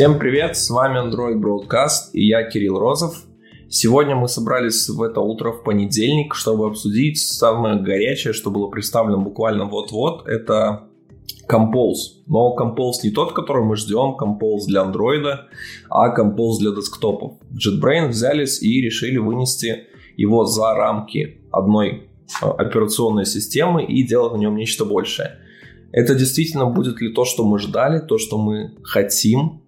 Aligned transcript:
Всем 0.00 0.18
привет, 0.18 0.56
с 0.56 0.70
вами 0.70 0.96
Android 0.98 1.38
Broadcast 1.38 2.12
и 2.14 2.24
я 2.26 2.42
Кирилл 2.44 2.78
Розов. 2.78 3.26
Сегодня 3.68 4.16
мы 4.16 4.28
собрались 4.28 4.88
в 4.88 5.02
это 5.02 5.20
утро 5.20 5.52
в 5.52 5.62
понедельник, 5.62 6.34
чтобы 6.34 6.68
обсудить 6.68 7.18
самое 7.18 7.78
горячее, 7.78 8.32
что 8.32 8.50
было 8.50 8.68
представлено 8.68 9.20
буквально 9.20 9.66
вот-вот. 9.66 10.26
Это 10.26 10.88
Compose. 11.46 12.22
Но 12.26 12.56
Compose 12.58 13.00
не 13.04 13.10
тот, 13.10 13.34
который 13.34 13.62
мы 13.62 13.76
ждем, 13.76 14.16
Compose 14.18 14.64
для 14.68 14.84
Android, 14.84 15.40
а 15.90 16.18
Compose 16.18 16.60
для 16.60 16.70
десктопов. 16.70 17.34
JetBrains 17.52 18.08
взялись 18.08 18.62
и 18.62 18.80
решили 18.80 19.18
вынести 19.18 19.84
его 20.16 20.46
за 20.46 20.72
рамки 20.72 21.42
одной 21.52 22.08
э, 22.40 22.46
операционной 22.46 23.26
системы 23.26 23.84
и 23.84 24.02
делать 24.02 24.32
на 24.32 24.38
нем 24.38 24.56
нечто 24.56 24.86
большее. 24.86 25.40
Это 25.92 26.14
действительно 26.14 26.64
будет 26.64 27.02
ли 27.02 27.12
то, 27.12 27.26
что 27.26 27.44
мы 27.44 27.58
ждали, 27.58 27.98
то, 27.98 28.16
что 28.16 28.38
мы 28.38 28.78
хотим, 28.82 29.60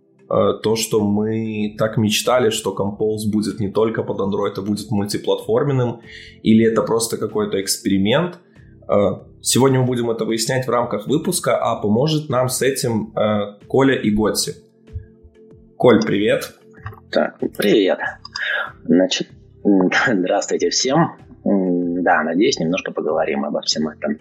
то, 0.63 0.77
что 0.77 1.01
мы 1.01 1.75
так 1.77 1.99
мечтали, 1.99 2.49
что 2.49 2.75
Compose 2.75 3.31
будет 3.31 3.61
не 3.61 3.69
только 3.69 4.03
под 4.03 4.19
Android, 4.19 4.55
а 4.57 4.63
будет 4.63 4.91
мультиплатформенным, 4.91 6.01
или 6.43 6.65
это 6.65 6.83
просто 6.83 7.19
какой-то 7.19 7.61
эксперимент. 7.61 8.39
Э, 8.89 9.25
сегодня 9.41 9.81
мы 9.81 9.87
будем 9.87 10.11
это 10.11 10.25
выяснять 10.25 10.67
в 10.67 10.71
рамках 10.71 11.07
выпуска, 11.07 11.57
а 11.57 11.77
поможет 11.77 12.29
нам 12.29 12.49
с 12.49 12.63
этим 12.63 13.13
э, 13.17 13.59
Коля 13.67 13.95
и 13.95 14.11
Готси. 14.11 14.55
Коль, 15.77 16.01
привет. 16.03 16.55
Так, 17.11 17.39
привет. 17.59 17.99
Значит, 18.85 19.29
здравствуйте 20.07 20.71
всем. 20.71 21.13
Да, 21.45 22.23
надеюсь, 22.23 22.59
немножко 22.59 22.93
поговорим 22.93 23.45
обо 23.45 23.61
всем 23.63 23.89
этом. 23.89 24.19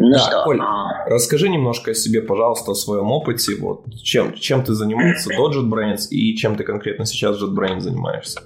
Ну 0.00 0.10
да, 0.10 0.18
что? 0.18 0.44
Коль, 0.44 0.60
а... 0.60 1.06
расскажи 1.08 1.48
немножко 1.48 1.92
о 1.92 1.94
себе, 1.94 2.22
пожалуйста, 2.22 2.72
о 2.72 2.74
своем 2.74 3.10
опыте. 3.10 3.52
Вот 3.60 3.84
чем, 4.02 4.34
чем 4.34 4.64
ты 4.64 4.74
занимаешься 4.74 5.30
до 5.30 5.50
JetBrains 5.50 6.08
и 6.10 6.36
чем 6.36 6.56
ты 6.56 6.64
конкретно 6.64 7.06
сейчас 7.06 7.40
JetBrains 7.42 7.80
занимаешься? 7.80 8.42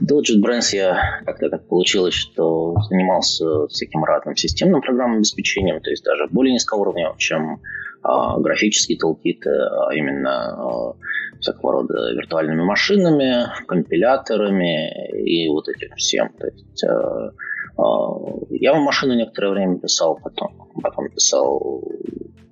До 0.00 0.20
JetBrains 0.20 0.74
я 0.74 1.20
как-то 1.26 1.50
так 1.50 1.68
получилось, 1.68 2.14
что 2.14 2.74
занимался 2.88 3.66
всяким 3.68 4.02
разным 4.04 4.34
системным 4.34 4.80
программным 4.80 5.18
обеспечением, 5.18 5.80
то 5.80 5.90
есть 5.90 6.04
даже 6.04 6.26
более 6.30 6.54
низкого 6.54 6.80
уровня, 6.80 7.12
чем 7.18 7.60
а, 8.02 8.38
графические 8.38 8.98
толкиты, 8.98 9.50
а 9.50 9.92
именно 9.94 10.54
а, 10.54 10.94
всякого 11.40 11.72
рода 11.72 12.14
виртуальными 12.14 12.62
машинами, 12.62 13.46
компиляторами 13.66 15.18
и 15.18 15.48
вот 15.48 15.68
этим 15.68 15.94
всем. 15.96 16.30
То 16.38 16.46
есть 16.46 16.84
а, 16.84 16.88
а, 16.88 17.30
я 17.78 18.74
в 18.74 18.78
машину 18.78 19.14
некоторое 19.14 19.50
время 19.50 19.78
писал, 19.78 20.18
потом, 20.22 20.70
потом 20.82 21.10
писал 21.10 21.82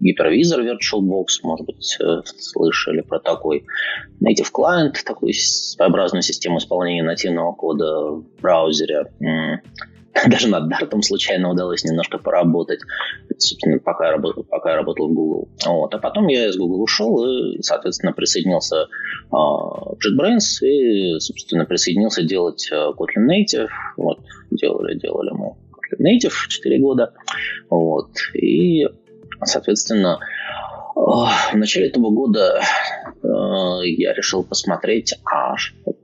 гипервизор 0.01 0.61
VirtualBox, 0.61 1.27
может 1.43 1.67
быть, 1.67 1.97
э, 2.01 2.21
слышали 2.39 3.01
про 3.01 3.21
такой. 3.21 3.65
Native 4.21 4.51
Client, 4.53 4.95
такую 5.05 5.33
своеобразную 5.33 6.23
систему 6.23 6.59
исполнения 6.59 7.03
нативного 7.03 7.53
кода 7.53 8.11
в 8.11 8.25
браузере. 8.41 9.07
Даже 10.29 10.49
над 10.49 10.71
Dart 10.71 11.03
случайно 11.03 11.51
удалось 11.51 11.85
немножко 11.85 12.19
поработать, 12.19 12.81
собственно, 13.39 13.79
пока 13.79 14.07
я 14.07 14.13
работал, 14.13 14.45
пока 14.45 14.71
я 14.71 14.77
работал 14.77 15.09
в 15.09 15.15
Google. 15.15 15.49
Вот. 15.67 15.95
А 15.95 15.99
потом 15.99 16.29
я 16.29 16.49
из 16.49 16.57
Google 16.57 16.83
ушел 16.83 17.25
и, 17.25 17.63
соответственно, 17.63 18.13
присоединился 18.13 18.89
а, 19.31 19.37
в 19.37 19.99
JetBrains 19.99 20.67
и, 20.67 21.19
собственно, 21.21 21.65
присоединился 21.65 22.23
делать 22.23 22.69
э, 22.71 22.75
Kotlin 22.75 23.29
Native. 23.29 23.69
Вот. 23.97 24.21
Делали, 24.51 24.99
делали 24.99 25.31
мы 25.33 25.57
Kotlin 25.73 26.17
Native 26.17 26.49
4 26.49 26.79
года. 26.81 27.13
Вот. 27.71 28.11
И 28.35 28.87
Соответственно, 29.43 30.21
э, 30.97 31.01
в 31.01 31.55
начале 31.55 31.89
этого 31.89 32.11
года 32.11 32.61
я 33.23 34.13
решил 34.13 34.45
посмотреть, 34.45 35.15
а 35.25 35.55
вот, 35.85 35.97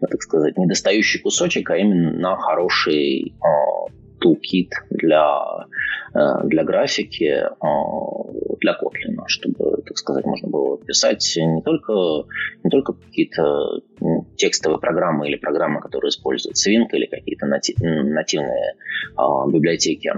так 0.00 0.22
сказать, 0.22 0.56
недостающий 0.56 1.20
кусочек, 1.20 1.70
а 1.70 1.76
именно 1.76 2.12
на 2.12 2.36
хороший 2.36 3.34
тулкит 4.20 4.72
э, 4.72 4.94
для, 4.96 5.66
для 6.44 6.64
графики, 6.64 7.44
для 8.60 8.72
Kotlin, 8.72 9.22
чтобы, 9.26 9.82
так 9.86 9.96
сказать, 9.96 10.24
можно 10.24 10.48
было 10.48 10.78
писать 10.78 11.34
не 11.36 11.62
только, 11.62 11.92
не 12.64 12.70
только 12.70 12.94
какие-то 12.94 13.80
текстовые 14.36 14.80
программы 14.80 15.28
или 15.28 15.36
программы, 15.36 15.80
которые 15.80 16.08
используют 16.08 16.56
Swing 16.56 16.86
или 16.92 17.06
какие-то 17.06 17.46
нативные 17.46 18.74
библиотеки, 19.52 20.12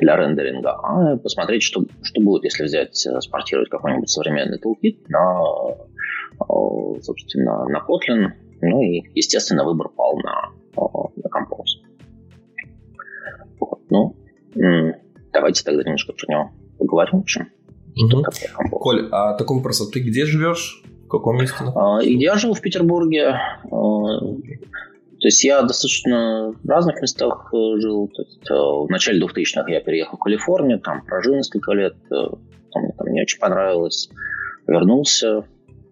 для 0.00 0.16
рендеринга, 0.16 0.72
а 0.72 1.16
посмотреть, 1.16 1.62
что, 1.62 1.82
что 2.02 2.20
будет, 2.20 2.44
если 2.44 2.64
взять, 2.64 3.06
э, 3.06 3.20
спортировать 3.20 3.70
какой-нибудь 3.70 4.10
современный 4.10 4.58
toolkit 4.58 4.98
на, 5.08 5.76
э, 6.40 7.00
собственно, 7.02 7.64
на 7.66 7.78
Kotlin, 7.78 8.32
ну 8.60 8.82
и, 8.82 9.02
естественно, 9.14 9.64
выбор 9.64 9.88
пал 9.88 10.18
на, 10.18 10.50
э, 10.76 10.80
на 11.16 11.28
Compose. 11.28 11.85
Ну, 14.54 14.94
давайте 15.32 15.64
тогда 15.64 15.82
немножко 15.82 16.12
про 16.12 16.32
него 16.32 16.50
поговорим, 16.78 17.18
в 17.18 17.22
общем. 17.22 17.48
Угу. 17.96 18.24
Коль, 18.78 19.08
а 19.10 19.34
такой 19.34 19.56
вопрос, 19.56 19.80
а 19.80 19.90
ты 19.90 20.00
где 20.00 20.26
живешь? 20.26 20.82
В 21.04 21.08
каком 21.08 21.36
месте? 21.36 21.56
А, 21.74 22.00
я 22.02 22.36
живу 22.36 22.54
в 22.54 22.60
Петербурге. 22.60 23.36
То 25.20 25.28
есть 25.28 25.42
я 25.44 25.62
достаточно 25.62 26.52
в 26.62 26.68
разных 26.68 27.00
местах 27.00 27.50
э, 27.52 27.80
жил. 27.80 28.08
То 28.08 28.22
есть, 28.22 28.50
э, 28.50 28.54
в 28.54 28.86
начале 28.90 29.24
2000-х 29.24 29.70
я 29.72 29.80
переехал 29.80 30.18
в 30.18 30.20
Калифорнию, 30.20 30.78
там 30.78 31.04
прожил 31.06 31.34
несколько 31.34 31.72
лет, 31.72 31.96
э, 32.10 32.28
там, 32.72 32.82
мне 32.82 32.92
там 32.98 33.06
не 33.08 33.22
очень 33.22 33.38
понравилось. 33.38 34.10
Вернулся, 34.66 35.44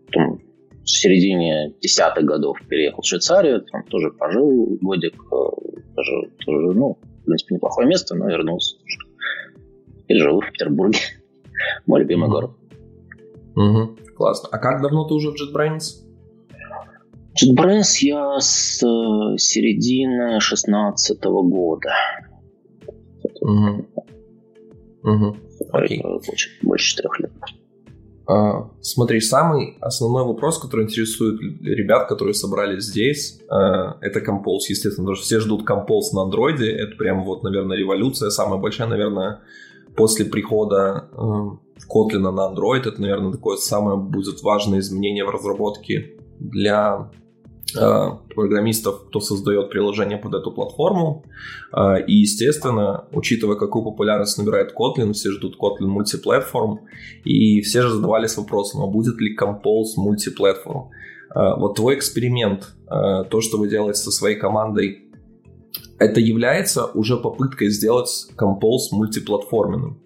потом 0.07 0.41
в 0.83 0.89
середине 0.89 1.73
десятых 1.81 2.25
годов 2.25 2.59
переехал 2.69 3.03
в 3.03 3.07
Швейцарию, 3.07 3.63
там 3.63 3.85
тоже 3.85 4.11
пожил 4.11 4.79
годик, 4.83 5.15
тоже, 5.31 6.31
тоже, 6.45 6.73
ну, 6.75 6.99
в 7.25 7.27
принципе, 7.27 7.55
неплохое 7.55 7.89
место, 7.89 8.15
но 8.15 8.29
вернулся 8.29 8.77
И 10.09 10.15
живу 10.15 10.43
в 10.43 10.53
Петербурге. 10.53 10.99
Мой 11.87 12.01
любимый 12.01 12.29
город. 12.29 12.51
Угу, 13.57 13.97
классно. 14.17 14.51
А 14.53 14.59
как 14.59 14.83
давно 14.83 15.09
ты 15.09 15.15
уже 15.15 15.31
в 15.31 15.35
JetBrains? 15.35 16.05
JetBrains 17.35 17.97
я 18.03 18.39
с 18.39 18.83
э, 18.83 19.39
середины 19.39 20.39
16 20.39 21.25
года. 21.25 21.91
Угу. 23.41 23.87
Угу. 25.03 25.37
Окей. 25.73 26.05
Больше 26.63 26.91
четырех 26.91 27.21
лет. 27.21 27.33
А, 28.27 28.71
смотри, 28.81 29.21
самый 29.21 29.77
основной 29.81 30.25
вопрос, 30.25 30.59
который 30.59 30.85
интересует 30.85 31.41
ребят, 31.63 32.09
которые 32.09 32.35
собрались 32.35 32.85
здесь, 32.85 33.41
а, 33.49 33.99
это 34.01 34.21
Compose, 34.21 34.69
естественно, 34.69 35.07
потому 35.07 35.17
что 35.17 35.25
все 35.25 35.41
ждут 35.41 35.69
Compose 35.69 36.15
на 36.15 36.23
андроиде, 36.23 36.71
это 36.71 36.97
прям 36.97 37.25
вот, 37.25 37.43
наверное, 37.43 37.77
революция, 37.77 38.31
самая 38.31 38.59
большая, 38.59 38.89
наверное, 38.89 39.41
после 39.95 40.25
прихода 40.25 41.09
э, 41.13 41.23
Kotlin 41.89 42.31
на 42.31 42.53
Android, 42.53 42.81
это, 42.89 43.01
наверное, 43.01 43.33
такое 43.33 43.57
самое 43.57 43.97
будет 43.97 44.43
важное 44.43 44.81
изменение 44.81 45.25
в 45.25 45.31
разработке 45.31 46.17
для 46.41 47.11
программистов, 47.73 49.07
кто 49.09 49.21
создает 49.21 49.71
приложение 49.71 50.19
под 50.19 50.35
эту 50.35 50.53
платформу. 50.53 51.25
Э, 51.73 52.05
и, 52.07 52.15
естественно, 52.17 53.07
учитывая, 53.13 53.57
какую 53.57 53.85
популярность 53.85 54.39
набирает 54.39 54.75
Kotlin, 54.79 55.13
все 55.13 55.31
ждут 55.31 55.57
Kotlin 55.57 55.87
мультиплатформ, 55.87 56.81
и 57.25 57.61
все 57.63 57.83
же 57.83 57.91
задавались 57.91 58.37
вопросом, 58.37 58.83
а 58.83 58.87
будет 58.87 59.19
ли 59.21 59.37
Compose 59.37 59.97
мультиплатформ? 59.97 60.91
Э, 61.35 61.57
вот 61.59 61.77
твой 61.77 61.97
эксперимент, 61.97 62.75
то, 62.87 63.41
что 63.41 63.59
вы 63.59 63.69
делаете 63.69 63.99
со 63.99 64.11
своей 64.11 64.37
командой, 64.37 65.11
это 65.99 66.21
является 66.21 66.85
уже 66.87 67.17
попыткой 67.17 67.71
сделать 67.71 68.29
Compose 68.37 68.93
мультиплатформенным? 68.93 70.01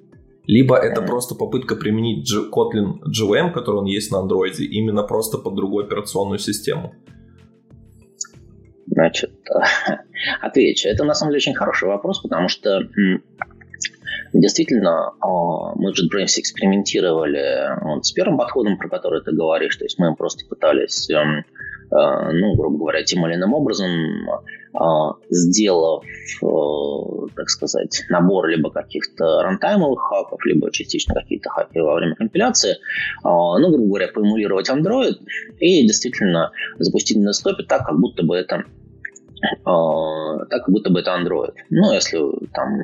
Либо 0.47 0.77
это 0.77 1.03
просто 1.03 1.35
попытка 1.35 1.77
применить 1.77 2.33
Kotlin 2.33 3.01
GVM, 3.05 3.53
который 3.53 3.81
он 3.81 3.85
есть 3.85 4.11
на 4.11 4.17
Android, 4.17 4.57
именно 4.59 5.03
просто 5.03 5.37
под 5.37 5.55
другую 5.57 5.85
операционную 5.85 6.39
систему? 6.39 6.95
Значит, 8.91 9.33
отвечу. 10.41 10.89
Это 10.89 11.05
на 11.05 11.15
самом 11.15 11.31
деле 11.31 11.39
очень 11.39 11.55
хороший 11.55 11.89
вопрос, 11.89 12.21
потому 12.21 12.49
что 12.49 12.83
Действительно, 14.33 15.13
а, 15.21 15.75
мы 15.75 15.93
в 15.93 15.97
JetBrains 15.97 16.39
экспериментировали 16.39 17.83
вот 17.83 18.05
с 18.05 18.13
первым 18.13 18.37
подходом, 18.37 18.77
про 18.77 18.89
который 18.89 19.23
ты 19.23 19.33
говоришь. 19.33 19.77
То 19.77 19.85
есть 19.85 19.99
мы 19.99 20.15
просто 20.15 20.47
пытались, 20.47 21.09
эм, 21.11 21.45
ну, 21.91 22.55
грубо 22.55 22.79
говоря, 22.79 23.03
тем 23.03 23.27
или 23.27 23.35
иным 23.35 23.55
образом, 23.55 23.91
а, 24.75 25.15
сделав, 25.31 26.05
э, 26.05 27.27
так 27.35 27.49
сказать, 27.49 28.05
набор 28.11 28.47
либо 28.49 28.71
каких-то 28.71 29.43
рантаймовых 29.43 30.01
хаков, 30.01 30.45
либо 30.45 30.71
частично 30.71 31.15
какие-то 31.15 31.49
хаки 31.51 31.81
во 31.81 31.95
время 31.95 32.15
компиляции, 32.15 32.77
ну, 33.25 33.71
грубо 33.71 33.87
говоря, 33.87 34.09
поэмулировать 34.09 34.69
Android 34.69 35.17
и 35.59 35.87
действительно 35.87 36.53
запустить 36.79 37.17
на 37.17 37.29
десктопе 37.29 37.65
так, 37.65 37.87
как 37.87 37.99
будто 37.99 38.23
бы 38.23 38.37
это 38.37 38.65
так, 39.65 40.49
как 40.49 40.69
будто 40.69 40.91
бы 40.91 41.01
это 41.01 41.11
Android. 41.13 41.55
Ну, 41.71 41.93
если 41.93 42.19
там 42.53 42.81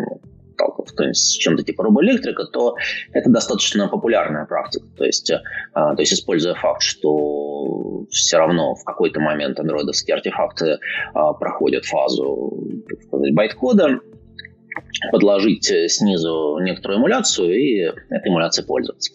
сталкивался 0.55 1.13
с 1.13 1.33
чем-то 1.33 1.63
типа 1.63 1.85
робоэлектрика, 1.85 2.45
то 2.47 2.77
это 3.13 3.31
достаточно 3.31 3.89
популярная 3.89 4.47
практика. 4.47 4.87
То 4.97 5.05
есть, 5.05 5.31
э, 5.31 5.39
то 5.75 5.97
есть 5.99 6.13
используя 6.13 6.55
факт, 6.55 6.83
что 6.83 8.07
все 8.11 8.39
равно 8.39 8.75
в 8.75 8.85
какой-то 8.85 9.21
момент 9.21 9.61
андроидовские 9.61 10.15
артефакты 10.15 10.79
проходят 11.13 11.85
фазу 11.85 12.53
байт-кода, 13.11 14.01
подложить 15.13 15.73
снизу 15.89 16.59
некоторую 16.61 17.01
эмуляцию 17.01 17.55
и 17.55 17.79
этой 18.11 18.29
эмуляцией 18.29 18.67
пользоваться. 18.67 19.13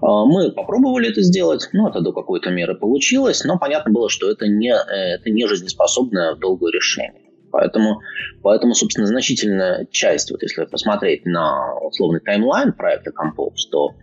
А, 0.00 0.24
мы 0.24 0.52
попробовали 0.52 1.10
это 1.10 1.22
сделать, 1.22 1.68
ну, 1.72 1.88
это 1.88 2.00
до 2.00 2.12
какой-то 2.12 2.50
меры 2.50 2.74
получилось, 2.74 3.44
но 3.44 3.58
понятно 3.58 3.92
было, 3.92 4.08
что 4.08 4.30
это 4.30 4.46
не, 4.46 4.72
это 4.72 5.30
не 5.30 5.46
жизнеспособное 5.46 6.34
долгое 6.36 6.72
решение. 6.72 7.27
Поэтому, 7.50 8.00
поэтому, 8.42 8.74
собственно, 8.74 9.06
значительная 9.06 9.86
часть, 9.90 10.30
вот 10.30 10.42
если 10.42 10.64
посмотреть 10.64 11.26
на 11.26 11.74
условный 11.80 12.20
таймлайн 12.20 12.72
проекта 12.72 13.10
Compose, 13.10 13.70
то 13.70 13.94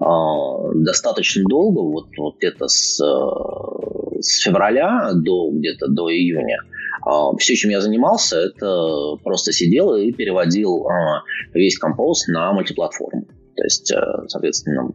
э, 0.00 0.72
достаточно 0.84 1.42
долго, 1.48 1.80
вот, 1.80 2.06
вот 2.18 2.36
где-то 2.38 2.68
с, 2.68 2.98
с 2.98 4.42
февраля 4.42 5.10
до 5.14 5.50
где-то 5.50 5.88
до 5.88 6.10
июня, 6.10 6.58
э, 7.06 7.36
все, 7.38 7.54
чем 7.54 7.70
я 7.70 7.80
занимался, 7.80 8.38
это 8.38 9.16
просто 9.22 9.52
сидел 9.52 9.94
и 9.94 10.12
переводил 10.12 10.86
э, 10.86 11.22
весь 11.54 11.78
Compose 11.82 12.28
на 12.28 12.52
мультиплатформу. 12.52 13.26
То 13.56 13.64
есть, 13.64 13.92
э, 13.92 14.00
соответственно, 14.28 14.90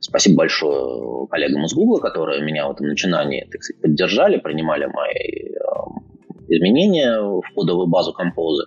спасибо 0.00 0.38
большое 0.38 1.26
коллегам 1.28 1.64
из 1.64 1.74
Google, 1.74 2.00
которые 2.00 2.42
меня 2.42 2.68
в 2.68 2.72
этом 2.72 2.88
начинании 2.88 3.46
так 3.50 3.62
сказать, 3.62 3.82
поддержали, 3.82 4.38
принимали 4.38 4.86
мои 4.86 5.50
э, 5.50 6.05
изменения 6.48 7.20
в 7.20 7.42
кодовую 7.54 7.86
базу 7.86 8.12
Compose. 8.12 8.66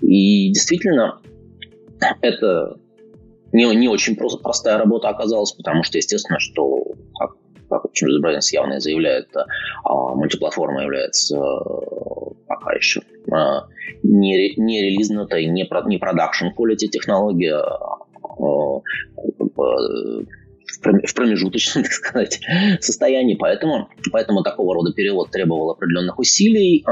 И 0.00 0.50
действительно, 0.52 1.20
это 2.22 2.76
не, 3.52 3.74
не 3.76 3.88
очень 3.88 4.16
просто, 4.16 4.38
простая 4.38 4.78
работа 4.78 5.08
оказалась, 5.08 5.52
потому 5.52 5.82
что, 5.82 5.98
естественно, 5.98 6.38
что, 6.38 6.84
как, 7.18 7.32
как 7.68 7.84
James 7.86 8.20
Брайанс 8.20 8.52
явно 8.52 8.80
заявляет, 8.80 9.28
а, 9.84 10.14
мультиплатформа 10.14 10.82
является 10.82 11.38
а, 11.38 12.30
пока 12.46 12.72
еще 12.72 13.02
а, 13.32 13.66
не, 14.02 14.54
не 14.56 14.82
релизнутой, 14.82 15.46
не, 15.46 15.68
не 15.86 15.98
продакшн 15.98 16.46
quality 16.56 16.88
технология, 16.88 17.60
в 20.80 21.14
промежуточном, 21.14 21.84
так 21.84 21.92
сказать, 21.92 22.40
состоянии. 22.80 23.34
Поэтому, 23.34 23.88
поэтому 24.12 24.42
такого 24.42 24.74
рода 24.74 24.92
перевод 24.92 25.30
требовал 25.30 25.70
определенных 25.70 26.18
усилий, 26.18 26.84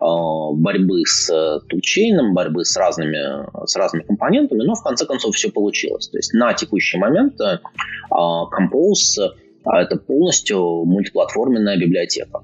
борьбы 0.00 1.02
с 1.06 1.60
тулчейном, 1.68 2.34
борьбы 2.34 2.64
с 2.64 2.76
разными, 2.76 3.66
с 3.66 3.76
разными 3.76 4.02
компонентами, 4.04 4.62
но 4.62 4.74
в 4.74 4.82
конце 4.82 5.06
концов 5.06 5.34
все 5.34 5.50
получилось. 5.50 6.08
То 6.08 6.18
есть 6.18 6.32
на 6.32 6.54
текущий 6.54 6.98
момент 6.98 7.34
Compose 8.10 9.30
это 9.64 9.96
полностью 9.96 10.84
мультиплатформенная 10.84 11.76
библиотека. 11.76 12.42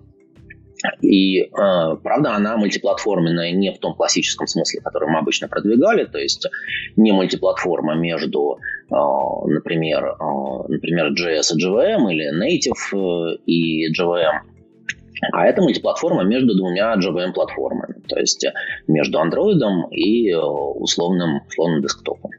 И, 1.00 1.43
э, 1.43 1.49
правда, 2.03 2.35
она 2.35 2.56
мультиплатформенная 2.56 3.53
не 3.53 3.73
в 3.73 3.79
том 3.79 3.94
классическом 3.94 4.47
смысле, 4.47 4.81
который 4.81 5.09
мы 5.09 5.19
обычно 5.19 5.49
продвигали, 5.49 6.05
то 6.05 6.19
есть 6.19 6.47
не 6.97 7.12
мультиплатформа 7.12 7.94
между, 7.94 8.59
э, 8.91 8.94
например, 8.94 10.05
э, 10.05 10.69
например, 10.69 11.12
JS 11.12 11.55
и 11.55 11.62
JVM 11.62 12.11
или 12.11 12.31
Native 12.33 13.38
и 13.47 13.93
JVM, 13.93 14.41
а 15.33 15.47
это 15.47 15.62
мультиплатформа 15.62 16.25
между 16.25 16.55
двумя 16.56 16.94
JVM-платформами, 16.97 18.03
то 18.06 18.19
есть 18.19 18.47
между 18.87 19.19
Android 19.19 19.61
и 19.91 20.35
условным, 20.35 21.41
условным 21.49 21.81
десктопом. 21.83 22.31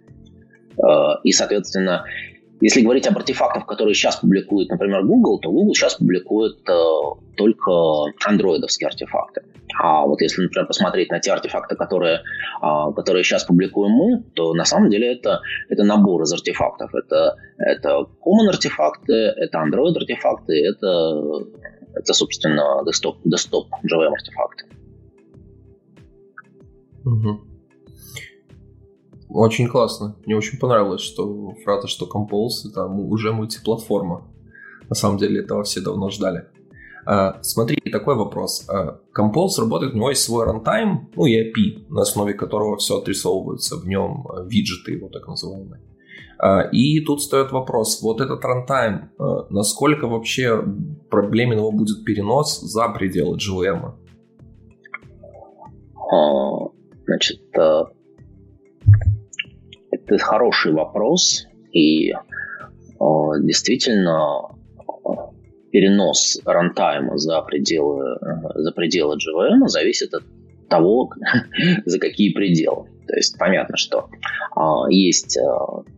И, 1.24 1.32
соответственно, 1.32 2.06
если 2.60 2.82
говорить 2.82 3.08
об 3.08 3.18
артефактах, 3.18 3.66
которые 3.68 3.94
сейчас 3.94 4.16
публикует, 4.16 4.70
например, 4.70 5.04
Google, 5.04 5.40
то 5.40 5.52
Google 5.52 5.76
сейчас 5.76 5.96
публикует 5.96 6.58
э, 6.68 6.74
только 7.36 7.72
андроидовские 8.26 8.88
артефакты. 8.88 9.44
А 9.80 10.06
вот 10.06 10.22
если, 10.22 10.42
например, 10.42 10.66
посмотреть 10.66 11.12
на 11.12 11.20
те 11.20 11.32
артефакты, 11.32 11.76
которые, 11.76 12.22
э, 12.62 12.94
которые 12.96 13.24
сейчас 13.24 13.44
публикуем 13.44 13.92
мы, 13.92 14.24
то 14.34 14.56
на 14.56 14.66
самом 14.66 14.90
деле 14.90 15.14
это, 15.14 15.42
это 15.70 15.84
набор 15.84 16.24
из 16.24 16.34
артефактов. 16.34 16.96
Это, 16.96 17.36
это 17.58 18.08
common 18.26 18.50
артефакты, 18.50 19.14
это 19.14 19.60
Android 19.60 19.96
артефакты, 19.96 20.54
это, 20.68 21.22
это 21.94 22.14
собственно, 22.14 22.82
desktop, 22.88 23.18
desktop 23.24 23.66
JVM 23.86 24.14
артефакты. 24.14 24.66
Угу. 27.06 27.47
Очень 29.30 29.68
классно. 29.68 30.16
Мне 30.26 30.36
очень 30.38 30.58
понравилось, 30.58 31.02
что 31.02 31.54
фраза, 31.64 31.88
что 31.88 32.08
Compose 32.08 32.70
это 32.70 32.86
уже 32.86 33.34
мультиплатформа. 33.34 34.26
На 34.90 34.96
самом 34.96 35.18
деле 35.18 35.42
этого 35.42 35.64
все 35.64 35.82
давно 35.82 36.10
ждали. 36.10 36.46
А, 37.06 37.42
смотри, 37.42 37.78
такой 37.92 38.16
вопрос. 38.16 38.68
А, 38.70 39.00
Compose 39.18 39.60
работает, 39.60 39.94
у 39.94 39.98
него 39.98 40.10
есть 40.10 40.24
свой 40.24 40.46
рантайм, 40.46 41.10
ну 41.16 41.26
и 41.26 41.40
API, 41.40 41.86
на 41.90 42.02
основе 42.02 42.34
которого 42.34 42.78
все 42.78 42.98
отрисовывается 42.98 43.78
в 43.78 43.88
нем, 43.88 44.28
а, 44.28 44.44
виджеты 44.44 44.92
его 44.92 45.08
так 45.08 45.26
называемые. 45.26 45.82
А, 46.38 46.62
и 46.64 47.00
тут 47.00 47.22
встает 47.22 47.52
вопрос, 47.52 48.02
вот 48.02 48.20
этот 48.20 48.44
рантайм, 48.44 49.12
насколько 49.50 50.08
вообще 50.08 50.62
проблемен 51.10 51.60
его 51.60 51.72
будет 51.72 52.04
перенос 52.04 52.60
за 52.60 52.90
пределы 52.90 53.38
GVM? 53.38 53.94
Значит, 57.06 57.42
это 60.08 60.24
хороший 60.24 60.74
вопрос, 60.74 61.48
и 61.72 62.12
э, 62.12 62.16
действительно 63.42 64.50
перенос 65.72 66.42
рантайма 66.46 67.18
за 67.18 67.42
пределы, 67.42 68.18
э, 68.22 68.62
за 68.62 68.72
пределы 68.72 69.16
GVM 69.16 69.68
зависит 69.68 70.14
от 70.14 70.24
того, 70.70 71.12
за 71.86 72.00
какие 72.00 72.34
пределы. 72.34 72.88
То 73.08 73.16
есть 73.16 73.38
понятно, 73.38 73.78
что 73.78 74.10
э, 74.56 74.62
есть 74.90 75.38
э, 75.38 75.42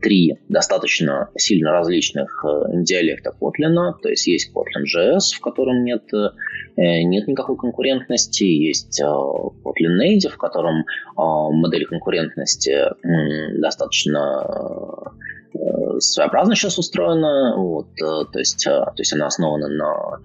три 0.02 0.38
достаточно 0.48 1.30
сильно 1.36 1.72
различных 1.72 2.44
э, 2.46 2.84
диалекта 2.84 3.34
Kotlin. 3.40 3.94
То 4.02 4.10
есть 4.10 4.28
есть 4.28 4.52
Kotlin 4.54 4.86
JS, 4.86 5.36
в 5.36 5.40
котором 5.42 5.84
нет, 5.84 6.04
э, 6.14 6.30
нет 6.78 7.28
никакой 7.28 7.58
конкурентности. 7.58 8.44
Есть 8.44 9.02
э, 9.02 9.06
Kotlin 9.06 9.98
Native, 10.02 10.30
в 10.30 10.38
котором 10.38 10.82
э, 10.82 10.84
модель 11.18 11.86
конкурентности 11.86 12.72
э, 12.72 13.60
достаточно 13.60 15.14
э, 15.54 16.00
своеобразно 16.00 16.56
сейчас 16.56 16.78
устроена. 16.78 17.56
Вот, 17.58 17.90
э, 18.02 18.26
то, 18.32 18.40
есть, 18.40 18.66
э, 18.68 18.70
то 18.70 18.96
есть 18.98 19.14
она 19.14 19.28
основана 19.28 19.68
на, 19.68 20.20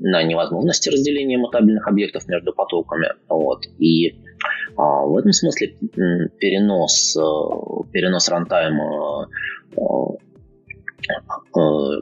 на 0.00 0.22
невозможности 0.22 0.88
разделения 0.88 1.38
мутабельных 1.38 1.86
объектов 1.86 2.26
между 2.28 2.52
потоками. 2.52 3.08
Вот, 3.28 3.66
и 3.78 4.18
в 4.78 5.16
этом 5.16 5.32
смысле 5.32 5.74
перенос, 6.38 7.16
э, 7.16 7.90
перенос 7.92 8.28
рантайма 8.28 9.28
э, 9.76 9.80
э, 9.80 9.84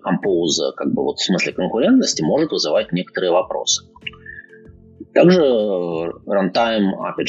композа 0.02 0.72
как 0.72 0.92
бы 0.92 1.02
вот 1.02 1.18
в 1.18 1.24
смысле 1.24 1.52
конкурентности 1.52 2.22
может 2.22 2.50
вызывать 2.50 2.92
некоторые 2.92 3.32
вопросы. 3.32 3.84
Также 5.12 5.40
runtime 5.40 6.92
API 6.94 7.24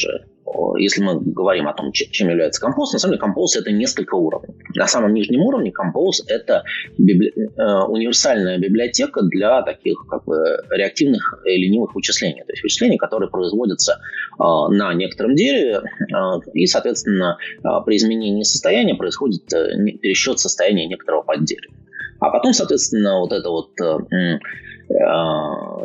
если 0.78 1.02
мы 1.02 1.20
говорим 1.20 1.68
о 1.68 1.74
том, 1.74 1.92
чем 1.92 2.28
является 2.28 2.64
Compose, 2.64 2.92
на 2.92 2.98
самом 2.98 3.16
деле 3.16 3.26
Compose 3.26 3.60
это 3.60 3.72
несколько 3.72 4.14
уровней. 4.14 4.54
На 4.74 4.86
самом 4.86 5.14
нижнем 5.14 5.42
уровне 5.42 5.70
Compose 5.70 6.24
это 6.26 6.64
библи... 6.96 7.32
Э, 7.56 7.84
универсальная 7.88 8.58
библиотека 8.58 9.22
для 9.22 9.62
таких 9.62 10.06
как 10.08 10.24
бы 10.24 10.36
реактивных 10.70 11.40
и 11.44 11.56
ленивых 11.56 11.94
вычислений. 11.94 12.42
То 12.44 12.52
есть 12.52 12.62
вычислений, 12.62 12.98
которые 12.98 13.30
производятся 13.30 14.00
э, 14.38 14.42
на 14.42 14.94
некотором 14.94 15.34
дереве, 15.34 15.82
э, 15.82 16.14
и, 16.54 16.66
соответственно, 16.66 17.38
при 17.84 17.96
изменении 17.96 18.42
состояния 18.42 18.94
происходит 18.94 19.46
пересчет 19.46 20.38
состояния 20.38 20.86
некоторого 20.86 21.22
поддерева. 21.22 21.74
А 22.20 22.30
потом, 22.30 22.52
соответственно, 22.52 23.20
вот 23.20 23.32
эта 23.32 23.48
вот 23.48 23.70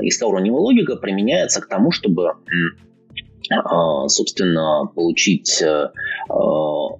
искоуровневая 0.01 0.61
логика 0.61 0.95
применяется 0.95 1.61
к 1.61 1.67
тому, 1.67 1.91
чтобы 1.91 2.33
собственно, 4.07 4.85
получить 4.93 5.61
э, 5.61 5.89
а, 6.29 6.97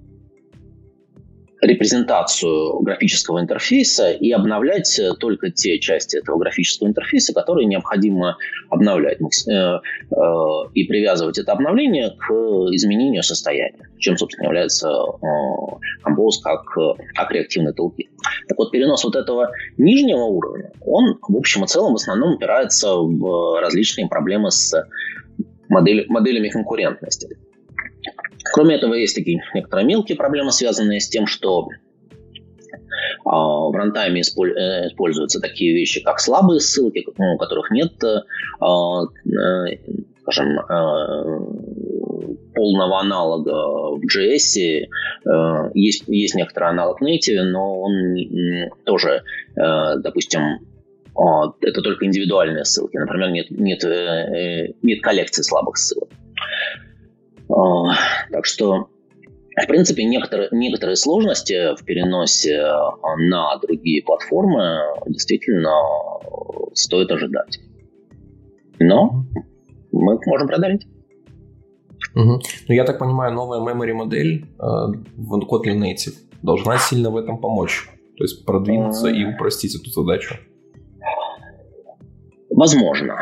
репрезентацию 1.60 2.80
графического 2.80 3.40
интерфейса 3.40 4.10
и 4.10 4.30
обновлять 4.30 5.00
только 5.18 5.50
те 5.50 5.78
части 5.78 6.16
этого 6.16 6.38
графического 6.38 6.88
интерфейса, 6.88 7.32
которые 7.32 7.66
необходимо 7.66 8.36
обновлять, 8.68 9.18
э, 9.48 9.52
э, 9.52 9.80
и 10.74 10.84
привязывать 10.84 11.38
это 11.38 11.52
обновление 11.52 12.10
к 12.10 12.30
изменению 12.74 13.22
состояния, 13.22 13.88
чем, 13.98 14.16
собственно, 14.16 14.46
является 14.46 14.88
Compose 16.04 16.40
как, 16.42 16.64
реактивный 17.32 17.72
толки. 17.72 18.10
Так 18.48 18.58
вот, 18.58 18.70
перенос 18.70 19.04
вот 19.04 19.16
этого 19.16 19.50
нижнего 19.78 20.24
уровня, 20.24 20.72
он, 20.84 21.18
в 21.26 21.36
общем 21.36 21.64
и 21.64 21.66
целом, 21.66 21.92
в 21.92 21.96
основном 21.96 22.34
упирается 22.34 22.94
в 22.94 23.60
различные 23.60 24.08
проблемы 24.08 24.50
с 24.50 24.74
модель, 25.68 26.06
моделями 26.08 26.48
конкурентности. 26.48 27.28
Кроме 28.52 28.76
этого, 28.76 28.94
есть 28.94 29.14
такие 29.14 29.42
некоторые 29.54 29.86
мелкие 29.86 30.16
проблемы, 30.16 30.52
связанные 30.52 31.00
с 31.00 31.08
тем, 31.08 31.26
что 31.26 31.68
а, 33.24 33.68
в 33.68 33.72
рантайме 33.72 34.20
э, 34.20 34.22
используются 34.22 35.40
такие 35.40 35.74
вещи, 35.74 36.02
как 36.02 36.20
слабые 36.20 36.60
ссылки, 36.60 37.04
у 37.06 37.38
которых 37.38 37.70
нет, 37.70 37.92
э, 38.04 38.20
а, 38.60 39.02
э, 39.04 39.78
скажем, 40.22 40.58
полного 42.54 43.00
аналога 43.00 43.52
в 43.96 44.00
JS. 44.04 44.86
Есть, 45.74 46.04
есть 46.06 46.34
некоторый 46.34 46.70
аналог 46.70 47.02
Native, 47.02 47.42
но 47.42 47.82
он 47.82 48.70
тоже, 48.86 49.22
допустим, 49.54 50.60
это 51.60 51.82
только 51.82 52.06
индивидуальные 52.06 52.64
ссылки. 52.64 52.96
Например, 52.96 53.30
нет, 53.30 53.50
нет, 53.50 53.82
нет 54.82 55.02
коллекции 55.02 55.42
слабых 55.42 55.76
ссылок. 55.76 56.10
Так 58.30 58.44
что 58.44 58.88
в 59.56 59.66
принципе, 59.68 60.04
некоторые, 60.04 60.48
некоторые 60.50 60.96
сложности 60.96 61.76
в 61.76 61.84
переносе 61.84 62.54
э, 62.54 63.16
на 63.28 63.56
другие 63.58 64.02
платформы 64.02 64.80
действительно 65.06 65.70
стоит 66.72 67.10
ожидать. 67.12 67.60
Но 68.80 69.24
мы 69.92 70.18
можем 70.26 70.48
преодолеть. 70.48 70.86
Угу. 72.16 72.40
Ну, 72.68 72.74
я 72.74 72.84
так 72.84 72.98
понимаю, 72.98 73.32
новая 73.32 73.60
memory 73.60 73.92
модель 73.92 74.44
э, 74.44 74.64
в 75.16 75.38
Kotlin 75.44 75.78
Native 75.78 76.14
должна 76.42 76.78
сильно 76.78 77.10
в 77.10 77.16
этом 77.16 77.38
помочь. 77.38 77.88
То 78.16 78.24
есть 78.24 78.44
продвинуться 78.44 79.08
и 79.08 79.24
упростить 79.24 79.76
эту 79.76 79.90
задачу. 79.90 80.34
Возможно. 82.54 83.16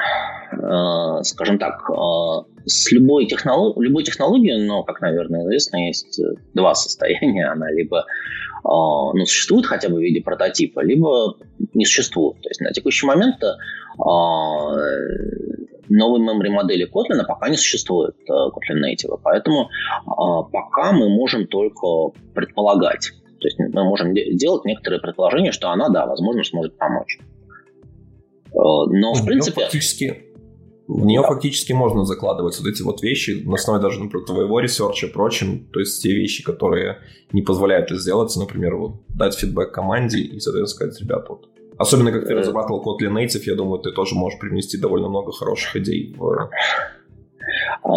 Э, 0.53 1.23
скажем 1.23 1.59
так, 1.59 1.89
э, 1.91 1.95
с 2.67 2.93
любой, 2.93 3.27
технолог... 3.27 3.79
любой 3.79 4.05
технологией, 4.05 4.67
но, 4.67 4.83
как, 4.83 5.01
наверное, 5.01 5.43
известно, 5.45 5.87
есть 5.87 6.21
э, 6.21 6.35
два 6.55 6.75
состояния. 6.75 7.47
Она 7.47 7.71
либо 7.71 8.05
ну, 8.65 9.25
существует 9.27 9.67
хотя 9.67 9.89
бы 9.89 9.97
в 9.97 10.03
виде 10.03 10.21
прототипа, 10.21 10.81
либо 10.85 11.35
не 11.75 11.85
существует. 11.85 12.41
То 12.43 12.49
есть 12.49 12.61
на 12.61 12.71
текущий 12.73 13.07
момент 13.07 13.43
новой 15.89 16.21
memory 16.21 16.49
модели 16.49 16.89
Kotlin 16.89 17.27
пока 17.27 17.49
не 17.49 17.57
существует 17.57 18.15
Kotlin 18.31 18.79
Native. 18.85 19.19
Поэтому 19.25 19.69
пока 20.07 20.93
мы 20.93 21.09
можем 21.09 21.49
только 21.49 22.17
предполагать. 22.35 23.11
То 23.41 23.49
есть 23.49 23.59
мы 23.59 23.83
можем 23.83 24.15
делать 24.15 24.65
некоторые 24.65 25.01
предположения, 25.01 25.51
что 25.51 25.71
она, 25.71 25.89
да, 25.89 26.07
возможно, 26.07 26.45
сможет 26.45 26.79
помочь. 26.79 27.19
Но, 28.55 29.15
в 29.15 29.25
принципе... 29.25 29.63
Фактически 29.63 30.33
в 30.89 31.07
нее 31.07 31.23
да. 31.23 31.29
фактически 31.29 31.73
можно 31.73 32.05
закладывать 32.05 32.59
вот 32.59 32.69
эти 32.69 32.83
вот 32.83 33.03
вещи 33.03 33.43
на 33.45 33.55
основе 33.55 33.81
даже, 33.81 34.03
например, 34.03 34.27
твоего 34.27 34.61
ресерча 34.61 35.07
и 35.07 35.11
прочим, 35.11 35.67
то 35.73 35.81
есть 35.81 36.03
те 36.03 36.13
вещи, 36.13 36.43
которые 36.43 36.99
не 37.33 37.41
позволяют 37.41 37.87
это 37.91 38.01
сделать, 38.01 38.35
например, 38.37 38.77
вот 38.77 38.93
дать 39.09 39.35
фидбэк 39.35 39.73
команде 39.73 40.19
и, 40.19 40.41
соответственно, 40.41 40.91
сказать, 40.91 41.01
ребят, 41.01 41.27
вот 41.29 41.49
Особенно, 41.79 42.13
как 42.13 42.27
ты 42.27 42.35
разрабатывал 42.35 42.83
Kotlin 42.83 43.13
Native, 43.13 43.43
я 43.47 43.55
думаю, 43.57 43.81
ты 43.81 43.93
тоже 43.93 44.15
можешь 44.15 44.39
привнести 44.39 44.79
довольно 44.79 45.09
много 45.09 45.33
хороших 45.33 45.75
идей 45.77 46.15
в... 46.17 46.51
А, 47.83 47.89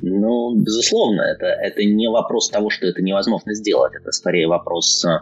ну, 0.00 0.54
безусловно, 0.54 1.22
это, 1.22 1.46
это 1.46 1.84
не 1.84 2.08
вопрос 2.08 2.48
того, 2.48 2.70
что 2.70 2.86
это 2.86 3.02
невозможно 3.02 3.54
сделать. 3.54 3.92
Это 4.00 4.12
скорее 4.12 4.46
вопрос 4.46 5.04
а, 5.04 5.20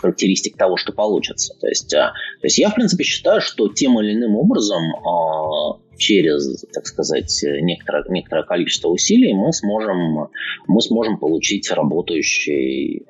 характеристик 0.00 0.56
того, 0.56 0.76
что 0.76 0.92
получится. 0.92 1.54
То 1.60 1.68
есть, 1.68 1.92
а, 1.94 2.12
то 2.40 2.46
есть 2.46 2.58
я, 2.58 2.70
в 2.70 2.74
принципе, 2.74 3.04
считаю, 3.04 3.40
что 3.40 3.68
тем 3.68 4.00
или 4.00 4.14
иным 4.14 4.36
образом 4.36 4.82
а, 4.96 5.78
через, 5.96 6.64
так 6.72 6.86
сказать, 6.86 7.44
некоторое, 7.60 8.04
некоторое 8.08 8.44
количество 8.44 8.88
усилий 8.88 9.34
мы 9.34 9.52
сможем, 9.52 10.28
мы 10.66 10.80
сможем 10.80 11.18
получить 11.18 11.70
работающий 11.70 13.04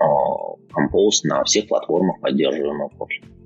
композ 0.73 1.23
на 1.25 1.45
всех 1.45 1.69
платформах, 1.69 2.21
поддерживаемых 2.21 2.93
Kotlin. 2.99 3.38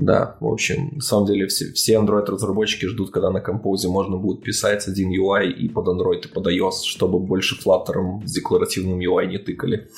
Да, 0.00 0.38
в 0.40 0.46
общем, 0.46 0.92
на 0.94 1.02
самом 1.02 1.26
деле 1.26 1.46
все, 1.46 1.72
все 1.74 1.98
Android-разработчики 1.98 2.86
ждут, 2.86 3.10
когда 3.10 3.30
на 3.30 3.42
композе 3.42 3.88
можно 3.88 4.16
будет 4.16 4.42
писать 4.42 4.88
один 4.88 5.10
UI 5.10 5.50
и 5.50 5.68
под 5.68 5.88
Android, 5.88 6.24
и 6.24 6.28
под 6.28 6.46
iOS, 6.46 6.84
чтобы 6.86 7.18
больше 7.18 7.54
Flutter 7.62 8.26
с 8.26 8.32
декларативным 8.32 8.98
UI 8.98 9.26
не 9.26 9.36
тыкали. 9.36 9.88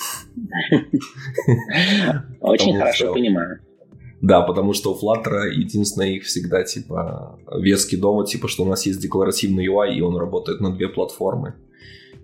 Очень 2.41 2.77
хорошо 2.79 3.13
понимаю. 3.13 3.61
Да, 4.21 4.43
потому 4.43 4.73
что 4.73 4.93
у 4.93 4.99
Flutter 4.99 5.49
единственное 5.53 6.11
их 6.11 6.25
всегда 6.25 6.65
типа 6.65 7.39
веский 7.57 7.97
довод, 7.97 8.27
типа, 8.27 8.49
что 8.49 8.65
у 8.65 8.69
нас 8.69 8.85
есть 8.87 9.01
декларативный 9.01 9.69
UI, 9.69 9.95
и 9.95 10.01
он 10.01 10.17
работает 10.17 10.61
на 10.61 10.73
две 10.73 10.89
платформы 10.89 11.55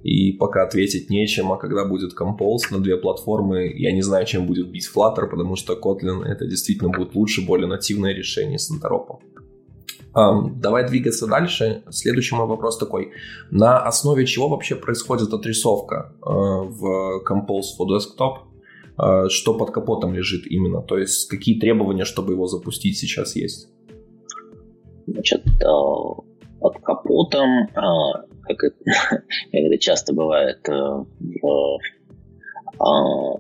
и 0.03 0.33
пока 0.33 0.63
ответить 0.63 1.11
нечем, 1.11 1.53
а 1.53 1.57
когда 1.57 1.85
будет 1.85 2.13
Compose 2.19 2.71
на 2.71 2.79
две 2.79 2.97
платформы, 2.97 3.73
я 3.75 3.93
не 3.93 4.03
знаю, 4.03 4.27
чем 4.27 4.47
будет 4.47 4.71
бить 4.71 4.89
Flutter, 4.95 5.27
потому 5.29 5.57
что 5.57 5.75
Kotlin 5.75 6.23
это 6.25 6.47
действительно 6.47 6.91
будет 6.91 7.15
лучше, 7.15 7.45
более 7.45 7.67
нативное 7.67 8.15
решение 8.15 8.59
с 8.59 8.71
Антаропом. 8.71 9.19
Um, 10.15 10.53
давай 10.57 10.89
двигаться 10.89 11.27
дальше. 11.27 11.83
Следующий 11.91 12.35
мой 12.35 12.47
вопрос 12.47 12.79
такой. 12.79 13.13
На 13.51 13.79
основе 13.79 14.27
чего 14.27 14.49
вообще 14.49 14.75
происходит 14.75 15.33
отрисовка 15.33 16.13
uh, 16.23 16.65
в 16.65 17.23
Compose 17.25 17.77
for 17.79 17.87
Desktop? 17.87 18.39
Uh, 18.97 19.29
что 19.29 19.55
под 19.55 19.71
капотом 19.71 20.15
лежит 20.15 20.47
именно? 20.47 20.81
То 20.83 20.99
есть 20.99 21.29
какие 21.29 21.61
требования, 21.61 22.05
чтобы 22.05 22.33
его 22.33 22.47
запустить 22.47 22.99
сейчас 22.99 23.37
есть? 23.37 23.69
Значит, 25.07 25.45
uh, 25.47 26.25
под 26.61 26.79
капотом 26.83 27.69
как 28.49 28.65
это, 28.65 28.77
как 29.11 29.25
это 29.53 29.79
часто 29.79 30.15
бывает 30.15 30.59
э, 30.69 30.73
в 30.73 31.79
а, 32.81 33.35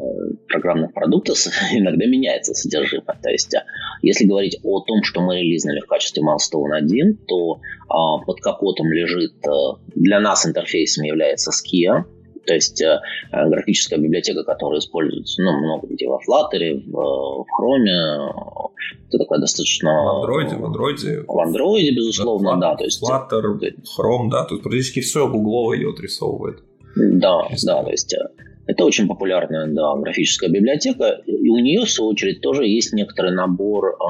программных 0.48 0.92
продуктов 0.92 1.38
иногда 1.72 2.06
меняется 2.06 2.54
содержимое. 2.54 3.16
То 3.22 3.30
есть, 3.30 3.54
а, 3.54 3.64
если 4.02 4.24
говорить 4.26 4.58
о 4.62 4.80
том, 4.80 5.02
что 5.02 5.20
мы 5.20 5.40
релизнули 5.40 5.80
в 5.80 5.86
качестве 5.86 6.22
Milestone 6.22 6.72
1, 6.76 7.18
то 7.26 7.60
а, 7.88 8.18
под 8.18 8.40
капотом 8.40 8.92
лежит, 8.92 9.34
э, 9.46 9.50
для 9.94 10.20
нас 10.20 10.46
интерфейсом 10.46 11.04
является 11.04 11.50
Skia, 11.50 12.04
то 12.48 12.54
есть 12.54 12.80
э, 12.80 12.98
графическая 13.30 13.98
библиотека, 13.98 14.42
которая 14.42 14.80
используется 14.80 15.42
ну, 15.42 15.52
много 15.58 15.86
где 15.86 16.08
во 16.08 16.16
Flutter, 16.16 16.82
в, 16.86 17.44
в 17.44 17.46
Chrome, 17.60 18.72
это 19.08 19.18
такая 19.18 19.38
достаточно... 19.38 19.90
В 19.90 20.24
Android, 20.24 20.56
в 20.56 20.64
Android. 20.64 21.24
В 21.26 21.46
Android, 21.46 21.94
безусловно, 21.94 22.52
Flutter, 22.52 22.60
да. 22.60 22.76
То 22.76 22.84
есть, 22.84 23.02
Flutter, 23.02 23.60
Chrome, 23.98 24.30
да, 24.30 24.46
есть 24.50 24.62
практически 24.62 25.00
все 25.00 25.28
Google 25.28 25.74
ее 25.74 25.90
отрисовывает. 25.90 26.62
Да, 26.96 27.42
да, 27.64 27.84
то 27.84 27.90
есть 27.90 28.14
э, 28.14 28.28
это 28.66 28.84
очень 28.84 29.06
популярная 29.06 29.66
да, 29.66 29.94
графическая 29.96 30.48
библиотека, 30.48 31.20
и 31.26 31.50
у 31.50 31.58
нее, 31.58 31.84
в 31.84 31.90
свою 31.90 32.12
очередь, 32.12 32.40
тоже 32.40 32.66
есть 32.66 32.94
некоторый 32.94 33.34
набор 33.34 33.96
э, 33.96 34.06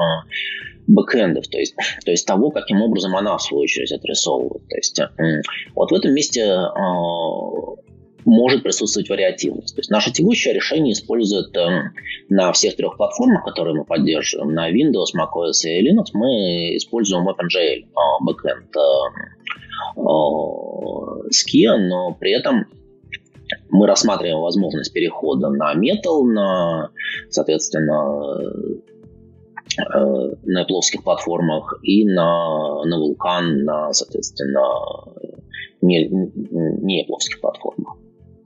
бэкэндов, 0.87 1.47
то 1.47 1.57
есть, 1.57 1.75
то 2.05 2.11
есть 2.11 2.25
того, 2.25 2.51
каким 2.51 2.81
образом 2.81 3.15
она, 3.15 3.37
в 3.37 3.41
свою 3.41 3.63
очередь, 3.63 3.91
отрисовывает. 3.91 4.67
То 4.67 4.75
есть, 4.75 4.99
э, 4.99 5.41
вот 5.75 5.91
в 5.91 5.95
этом 5.95 6.13
месте 6.13 6.41
э, 6.41 6.69
может 8.25 8.63
присутствовать 8.63 9.09
вариативность. 9.09 9.75
То 9.75 9.79
есть 9.79 9.89
наше 9.89 10.11
текущее 10.11 10.53
решение 10.53 10.93
использует 10.93 11.55
э, 11.55 11.91
на 12.29 12.51
всех 12.51 12.75
трех 12.75 12.97
платформах, 12.97 13.43
которые 13.43 13.75
мы 13.75 13.85
поддерживаем, 13.85 14.53
на 14.53 14.69
Windows, 14.71 15.13
macOS 15.17 15.63
и 15.65 15.81
Linux, 15.87 16.07
мы 16.13 16.75
используем 16.75 17.27
OpenGL, 17.27 17.85
э, 17.85 17.89
backend 18.27 18.75
э, 18.75 18.89
э, 19.97 20.01
Skia, 21.29 21.77
но 21.77 22.13
при 22.19 22.31
этом 22.31 22.65
мы 23.69 23.87
рассматриваем 23.87 24.41
возможность 24.41 24.93
перехода 24.93 25.49
на 25.49 25.73
Metal, 25.75 26.23
на, 26.23 26.89
соответственно, 27.29 28.51
э, 29.77 30.35
на 30.43 30.65
плоских 30.65 31.03
платформах 31.03 31.79
и 31.83 32.05
на, 32.05 32.83
на 32.83 32.95
Vulkan, 32.95 33.63
на, 33.63 33.93
соответственно, 33.93 34.61
не, 35.81 36.07
не 36.09 37.05
плоских 37.05 37.39
платформах. 37.41 37.97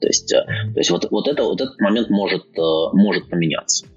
То 0.04 0.08
есть, 0.08 0.34
э, 0.34 0.44
то 0.74 0.80
есть 0.82 0.90
вот, 0.90 1.10
вот, 1.12 1.30
это, 1.30 1.44
вот 1.44 1.62
этот 1.62 1.80
момент 1.80 2.10
может, 2.10 2.44
э, 2.58 2.62
может 2.92 3.30
поменяться. 3.30 3.88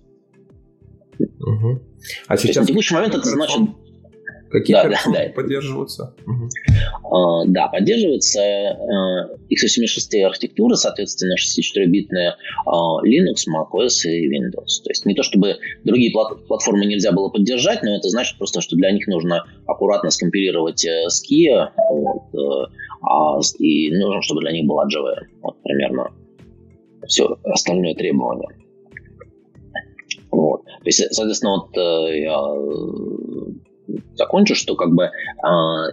Угу. 1.19 1.83
А 2.29 2.37
сейчас 2.37 2.57
на 2.59 2.67
текущий 2.67 2.95
момент 2.95 3.17
это 3.17 3.29
значит... 3.29 3.59
Какие 4.57 4.75
да, 4.75 4.89
да, 4.89 4.99
да. 5.13 5.33
поддерживаются? 5.35 6.15
Угу. 6.27 7.53
Да, 7.53 7.69
поддерживается 7.69 8.41
uh, 8.41 9.39
x86 9.53 10.23
архитектура, 10.23 10.77
соответственно, 10.77 11.35
64-битная 11.35 12.37
uh, 12.67 13.03
Linux, 13.05 13.45
macOS 13.53 14.09
и 14.09 14.27
Windows. 14.27 14.81
То 14.83 14.89
есть 14.89 15.05
не 15.05 15.15
то, 15.15 15.23
чтобы 15.23 15.57
другие 15.85 16.11
плат- 16.11 16.47
платформы 16.47 16.87
нельзя 16.87 17.13
было 17.13 17.29
поддержать, 17.29 17.83
но 17.83 17.97
это 17.99 18.09
значит 18.09 18.39
просто, 18.39 18.63
что 18.63 18.77
для 18.77 18.93
них 18.93 19.07
нужно 19.09 19.45
аккуратно 19.67 20.09
скомпилировать 20.09 20.87
Skia, 20.87 21.69
вот, 21.91 22.35
uh, 22.35 22.67
а, 23.03 23.39
и 23.59 23.95
нужно, 23.95 24.23
чтобы 24.23 24.41
для 24.41 24.53
них 24.53 24.65
была 24.65 24.87
JVM. 24.87 25.27
Вот 25.43 25.63
примерно 25.63 26.15
все 27.07 27.37
остальное 27.45 27.95
требование. 27.95 28.49
Вот. 30.31 30.65
То 30.65 30.87
есть, 30.87 31.15
соответственно, 31.15 31.59
вот 31.59 31.77
э, 31.77 32.21
я 32.21 32.37
закончу, 34.15 34.55
что 34.55 34.77
как 34.77 34.95
бы 34.95 35.05
э, 35.05 35.09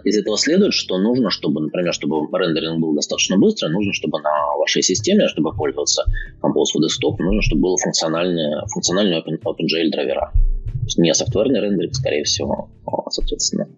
из 0.04 0.18
этого 0.18 0.36
следует, 0.36 0.72
что 0.72 0.98
нужно, 0.98 1.30
чтобы, 1.30 1.60
например, 1.60 1.92
чтобы 1.92 2.26
рендеринг 2.36 2.80
был 2.80 2.94
достаточно 2.94 3.38
быстрый, 3.38 3.70
нужно, 3.72 3.92
чтобы 3.92 4.20
на 4.20 4.56
вашей 4.58 4.82
системе, 4.82 5.28
чтобы 5.28 5.54
пользоваться 5.54 6.04
Compose 6.42 6.74
for 6.74 6.80
Desktop, 6.80 7.16
нужно, 7.18 7.42
чтобы 7.42 7.62
было 7.62 7.76
функциональные, 7.76 8.62
функциональные 8.72 9.20
Open, 9.20 9.40
OpenGL 9.42 9.90
драйвера. 9.90 10.32
То 10.32 10.86
есть 10.86 10.98
не 10.98 11.14
софтверный 11.14 11.60
рендеринг, 11.60 11.94
скорее 11.94 12.24
всего, 12.24 12.68
а, 12.86 13.10
соответственно, 13.10 13.68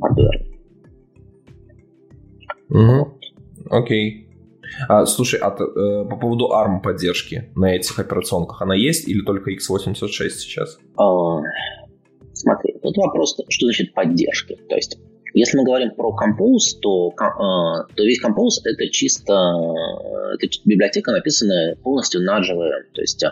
hardware. 0.00 0.44
Угу. 2.70 3.18
Окей. 3.70 4.28
А, 4.88 5.06
слушай, 5.06 5.40
а 5.40 5.48
э, 5.48 6.08
по 6.08 6.16
поводу 6.16 6.50
ARM 6.52 6.80
поддержки 6.82 7.50
на 7.54 7.74
этих 7.74 7.98
операционках, 7.98 8.62
она 8.62 8.74
есть 8.74 9.08
или 9.08 9.22
только 9.22 9.50
x86 9.52 10.28
сейчас? 10.30 10.78
А, 10.96 11.40
смотри, 12.38 12.74
тут 12.82 12.96
вопрос, 12.96 13.36
что 13.48 13.66
значит 13.66 13.94
поддержки. 13.94 14.58
То 14.68 14.76
есть, 14.76 14.98
если 15.34 15.58
мы 15.58 15.64
говорим 15.64 15.90
про 15.94 16.10
Compose, 16.10 16.78
то, 16.80 17.10
э, 17.10 17.94
то 17.94 18.02
весь 18.04 18.22
Compose 18.22 18.60
это 18.64 18.88
чисто 18.90 19.34
это 20.34 20.46
библиотека, 20.64 21.12
написанная 21.12 21.76
полностью 21.76 22.22
на 22.22 22.40
JVM. 22.40 22.92
То 22.94 23.00
есть 23.00 23.24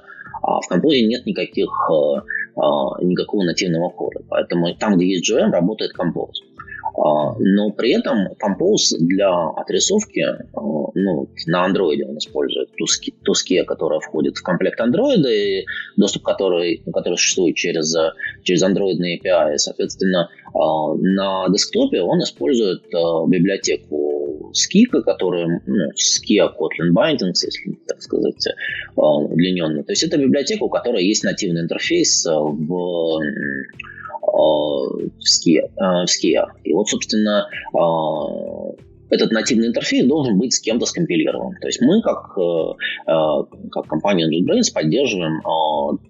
а 0.43 0.61
в 0.61 0.71
Compose 0.71 1.01
нет 1.03 1.27
никаких, 1.27 1.69
э, 1.91 2.19
э, 2.57 2.61
никакого 3.03 3.43
нативного 3.43 3.91
кода. 3.91 4.21
Поэтому 4.29 4.75
там, 4.77 4.97
где 4.97 5.07
есть 5.07 5.31
JVM, 5.31 5.51
работает 5.51 5.93
Compose. 5.99 6.43
А, 6.99 7.35
но 7.39 7.71
при 7.73 7.93
этом 7.93 8.29
Compose 8.43 8.97
для 8.99 9.31
отрисовки 9.31 10.21
а, 10.21 10.61
ну, 10.95 11.29
на 11.47 11.69
Android 11.69 12.03
он 12.09 12.19
использует 12.19 12.71
Tuskia, 12.81 13.65
которая 13.65 14.01
входит 14.01 14.37
в 14.37 14.43
комплект 14.43 14.81
Android, 14.81 15.23
и 15.29 15.67
доступ 15.97 16.23
который, 16.23 16.83
который 16.93 17.17
существует 17.17 17.57
через, 17.57 17.95
через 18.43 18.63
Android 18.63 18.99
API. 18.99 19.57
Соответственно, 19.59 20.31
а, 20.55 20.95
на 20.95 21.49
десктопе 21.51 22.01
он 22.01 22.21
использует 22.23 22.85
библиотеку 23.29 24.53
Skika, 24.53 25.03
которая 25.03 25.61
ну, 25.67 25.91
Skia 25.91 26.49
Kotlin 26.49 26.95
Bindings, 26.95 27.45
если 27.45 27.79
так 27.87 28.01
сказать, 28.01 28.43
удлиненно. 28.97 29.85
То 29.85 29.93
есть 29.93 30.03
это 30.03 30.17
библиотека, 30.17 30.63
у 30.63 30.71
которой 30.71 31.05
есть 31.05 31.25
нативный 31.25 31.63
интерфейс 31.63 32.25
в 32.25 33.21
в 34.37 35.25
Skia, 35.25 35.71
в 35.77 36.05
Skia. 36.05 36.45
И 36.65 36.73
вот, 36.75 36.89
собственно, 36.89 37.49
этот 39.09 39.31
нативный 39.31 39.69
интерфейс 39.69 40.05
должен 40.07 40.37
быть 40.39 40.53
с 40.53 40.61
кем-то 40.61 40.85
скомпилирован. 40.85 41.55
То 41.61 41.69
есть 41.69 41.81
мы, 41.81 42.03
как, 42.03 42.35
как 43.71 43.87
компания 43.87 44.27
JetBrains, 44.29 44.73
поддерживаем 44.75 45.41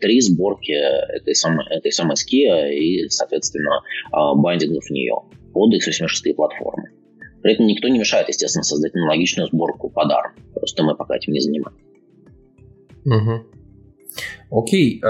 три 0.00 0.20
сборки 0.20 0.72
этой 0.72 1.34
самой, 1.34 1.66
этой 1.70 1.92
самой 1.92 2.14
Skia 2.14 2.72
и, 2.72 3.08
соответственно, 3.08 3.82
бандингов 4.10 4.84
в 4.84 4.90
нее 4.90 5.14
под 5.52 5.74
x86 5.74 6.34
платформы. 6.34 6.90
При 7.42 7.52
этом 7.52 7.66
никто 7.66 7.88
не 7.88 7.98
мешает, 7.98 8.28
естественно, 8.28 8.64
создать 8.64 8.94
аналогичную 8.94 9.48
сборку 9.48 9.88
под 9.90 10.10
ARM. 10.10 10.32
Просто 10.54 10.82
мы 10.82 10.96
пока 10.96 11.16
этим 11.16 11.32
не 11.32 11.40
занимаемся. 11.40 11.84
Угу. 13.04 14.58
Окей. 14.62 15.00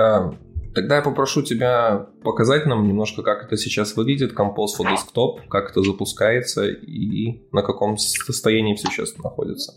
Тогда 0.77 0.97
я 0.97 1.03
попрошу 1.03 1.41
тебя 1.41 2.07
показать 2.23 2.67
нам 2.67 2.87
немножко, 2.87 3.23
как 3.23 3.47
это 3.47 3.57
сейчас 3.57 3.97
выглядит, 3.97 4.39
Compose 4.39 4.77
for 4.79 4.85
Desktop, 4.85 5.49
как 5.49 5.71
это 5.71 5.81
запускается 5.81 6.67
и 6.67 7.41
на 7.51 7.63
каком 7.63 7.97
состоянии 7.97 8.75
все 8.75 8.89
сейчас 8.89 9.17
находится. 9.17 9.73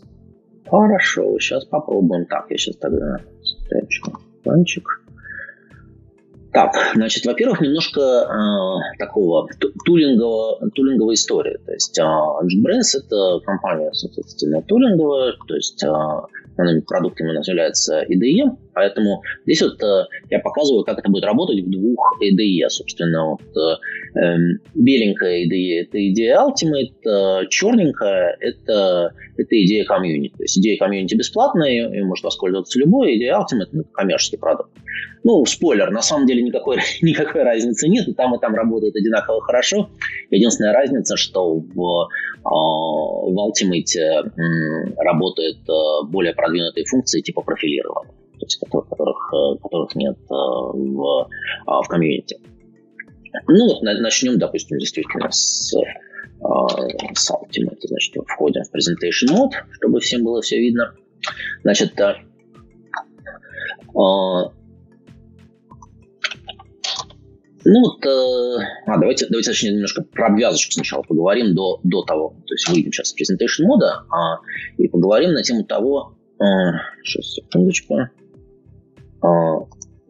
Хорошо, 0.68 1.38
сейчас 1.38 1.64
попробуем. 1.64 2.26
Так, 2.26 2.50
я 2.50 2.58
сейчас 2.58 2.76
тогда 2.76 3.16
спрячу 3.42 4.12
планчик. 4.44 4.84
Так, 6.52 6.74
значит, 6.94 7.24
во-первых, 7.24 7.62
немножко 7.62 8.00
э, 8.00 8.98
такого 8.98 9.48
тулингового, 9.86 10.70
тулинговой 10.72 11.14
истории. 11.14 11.56
То 11.64 11.72
есть 11.72 11.98
э, 11.98 12.02
JetBrains 12.02 12.98
это 12.98 13.40
компания, 13.46 13.90
соответственно, 13.94 14.60
тулинговая, 14.60 15.32
то 15.48 15.54
есть 15.54 15.82
э, 15.82 16.82
продуктами 16.86 17.30
у 17.30 17.34
нас 17.34 17.48
является 17.48 18.02
IDE, 18.02 18.50
поэтому 18.74 19.22
здесь 19.44 19.62
вот 19.62 19.82
э, 19.82 20.06
я 20.30 20.40
показываю, 20.40 20.84
как 20.84 20.98
это 20.98 21.10
будет 21.10 21.24
работать 21.24 21.60
в 21.60 21.70
двух 21.70 22.18
IDE. 22.22 22.68
Собственно, 22.68 23.30
вот, 23.30 23.40
э, 23.56 24.18
эм, 24.20 24.60
беленькая 24.74 25.44
IDE— 25.44 25.82
это 25.82 26.08
идея 26.10 26.40
Ultimate, 26.40 27.42
э, 27.42 27.46
черненькая— 27.48 28.36
это, 28.40 29.14
это 29.36 29.64
идея 29.64 29.84
Community. 29.84 30.36
То 30.36 30.42
есть 30.42 30.58
идея 30.58 30.78
Community 30.80 31.16
бесплатная, 31.16 31.70
ее 31.70 32.04
может 32.04 32.24
воспользоваться 32.24 32.78
любой, 32.78 33.16
идея 33.16 33.34
Ultimate— 33.34 33.68
это 33.72 33.84
коммерческий 33.92 34.36
продукт. 34.36 34.70
Ну, 35.22 35.44
спойлер, 35.44 35.90
на 35.90 36.02
самом 36.02 36.26
деле 36.26 36.42
никакой, 36.42 36.78
никакой 37.02 37.42
разницы 37.42 37.88
нет, 37.88 38.08
и 38.08 38.14
там, 38.14 38.34
и 38.34 38.40
там 38.40 38.54
работает 38.54 38.96
одинаково 38.96 39.40
хорошо. 39.42 39.90
Единственная 40.30 40.72
разница, 40.72 41.16
что 41.16 41.56
в, 41.56 42.08
а, 42.44 42.50
в 42.50 43.36
Ultimate 43.36 44.30
работают 44.98 45.58
э, 45.68 46.06
более 46.08 46.34
продвинутые 46.34 46.84
функции 46.86 47.20
типа 47.20 47.42
профилирования, 47.42 48.12
то 48.40 48.46
есть 48.46 48.58
которых, 48.58 49.32
э, 49.32 49.58
которых 49.62 49.94
нет 49.94 50.16
э, 50.16 50.24
в, 50.28 51.28
а, 51.66 51.82
в 51.82 51.88
комьюнити. 51.88 52.38
Ну 53.46 53.66
вот 53.66 53.82
начнем, 53.82 54.38
допустим, 54.38 54.78
действительно 54.78 55.30
с, 55.30 55.72
с 55.72 57.30
Ultimate. 57.30 57.78
Значит, 57.82 58.16
входим 58.26 58.62
в 58.64 58.74
Presentation 58.74 59.30
Mode, 59.30 59.52
чтобы 59.72 60.00
всем 60.00 60.24
было 60.24 60.42
все 60.42 60.58
видно. 60.58 60.94
Значит, 61.62 61.94
ну 67.64 67.80
вот, 67.80 68.04
э, 68.06 68.64
а, 68.86 68.98
давайте, 68.98 69.26
давайте 69.28 69.50
точнее 69.50 69.72
немножко 69.72 70.02
про 70.02 70.28
обвязочку 70.28 70.72
сначала 70.72 71.02
поговорим 71.02 71.54
до, 71.54 71.78
до 71.82 72.02
того. 72.02 72.34
То 72.46 72.54
есть 72.54 72.68
выйдем 72.68 72.92
сейчас 72.92 73.12
в 73.12 73.20
presentation 73.20 73.66
мода 73.66 74.04
а, 74.10 74.38
и 74.78 74.88
поговорим 74.88 75.32
на 75.32 75.42
тему 75.42 75.64
того, 75.64 76.16
э, 76.38 76.44
сейчас, 77.04 77.34
секундочку, 77.34 77.98
э, 77.98 78.08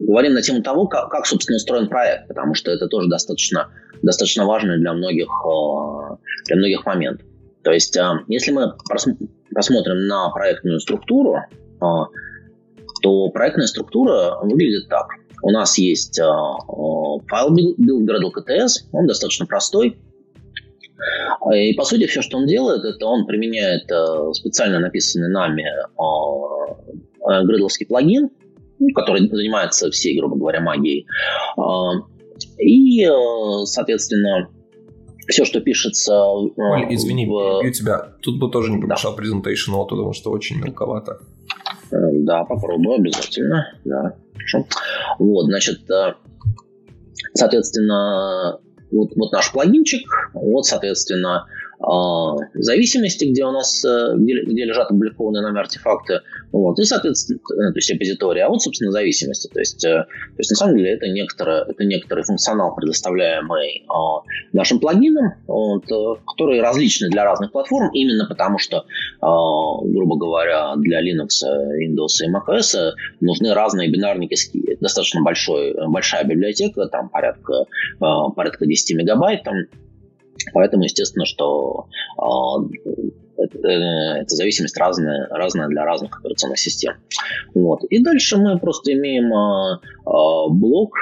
говорим 0.07 0.33
на 0.33 0.41
тему 0.41 0.61
того, 0.61 0.87
как, 0.87 1.09
как, 1.09 1.25
собственно, 1.25 1.57
устроен 1.57 1.87
проект, 1.87 2.27
потому 2.27 2.53
что 2.53 2.71
это 2.71 2.87
тоже 2.87 3.07
достаточно, 3.07 3.69
достаточно 4.01 4.45
важно 4.45 4.77
для 4.77 4.93
многих, 4.93 5.27
э, 5.27 6.15
для 6.47 6.55
многих 6.57 6.85
моментов. 6.85 7.25
То 7.63 7.71
есть, 7.71 7.95
э, 7.95 8.03
если 8.27 8.51
мы 8.51 8.73
посмотрим 9.53 10.07
на 10.07 10.29
проектную 10.31 10.79
структуру, 10.79 11.35
э, 11.35 11.85
то 13.01 13.29
проектная 13.29 13.67
структура 13.67 14.39
выглядит 14.41 14.89
так– 14.89 15.07
у 15.43 15.49
нас 15.49 15.75
есть 15.79 16.19
файл 16.19 17.25
build 17.27 18.31
KTS, 18.37 18.89
он 18.91 19.07
достаточно 19.07 19.47
простой. 19.47 19.97
И, 21.51 21.73
по 21.73 21.83
сути, 21.83 22.05
все, 22.05 22.21
что 22.21 22.37
он 22.37 22.45
делает, 22.45 22.85
это 22.85 23.07
он 23.07 23.25
применяет 23.25 23.89
специально 24.35 24.77
написанный 24.77 25.29
нами 25.29 25.65
гридловский 27.25 27.87
плагин, 27.87 28.29
который 28.95 29.27
занимается 29.27 29.89
всей, 29.91 30.17
грубо 30.17 30.37
говоря, 30.37 30.61
магией. 30.61 31.05
И, 32.57 33.07
соответственно, 33.65 34.49
все, 35.27 35.45
что 35.45 35.61
пишется... 35.61 36.23
Оль, 36.23 36.51
извини, 36.89 37.25
в... 37.25 37.59
перебью 37.61 37.73
тебя. 37.73 38.13
Тут 38.21 38.39
бы 38.39 38.49
тоже 38.49 38.71
не 38.71 38.81
помешал 38.81 39.15
да. 39.15 39.23
presentation, 39.23 39.87
потому 39.87 40.13
что 40.13 40.31
очень 40.31 40.57
мелковато. 40.59 41.19
Да, 41.91 42.43
попробую 42.45 42.95
обязательно. 42.95 43.73
Да. 43.85 44.15
Хорошо. 44.33 44.65
Вот, 45.19 45.45
значит, 45.45 45.89
э, 45.89 46.13
соответственно, 47.33 48.59
вот, 48.91 49.09
вот 49.15 49.31
наш 49.31 49.51
плагинчик, 49.51 50.07
вот, 50.33 50.65
соответственно, 50.65 51.41
а, 51.41 51.45
зависимости, 52.53 53.25
где 53.25 53.43
у 53.45 53.51
нас 53.51 53.83
э, 53.83 54.15
где, 54.17 54.41
где 54.43 54.65
лежат 54.65 54.85
опубликованные 54.85 55.41
нами 55.41 55.59
артефакты, 55.59 56.21
вот, 56.51 56.79
и, 56.79 56.83
соответственно, 56.83 57.39
э, 57.39 57.71
то 57.71 57.77
есть 57.77 57.89
репозитории, 57.89 58.41
а 58.41 58.49
вот, 58.49 58.61
собственно, 58.61 58.91
зависимости. 58.91 59.49
То 59.51 59.59
есть, 59.59 59.81
то 59.81 60.07
есть 60.37 60.51
на 60.51 60.55
самом 60.55 60.77
деле, 60.77 60.93
это, 60.93 61.07
некоторое, 61.07 61.63
это 61.63 61.83
некоторый 61.83 62.23
функционал, 62.23 62.75
предоставляемый 62.75 63.85
а, 63.89 64.21
нашим 64.53 64.79
плагином, 64.79 65.33
вот, 65.47 65.85
который 66.27 66.61
различный 66.61 67.09
для 67.09 67.23
разных 67.23 67.51
платформ, 67.51 67.89
именно 67.93 68.27
потому 68.27 68.59
что, 68.59 68.85
а, 69.21 69.81
грубо 69.83 70.17
говоря, 70.17 70.75
для 70.77 71.01
Linux, 71.01 71.43
Windows 71.43 72.23
и 72.23 72.29
macOS 72.29 72.91
нужны 73.21 73.53
разные. 73.53 73.91
Это 73.91 74.81
достаточно 74.81 75.21
большой, 75.21 75.73
большая 75.87 76.23
библиотека, 76.25 76.87
там 76.87 77.09
порядка, 77.09 77.65
порядка 77.99 78.65
10 78.65 78.97
мегабайт, 78.97 79.43
там 79.43 79.55
Поэтому, 80.53 80.83
естественно, 80.83 81.25
что 81.25 81.87
э, 82.17 83.41
эта 83.43 84.35
зависимость 84.35 84.77
разная, 84.77 85.27
разная 85.29 85.67
для 85.67 85.83
разных 85.83 86.19
операционных 86.19 86.59
систем. 86.59 86.95
Вот. 87.53 87.83
И 87.85 88.03
дальше 88.03 88.37
мы 88.37 88.59
просто 88.59 88.93
имеем 88.93 89.33
э, 89.33 89.79
э, 90.05 90.53
блок 90.53 90.93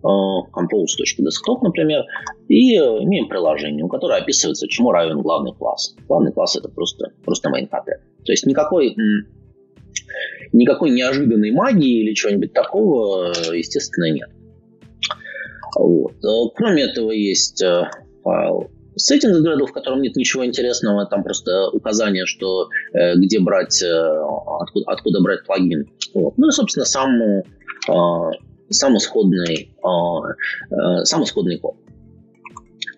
compose.desktop, 0.00 1.58
например, 1.62 2.04
и 2.46 2.76
имеем 2.76 3.28
приложение, 3.28 3.84
у 3.84 3.88
которого 3.88 4.16
описывается, 4.16 4.68
чему 4.68 4.92
равен 4.92 5.20
главный 5.20 5.52
класс. 5.52 5.96
Главный 6.06 6.32
класс 6.32 6.56
это 6.56 6.68
просто, 6.68 7.10
просто 7.24 7.50
main 7.50 7.68
pattern. 7.68 7.98
То 8.24 8.32
есть 8.32 8.46
никакой, 8.46 8.96
никакой 10.52 10.90
неожиданной 10.90 11.50
магии 11.50 12.02
или 12.02 12.14
чего-нибудь 12.14 12.52
такого, 12.52 13.32
естественно, 13.52 14.12
нет. 14.12 14.30
Вот. 15.76 16.14
Кроме 16.54 16.84
этого 16.84 17.10
есть 17.10 17.62
файл 18.22 18.70
Settings 18.98 19.40
граду, 19.40 19.66
в 19.66 19.72
котором 19.72 20.02
нет 20.02 20.16
ничего 20.16 20.44
интересного, 20.44 21.06
там 21.06 21.22
просто 21.22 21.68
указание, 21.70 22.26
что 22.26 22.68
э, 22.92 23.14
где 23.16 23.40
брать, 23.40 23.82
э, 23.82 24.22
откуда, 24.60 24.90
откуда 24.90 25.20
брать 25.20 25.44
плагин. 25.46 25.88
Вот. 26.14 26.36
Ну 26.36 26.48
и, 26.48 26.50
собственно, 26.50 26.84
сам, 26.84 27.20
э, 27.20 27.42
сам, 28.70 28.96
исходный, 28.96 29.70
э, 29.72 30.74
э, 30.74 31.04
сам 31.04 31.24
исходный 31.24 31.58
код. 31.58 31.76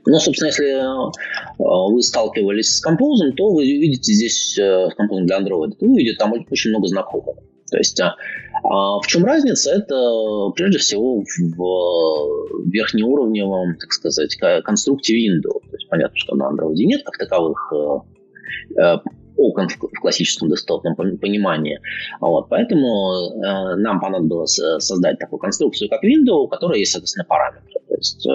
Ну, 0.06 0.18
собственно, 0.18 0.48
если 0.48 0.70
э, 0.70 1.92
вы 1.92 2.02
сталкивались 2.02 2.78
с 2.78 2.86
Compose, 2.86 3.32
то 3.36 3.50
вы 3.50 3.62
увидите 3.62 4.12
здесь 4.12 4.58
э, 4.58 4.88
Compose 4.98 5.24
для 5.24 5.38
Android, 5.40 5.74
вы 5.80 5.92
увидите 5.92 6.16
там 6.16 6.32
очень 6.50 6.70
много 6.70 6.86
знакомых. 6.88 7.36
То 7.70 7.76
есть 7.76 8.00
а, 8.00 8.16
а 8.64 8.98
в 9.00 9.06
чем 9.06 9.24
разница? 9.24 9.70
Это 9.70 10.50
прежде 10.56 10.78
всего 10.78 11.22
в 11.22 12.68
верхнеуровневом, 12.68 13.76
так 13.78 13.92
сказать, 13.92 14.36
конструкте 14.64 15.14
Windows. 15.14 15.62
Понятно, 15.90 16.16
что 16.16 16.37
на 16.37 16.50
Android 16.50 16.74
нет 16.74 17.03
как 17.05 17.18
таковых 17.18 17.72
э, 17.72 18.81
э, 18.81 18.98
окон 19.37 19.68
в, 19.68 20.00
классическом 20.00 20.48
десктопном 20.48 20.94
понимании. 20.94 21.81
Вот, 22.20 22.48
поэтому 22.48 23.33
э, 23.33 23.76
нам 23.76 24.00
понадобилось 24.00 24.61
создать 24.79 25.18
такую 25.18 25.40
конструкцию, 25.40 25.90
как 25.90 26.05
Windows, 26.05 26.44
у 26.44 26.48
которой 26.48 26.81
есть, 26.81 26.92
соответственно, 26.92 27.24
параметры. 27.24 27.81
То 27.88 27.94
есть, 27.96 28.26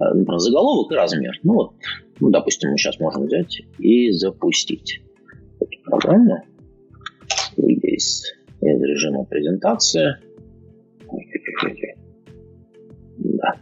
например, 0.00 0.38
заголовок 0.38 0.90
и 0.90 0.94
размер. 0.94 1.38
Ну 1.42 1.54
вот, 1.54 1.72
ну, 2.20 2.30
допустим, 2.30 2.70
мы 2.70 2.78
сейчас 2.78 2.98
можем 2.98 3.26
взять 3.26 3.60
и 3.78 4.10
запустить 4.10 5.00
эту 5.60 5.82
программу. 5.84 6.44
Выйдя 7.56 7.88
из 7.88 8.22
из 8.60 8.82
режима 8.82 9.24
презентации. 9.24 10.16
Да. 13.18 13.54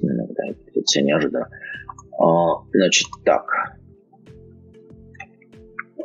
Иногда 0.00 0.42
это 0.48 0.67
неожиданно. 0.96 1.48
А, 2.18 2.62
значит, 2.72 3.06
так. 3.24 3.44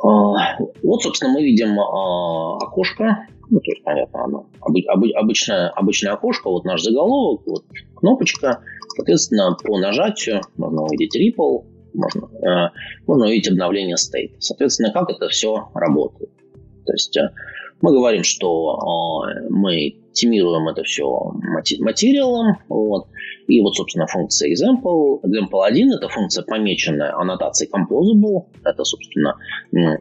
А, 0.02 0.58
вот, 0.82 1.02
собственно, 1.02 1.32
мы 1.32 1.42
видим 1.42 1.78
а, 1.80 2.56
окошко. 2.58 3.26
Ну, 3.50 3.60
то 3.60 3.70
есть, 3.70 3.84
понятно, 3.84 4.24
оно 4.24 4.46
обычное, 4.60 5.68
обычное 5.70 6.12
окошко, 6.12 6.48
вот 6.48 6.64
наш 6.64 6.82
заголовок, 6.82 7.42
вот 7.46 7.64
кнопочка. 7.94 8.62
Соответственно, 8.96 9.56
по 9.62 9.78
нажатию 9.78 10.40
можно 10.56 10.82
увидеть 10.82 11.16
Ripple, 11.16 11.64
можно, 11.94 12.28
э, 12.46 12.70
можно 13.06 13.26
увидеть 13.26 13.48
обновление 13.50 13.96
state. 13.96 14.36
Соответственно, 14.38 14.92
как 14.92 15.10
это 15.10 15.28
все 15.28 15.68
работает. 15.74 16.30
То 16.86 16.92
есть 16.92 17.16
э, 17.16 17.30
мы 17.80 17.92
говорим, 17.92 18.22
что 18.22 19.26
э, 19.26 19.46
мы 19.50 19.96
тимируем 20.14 20.68
это 20.68 20.82
все 20.82 21.04
материалом, 21.80 22.58
вот, 22.68 23.08
и 23.46 23.60
вот, 23.60 23.74
собственно, 23.74 24.06
функция 24.06 24.50
example. 24.50 25.20
Example 25.22 25.64
1– 25.64 25.92
это 25.98 26.08
функция, 26.08 26.44
помеченная 26.44 27.14
аннотацией 27.14 27.70
composable. 27.70 28.46
Это, 28.64 28.84
собственно, 28.84 29.36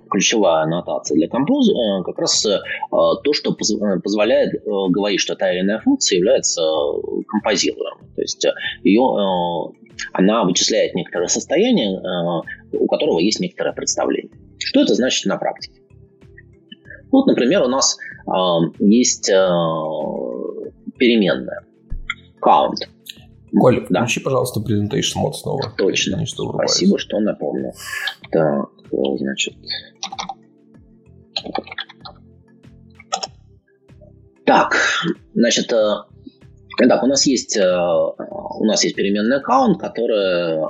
ключевая 0.09 0.63
аннотация 0.63 1.15
для 1.15 1.27
compose. 1.27 1.71
Э, 1.71 2.03
как 2.03 2.19
раз 2.19 2.45
то, 2.91 3.33
что 3.33 3.53
позволяет 3.53 4.63
говорить, 4.63 5.19
что 5.19 5.35
та 5.35 5.51
или 5.51 5.61
иная 5.61 5.79
функция 5.79 6.17
является 6.17 6.61
композируемой. 7.27 8.07
То 8.15 8.21
есть 8.21 8.45
ее, 8.83 9.73
она 10.13 10.43
вычисляет 10.43 10.93
некоторое 10.95 11.27
состояние, 11.27 11.99
у 12.71 12.87
которого 12.87 13.19
есть 13.19 13.39
некоторое 13.39 13.73
представление. 13.73 14.31
Что 14.59 14.81
это 14.81 14.93
значит 14.93 15.25
на 15.25 15.37
практике? 15.37 15.81
Вот, 17.13 17.27
например, 17.27 17.61
у 17.61 17.67
нас 17.67 17.95
э, 17.95 18.12
есть 18.79 19.29
э, 19.29 19.49
переменная 20.97 21.65
count. 22.41 22.77
Коль, 23.59 23.85
да. 23.89 24.01
включи, 24.01 24.19
пожалуйста, 24.19 24.59
presentation 24.59 25.17
мод 25.17 25.35
снова. 25.35 25.73
Точно. 25.77 26.17
Не, 26.17 26.25
что 26.25 26.51
Спасибо, 26.53 26.97
что 26.97 27.19
напомнил. 27.19 27.73
Так, 28.31 28.69
значит... 28.91 29.53
Так, 34.45 34.75
значит, 35.33 35.71
э, 35.71 35.95
так, 36.77 37.03
у 37.03 37.07
нас 37.07 37.25
есть 37.25 37.55
э, 37.55 37.77
у 38.63 38.65
нас 38.65 38.83
есть 38.83 38.95
переменная 38.95 39.39
аккаунт, 39.39 39.79
которая, 39.79 40.61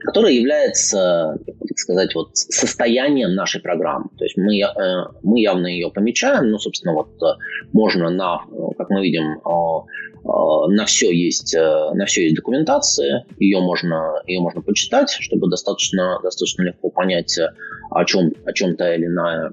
которая 0.00 0.32
является 0.32 1.38
так 1.76 1.80
сказать, 1.80 2.14
вот 2.14 2.30
состоянием 2.34 3.34
нашей 3.34 3.60
программы. 3.60 4.08
То 4.16 4.24
есть 4.24 4.38
мы, 4.38 4.58
э, 4.58 5.04
мы 5.22 5.40
явно 5.40 5.66
ее 5.66 5.90
помечаем, 5.90 6.48
но, 6.48 6.58
собственно, 6.58 6.94
вот 6.94 7.08
э, 7.22 7.36
можно 7.74 8.08
на, 8.08 8.40
как 8.78 8.88
мы 8.88 9.02
видим, 9.02 9.38
э, 9.44 10.72
на 10.72 10.86
все 10.86 11.14
есть, 11.14 11.54
на 11.54 12.06
все 12.06 12.24
есть 12.24 12.34
документация, 12.34 13.26
ее 13.38 13.60
можно, 13.60 14.22
ее 14.26 14.40
можно 14.40 14.62
почитать, 14.62 15.10
чтобы 15.10 15.50
достаточно, 15.50 16.18
достаточно 16.22 16.62
легко 16.62 16.88
понять, 16.88 17.38
о 17.90 18.04
чем, 18.06 18.32
о 18.46 18.52
чем 18.54 18.74
та 18.74 18.94
или 18.94 19.04
иная, 19.04 19.52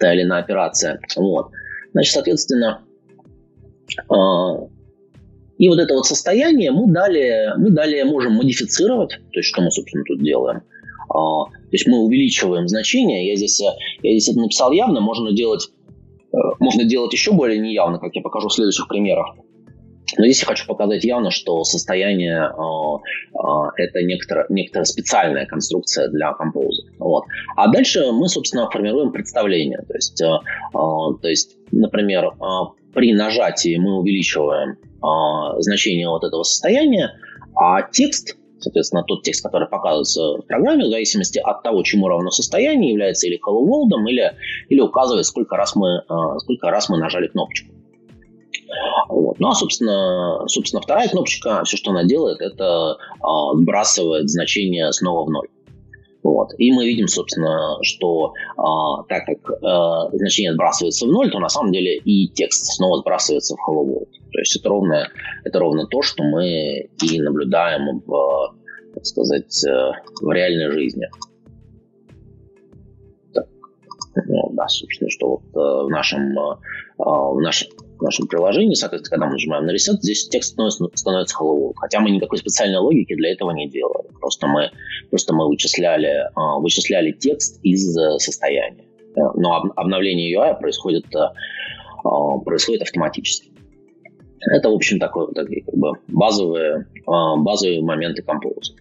та 0.00 0.12
или 0.12 0.24
иная 0.24 0.42
операция. 0.42 1.00
Вот. 1.16 1.50
Значит, 1.92 2.12
соответственно, 2.12 2.82
и 5.58 5.68
вот 5.68 5.78
это 5.78 5.94
вот 5.94 6.06
состояние 6.06 6.72
мы 6.72 6.92
далее, 6.92 7.54
мы 7.56 7.70
далее 7.70 8.04
можем 8.04 8.34
модифицировать, 8.34 9.10
то 9.10 9.38
есть 9.38 9.48
что 9.48 9.62
мы, 9.62 9.70
собственно, 9.70 10.04
тут 10.04 10.22
делаем– 10.22 10.62
то 11.08 11.72
есть 11.72 11.86
мы 11.86 11.98
увеличиваем 11.98 12.68
значение. 12.68 13.28
Я 13.28 13.36
здесь, 13.36 13.60
я 13.60 14.10
здесь 14.10 14.28
это 14.28 14.40
написал 14.40 14.72
явно, 14.72 15.00
можно 15.00 15.32
делать, 15.32 15.68
э, 16.32 16.36
можно 16.60 16.84
делать 16.84 17.12
еще 17.12 17.32
более 17.32 17.58
неявно, 17.58 17.98
как 17.98 18.14
я 18.14 18.22
покажу 18.22 18.48
в 18.48 18.54
следующих 18.54 18.88
примерах. 18.88 19.34
Но 20.16 20.24
здесь 20.24 20.40
я 20.40 20.46
хочу 20.46 20.66
показать 20.66 21.04
явно, 21.04 21.30
что 21.30 21.64
состояние 21.64 22.40
э, 22.40 23.36
э, 23.36 23.82
это 23.82 24.02
некоторая, 24.02 24.46
некоторая 24.48 24.84
специальная 24.84 25.46
конструкция 25.46 26.08
для 26.08 26.32
композа. 26.32 26.84
Вот. 26.98 27.24
А 27.56 27.68
дальше 27.68 28.10
мы, 28.12 28.28
собственно, 28.28 28.70
формируем 28.70 29.12
представление. 29.12 29.84
То 29.86 29.94
есть, 29.94 30.20
э, 30.22 30.26
э, 30.26 30.72
то 30.72 31.28
есть 31.28 31.58
например, 31.72 32.26
э, 32.26 32.34
при 32.94 33.12
нажатии 33.12 33.76
мы 33.76 33.98
увеличиваем 33.98 34.70
э, 34.72 35.60
значение 35.60 36.08
вот 36.08 36.24
этого 36.24 36.42
состояния, 36.42 37.12
а 37.54 37.82
текст 37.82 38.36
Соответственно, 38.60 39.04
тот 39.04 39.22
текст, 39.22 39.42
который 39.42 39.68
показывается 39.68 40.38
в 40.38 40.42
программе, 40.42 40.86
в 40.86 40.90
зависимости 40.90 41.38
от 41.38 41.62
того, 41.62 41.82
чему 41.82 42.08
равно 42.08 42.30
состояние, 42.30 42.90
является 42.90 43.26
или 43.26 43.38
hello 43.38 43.64
world, 43.64 44.08
или, 44.08 44.34
или 44.68 44.80
указывает, 44.80 45.26
сколько 45.26 45.56
раз, 45.56 45.76
мы, 45.76 46.02
э, 46.08 46.38
сколько 46.40 46.70
раз 46.70 46.88
мы 46.88 46.98
нажали 46.98 47.28
кнопочку. 47.28 47.72
Вот. 49.08 49.38
Ну 49.38 49.48
а, 49.48 49.54
собственно, 49.54 50.46
собственно, 50.46 50.82
вторая 50.82 51.08
кнопочка, 51.08 51.62
все, 51.64 51.76
что 51.76 51.90
она 51.90 52.04
делает, 52.04 52.40
это 52.40 52.96
э, 53.16 53.56
сбрасывает 53.56 54.28
значение 54.28 54.92
снова 54.92 55.24
в 55.24 55.30
ноль. 55.30 55.48
Вот. 56.28 56.50
И 56.58 56.70
мы 56.72 56.84
видим, 56.86 57.08
собственно, 57.08 57.78
что 57.80 58.34
э, 58.58 58.62
так 59.08 59.24
как 59.24 59.50
э, 59.50 60.16
значение 60.16 60.52
сбрасывается 60.52 61.06
в 61.06 61.08
ноль, 61.08 61.30
то 61.30 61.38
на 61.38 61.48
самом 61.48 61.72
деле 61.72 61.96
и 61.96 62.28
текст 62.28 62.66
снова 62.66 62.98
сбрасывается 62.98 63.56
в 63.56 63.58
hello 63.58 63.86
world. 63.86 64.10
То 64.30 64.38
есть 64.38 64.56
это 64.56 64.68
ровно, 64.68 65.08
это 65.44 65.58
ровно 65.58 65.86
то, 65.86 66.02
что 66.02 66.22
мы 66.22 66.90
и 67.02 67.20
наблюдаем 67.20 68.02
в, 68.04 68.54
так 68.94 69.06
сказать, 69.06 69.64
э, 69.66 69.92
в 70.20 70.30
реальной 70.30 70.70
жизни. 70.70 71.06
Так. 73.32 73.46
Ну, 74.26 74.50
да, 74.52 74.68
собственно, 74.68 75.10
что 75.10 75.28
вот 75.30 75.42
э, 75.54 75.86
в 75.86 75.88
нашем, 75.88 76.38
э, 76.38 76.56
в 76.98 77.40
нашем 77.40 77.70
в 77.98 78.02
нашем 78.02 78.26
приложении, 78.28 78.74
соответственно, 78.74 79.16
когда 79.16 79.26
мы 79.26 79.32
нажимаем 79.32 79.66
на 79.66 79.72
reset, 79.74 79.98
здесь 80.00 80.28
текст 80.28 80.52
становится, 80.52 80.84
становится 80.94 81.36
hello. 81.40 81.72
Хотя 81.76 82.00
мы 82.00 82.10
никакой 82.10 82.38
специальной 82.38 82.78
логики 82.78 83.14
для 83.14 83.32
этого 83.32 83.50
не 83.50 83.68
делали. 83.68 84.08
Просто 84.20 84.46
мы, 84.46 84.70
просто 85.10 85.34
мы 85.34 85.48
вычисляли, 85.48 86.30
вычисляли 86.60 87.12
текст 87.12 87.58
из 87.62 87.94
состояния. 88.18 88.84
Но 89.16 89.72
обновление 89.74 90.32
UI 90.32 90.58
происходит, 90.58 91.06
происходит 92.44 92.82
автоматически. 92.82 93.50
Это, 94.40 94.70
в 94.70 94.74
общем, 94.74 94.98
такой, 94.98 95.32
такие 95.34 95.64
как 95.64 95.74
бы 95.74 95.92
базовые, 96.08 96.86
а, 97.06 97.36
базовые 97.36 97.82
моменты 97.82 98.22
композа. 98.22 98.74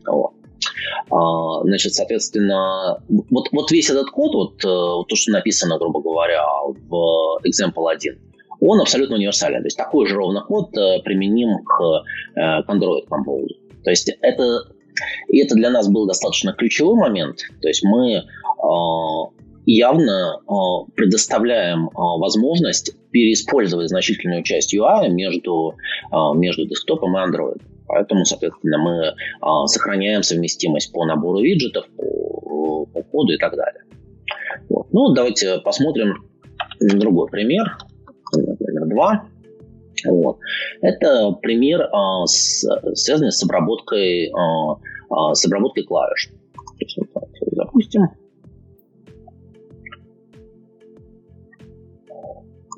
А, 1.09 1.63
значит, 1.63 1.93
соответственно, 1.93 3.01
вот, 3.09 3.47
вот 3.51 3.71
весь 3.71 3.89
этот 3.89 4.09
код, 4.09 4.33
вот, 4.33 4.65
э, 4.65 4.67
вот 4.67 5.07
то, 5.07 5.15
что 5.15 5.31
написано, 5.31 5.77
грубо 5.77 6.01
говоря, 6.01 6.43
в 6.89 7.39
example 7.45 7.89
1, 7.89 8.19
он 8.59 8.81
абсолютно 8.81 9.15
универсален. 9.15 9.61
То 9.61 9.67
есть 9.67 9.77
такой 9.77 10.07
же 10.07 10.15
ровно 10.15 10.41
код 10.41 10.75
э, 10.77 11.01
применим 11.03 11.63
к, 11.63 12.03
э, 12.35 12.63
к 12.63 12.69
Android 12.69 13.07
Compose. 13.09 13.55
То 13.83 13.89
есть 13.89 14.09
это, 14.21 14.43
и 15.29 15.39
это 15.39 15.55
для 15.55 15.69
нас 15.69 15.87
был 15.89 16.07
достаточно 16.07 16.53
ключевой 16.53 16.95
момент. 16.95 17.39
То 17.61 17.67
есть 17.67 17.83
мы 17.83 18.23
а, 18.59 19.31
явно 19.67 20.39
э, 20.39 20.91
предоставляем 20.95 21.87
э, 21.87 21.91
возможность 21.93 22.95
переиспользовать 23.11 23.89
значительную 23.89 24.43
часть 24.43 24.73
UI 24.73 25.09
между, 25.09 25.75
э, 26.11 26.15
между 26.35 26.65
десктопом 26.65 27.17
и 27.17 27.21
Android. 27.21 27.61
Поэтому, 27.89 28.25
соответственно, 28.25 28.77
мы 28.79 29.67
сохраняем 29.67 30.21
совместимость 30.21 30.91
по 30.91 31.05
набору 31.05 31.39
виджетов, 31.39 31.85
по, 31.95 32.85
по 32.85 33.01
коду 33.01 33.31
и 33.31 33.37
так 33.37 33.55
далее. 33.55 33.83
Вот. 34.67 34.87
Ну, 34.91 35.13
давайте 35.13 35.59
посмотрим 35.59 36.25
другой 36.81 37.29
пример. 37.29 37.77
Номер 38.97 39.21
два. 39.23 39.29
Вот. 40.05 40.39
Это 40.81 41.31
пример, 41.41 41.81
а, 41.91 42.25
с, 42.25 42.65
связанный 42.93 43.31
с 43.31 43.43
обработкой, 43.43 44.31
а, 44.31 44.79
а, 45.09 45.33
с 45.33 45.45
обработкой 45.45 45.83
клавиш. 45.85 46.29
Запустим. 47.51 48.03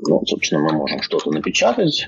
Ну, 0.07 0.25
собственно, 0.25 0.61
мы 0.61 0.73
можем 0.73 1.01
что-то 1.01 1.31
напечатать. 1.31 2.07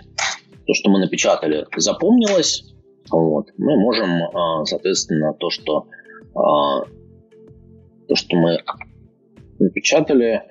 То, 0.66 0.74
что 0.74 0.90
мы 0.90 1.00
напечатали, 1.00 1.66
запомнилось. 1.76 2.74
Вот. 3.10 3.48
Мы 3.58 3.78
можем, 3.78 4.24
а, 4.34 4.66
соответственно, 4.66 5.34
то, 5.34 5.50
что, 5.50 5.88
а, 6.34 6.86
то, 8.08 8.16
что 8.16 8.38
мы 8.38 8.60
напечатали, 9.60 10.44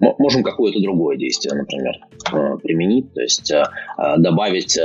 можем 0.00 0.42
какое-то 0.42 0.80
другое 0.80 1.16
действие, 1.16 1.56
например, 1.56 1.94
э, 2.32 2.58
применить, 2.62 3.12
то 3.14 3.20
есть 3.20 3.50
э, 3.50 3.64
э, 3.98 4.18
добавить, 4.18 4.78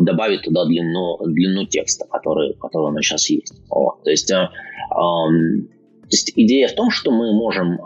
добавить 0.00 0.42
туда 0.42 0.64
длину, 0.64 1.18
длину 1.26 1.64
текста, 1.66 2.06
который, 2.10 2.54
который 2.54 2.88
у 2.88 2.90
нас 2.90 3.04
сейчас 3.04 3.30
есть. 3.30 3.54
Вот. 3.68 4.02
То, 4.02 4.10
есть, 4.10 4.28
то 4.28 5.30
есть 6.10 6.32
идея 6.36 6.68
в 6.68 6.74
том, 6.74 6.90
что 6.90 7.10
мы 7.10 7.32
можем 7.32 7.78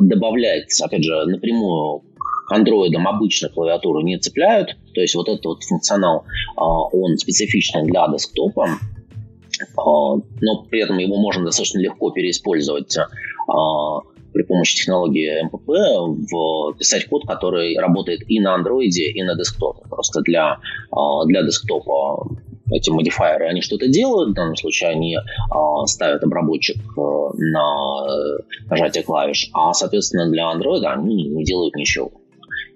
добавлять, 0.00 0.80
опять 0.80 1.04
же, 1.04 1.26
напрямую 1.26 2.02
к 2.48 2.52
андроидам 2.52 3.06
обычно 3.06 3.48
клавиатуру 3.48 4.00
не 4.00 4.18
цепляют, 4.18 4.76
то 4.94 5.00
есть 5.00 5.14
вот 5.14 5.28
этот 5.28 5.44
вот 5.44 5.62
функционал, 5.62 6.24
он 6.56 7.18
специфичный 7.18 7.84
для 7.84 8.08
десктопа, 8.08 8.68
но 9.76 10.62
при 10.70 10.82
этом 10.82 10.96
его 10.98 11.16
можно 11.18 11.44
достаточно 11.44 11.78
легко 11.80 12.10
переиспользовать 12.10 12.96
при 14.32 14.42
помощи 14.42 14.76
технологии 14.76 15.42
МПП 15.44 15.68
в, 15.68 16.78
писать 16.78 17.06
код, 17.06 17.26
который 17.26 17.76
работает 17.78 18.20
и 18.28 18.40
на 18.40 18.54
андроиде, 18.54 19.10
и 19.10 19.22
на 19.22 19.34
десктопе. 19.34 19.88
Просто 19.88 20.20
для, 20.22 20.58
а, 20.90 21.24
для 21.26 21.42
десктопа 21.42 22.28
эти 22.70 22.90
модифайеры, 22.90 23.48
они 23.48 23.62
что-то 23.62 23.88
делают, 23.88 24.30
в 24.30 24.34
данном 24.34 24.56
случае 24.56 24.90
они 24.90 25.16
а, 25.16 25.86
ставят 25.86 26.22
обработчик 26.22 26.76
э, 26.76 27.00
на 27.36 28.06
нажатие 28.70 29.02
клавиш, 29.02 29.50
а, 29.52 29.72
соответственно, 29.72 30.30
для 30.30 30.48
андроида 30.48 30.92
они 30.92 31.28
не 31.28 31.44
делают 31.44 31.74
ничего. 31.74 32.12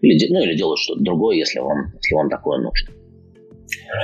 Или, 0.03 0.33
ну, 0.33 0.43
или 0.43 0.57
делают 0.57 0.81
что-то 0.81 1.01
другое, 1.01 1.37
если 1.37 1.61
вам, 1.61 1.93
если 1.95 2.15
вам 2.15 2.29
такое 2.29 2.59
нужно. 2.59 2.91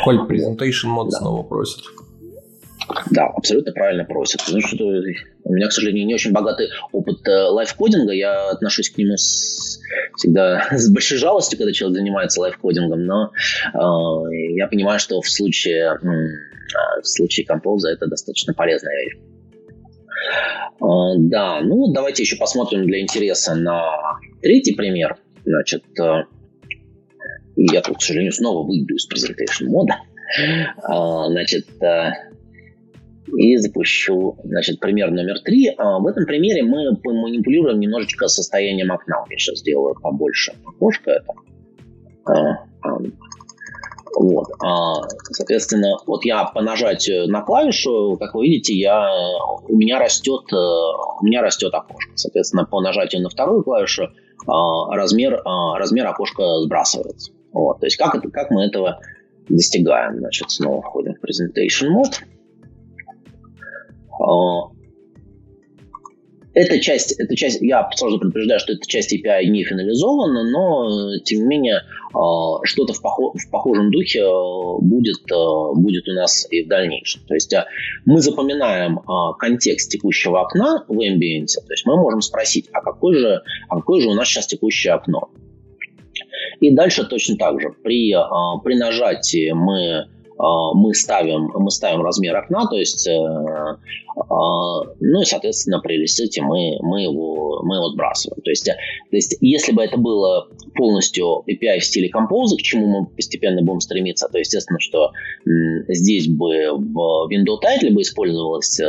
Коль, 0.04 0.18
presentation 0.28 0.86
мод 0.86 1.10
да. 1.10 1.18
снова 1.18 1.42
просит. 1.42 1.80
Да, 3.10 3.26
абсолютно 3.26 3.72
правильно 3.72 4.04
просят. 4.04 4.42
Потому 4.44 4.60
что 4.62 4.84
у 4.84 5.52
меня, 5.52 5.68
к 5.68 5.72
сожалению, 5.72 6.06
не 6.06 6.14
очень 6.14 6.32
богатый 6.32 6.68
опыт 6.92 7.26
э, 7.26 7.30
лайфкодинга. 7.30 8.12
Я 8.12 8.50
отношусь 8.50 8.90
к 8.90 8.98
нему 8.98 9.16
с, 9.16 9.80
всегда 10.16 10.66
с 10.70 10.90
большой 10.90 11.18
жалостью, 11.18 11.58
когда 11.58 11.72
человек 11.72 11.98
занимается 11.98 12.40
лайфкодингом, 12.40 13.04
но 13.04 13.32
э, 13.74 14.56
я 14.56 14.66
понимаю, 14.66 14.98
что 14.98 15.20
в 15.20 15.28
случае, 15.28 15.94
э, 15.94 17.00
в 17.02 17.06
случае 17.06 17.46
композа 17.46 17.90
это 17.90 18.06
достаточно 18.06 18.54
полезная 18.54 18.94
вещь. 19.04 19.16
Э, 20.80 21.18
да, 21.18 21.60
ну 21.60 21.92
давайте 21.92 22.22
еще 22.22 22.36
посмотрим 22.36 22.86
для 22.86 23.00
интереса 23.00 23.54
на 23.54 23.82
третий 24.42 24.74
пример. 24.74 25.16
Значит, 25.44 25.84
э, 26.00 26.24
я 27.56 27.80
тут, 27.82 27.98
к 27.98 28.02
сожалению, 28.02 28.32
снова 28.32 28.66
выйду 28.66 28.94
из 28.94 29.08
presentation 29.08 29.66
мода. 29.66 29.94
Э, 30.38 31.30
значит, 31.30 31.66
э, 31.82 32.29
и 33.36 33.56
запущу, 33.56 34.36
значит, 34.44 34.80
пример 34.80 35.10
номер 35.10 35.40
три. 35.40 35.72
А, 35.76 35.98
в 35.98 36.06
этом 36.06 36.26
примере 36.26 36.62
мы 36.62 36.96
манипулируем 37.04 37.80
немножечко 37.80 38.28
состоянием 38.28 38.90
окна. 38.90 39.24
Я 39.30 39.38
сейчас 39.38 39.58
сделаю 39.60 39.94
побольше 40.00 40.52
окошко 40.64 41.10
это. 41.10 41.32
А, 42.26 42.32
а, 42.82 42.98
вот. 44.16 44.48
Соответственно, 45.30 45.96
вот 46.06 46.24
я 46.24 46.44
по 46.44 46.60
нажатию 46.62 47.28
на 47.28 47.42
клавишу, 47.42 48.16
как 48.18 48.34
вы 48.34 48.46
видите, 48.46 48.74
я, 48.74 49.08
у 49.68 49.76
меня 49.76 50.00
растет, 50.00 50.42
э, 50.52 50.56
у 50.56 51.24
меня 51.24 51.42
растет 51.42 51.72
окошко. 51.72 52.10
Соответственно, 52.16 52.64
по 52.64 52.80
нажатию 52.80 53.22
на 53.22 53.28
вторую 53.28 53.62
клавишу 53.62 54.08
размер, 54.46 55.40
размер 55.44 56.06
окошка 56.08 56.42
сбрасывается. 56.64 57.32
Вот. 57.52 57.80
То 57.80 57.86
есть 57.86 57.96
как, 57.96 58.14
это, 58.16 58.28
как 58.30 58.50
мы 58.50 58.64
этого 58.66 59.00
достигаем? 59.48 60.18
Значит, 60.18 60.50
снова 60.50 60.82
входим 60.82 61.14
в 61.14 61.24
Presentation 61.24 61.88
Mode. 61.96 62.24
А, 64.20 64.70
эта 66.52 66.80
часть, 66.80 67.12
эта 67.12 67.36
часть, 67.36 67.62
я 67.62 67.88
сразу 67.94 68.18
предупреждаю, 68.18 68.58
что 68.60 68.72
эта 68.72 68.86
часть 68.86 69.14
API 69.14 69.44
не 69.44 69.64
финализована, 69.64 70.50
но, 70.50 71.18
тем 71.24 71.40
не 71.40 71.46
менее, 71.46 71.82
а, 72.12 72.64
что-то 72.64 72.92
в, 72.92 73.00
похо- 73.00 73.38
в 73.38 73.50
похожем 73.50 73.90
духе 73.90 74.24
а, 74.24 74.78
будет, 74.80 75.22
будет 75.74 76.08
у 76.08 76.12
нас 76.12 76.46
и 76.50 76.64
в 76.64 76.68
дальнейшем. 76.68 77.22
То 77.26 77.34
есть 77.34 77.54
мы 78.04 78.20
запоминаем 78.20 79.00
контекст 79.38 79.90
текущего 79.90 80.40
окна 80.40 80.84
в 80.88 80.98
Ambient, 80.98 81.46
то 81.46 81.72
есть 81.72 81.86
мы 81.86 81.96
можем 81.96 82.20
спросить, 82.20 82.68
а 82.72 82.80
какой 82.82 83.14
же, 83.14 83.42
а 83.68 83.76
какое 83.76 84.00
же 84.00 84.08
у 84.08 84.14
нас 84.14 84.28
сейчас 84.28 84.46
текущее 84.46 84.92
окно? 84.92 85.30
И 86.60 86.74
дальше 86.74 87.04
точно 87.04 87.36
так 87.36 87.60
же. 87.60 87.70
При, 87.82 88.12
при 88.64 88.74
нажатии 88.74 89.52
мы 89.52 90.08
мы 90.74 90.94
ставим, 90.94 91.50
мы 91.54 91.70
ставим 91.70 92.02
размер 92.02 92.34
окна, 92.36 92.66
то 92.66 92.76
есть, 92.76 93.06
э, 93.06 93.12
а, 93.12 94.84
ну 95.00 95.20
и, 95.20 95.24
соответственно, 95.24 95.80
при 95.80 95.98
ресете 95.98 96.40
мы, 96.40 96.78
мы, 96.80 97.02
его, 97.02 97.62
мы 97.62 97.76
его 97.76 97.90
сбрасываем. 97.90 98.40
То 98.42 98.50
есть, 98.50 98.64
то 98.64 99.16
есть, 99.16 99.36
если 99.40 99.72
бы 99.72 99.82
это 99.82 99.98
было 99.98 100.48
полностью 100.74 101.44
API 101.46 101.80
в 101.80 101.84
стиле 101.84 102.08
Compose, 102.08 102.56
к 102.56 102.62
чему 102.62 102.86
мы 102.86 103.06
постепенно 103.06 103.62
будем 103.62 103.80
стремиться, 103.80 104.28
то 104.32 104.38
естественно, 104.38 104.80
что 104.80 105.10
здесь 105.88 106.28
бы 106.28 106.70
в 106.72 107.28
Windows 107.30 107.60
Title 107.62 107.92
бы 107.92 108.00
использовалось, 108.00 108.80
э, 108.80 108.84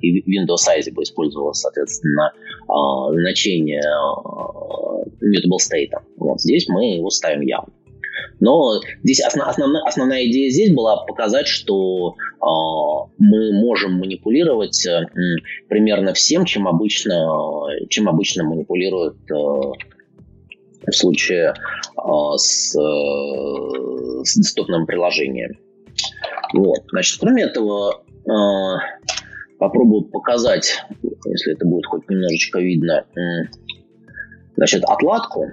и 0.00 0.22
в 0.22 0.28
Windows 0.28 0.62
Size 0.68 0.92
бы 0.92 1.02
использовалось, 1.02 1.58
соответственно, 1.58 2.32
значение 3.10 3.82
mutable 5.20 5.58
state. 5.58 5.90
Вот 6.16 6.40
здесь 6.40 6.68
мы 6.68 6.94
его 6.94 7.10
ставим 7.10 7.40
явно. 7.40 7.72
Но 8.42 8.80
здесь 9.04 9.20
основ, 9.20 9.46
основная, 9.46 9.84
основная 9.84 10.26
идея 10.26 10.50
здесь 10.50 10.74
была 10.74 11.04
показать, 11.04 11.46
что 11.46 12.16
э, 12.18 12.44
мы 13.18 13.52
можем 13.52 14.00
манипулировать 14.00 14.84
э, 14.84 15.06
примерно 15.68 16.12
всем, 16.12 16.44
чем 16.44 16.66
обычно, 16.66 17.24
чем 17.88 18.08
обычно 18.08 18.42
манипулируют 18.42 19.16
э, 19.30 19.34
в 19.34 20.92
случае 20.92 21.54
э, 21.54 22.36
с, 22.36 22.76
э, 22.76 24.24
с 24.24 24.36
десктопным 24.36 24.86
приложением. 24.86 25.56
Вот. 26.52 26.80
Значит, 26.90 27.20
кроме 27.20 27.44
этого, 27.44 28.02
э, 28.26 28.78
попробую 29.60 30.06
показать, 30.06 30.84
если 31.26 31.52
это 31.54 31.64
будет 31.64 31.86
хоть 31.86 32.10
немножечко 32.10 32.58
видно, 32.58 33.04
э, 33.14 33.46
значит, 34.56 34.82
отладку. 34.82 35.46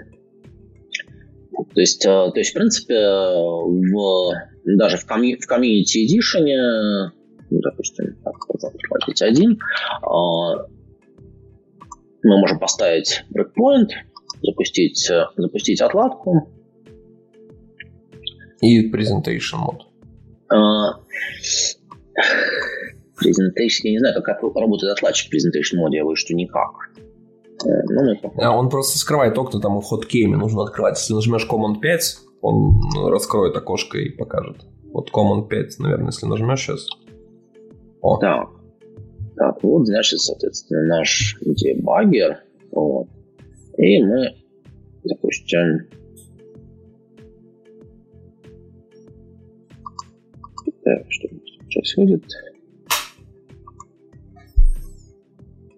То 1.74 1.80
есть, 1.82 2.06
э, 2.06 2.10
то 2.10 2.34
есть 2.36 2.52
в 2.52 2.54
принципе, 2.54 2.96
в, 2.96 4.34
даже 4.78 4.98
в, 4.98 5.06
комью, 5.06 5.38
в 5.40 5.50
Community 5.50 6.06
Edition, 6.06 7.12
ну, 7.50 7.60
допустим, 7.62 8.16
так, 8.24 8.36
платить 8.90 9.22
один, 9.22 9.54
э, 9.54 9.58
мы 12.24 12.38
можем 12.40 12.60
поставить 12.60 13.24
breakpoint, 13.34 13.90
запустить, 14.42 15.10
запустить 15.38 15.82
отладку. 15.82 16.50
И 18.62 18.92
presentation 18.92 19.58
мод. 19.58 19.88
Presentation, 23.20 23.84
я 23.84 23.92
не 23.92 24.00
знаю, 24.00 24.22
как 24.22 24.42
работает 24.42 24.94
отладчик 24.94 25.32
в 25.32 25.36
presentation 25.36 25.78
моде, 25.78 25.98
я 25.98 26.06
боюсь, 26.06 26.20
что 26.20 26.34
никак. 26.34 26.72
Ну, 27.64 28.16
а 28.38 28.58
он 28.58 28.70
просто 28.70 28.98
скрывает 28.98 29.38
окна, 29.38 29.60
там 29.60 29.78
у 29.78 29.82
хоткейми 29.82 30.36
нужно 30.36 30.64
открывать. 30.64 30.98
Если 30.98 31.14
нажмешь 31.14 31.48
Command 31.50 31.80
5, 31.80 32.18
он 32.42 32.80
раскроет 33.08 33.56
окошко 33.56 33.98
и 33.98 34.10
покажет. 34.10 34.66
Вот 34.94 35.12
Command 35.12 35.48
5, 35.48 35.80
наверное, 35.80 36.08
если 36.08 36.26
нажмешь 36.26 36.62
сейчас. 36.62 36.88
О. 38.02 38.18
Так. 38.18 38.50
Так, 39.36 39.64
вот, 39.64 39.88
значит, 39.88 40.20
соответственно, 40.20 40.98
наш 40.98 41.38
дебаггер. 41.42 42.40
Вот. 42.72 43.08
И 43.78 44.04
мы 44.04 44.36
запустим 45.04 45.88
Так, 50.84 51.06
что 51.10 51.28
происходит? 51.72 52.24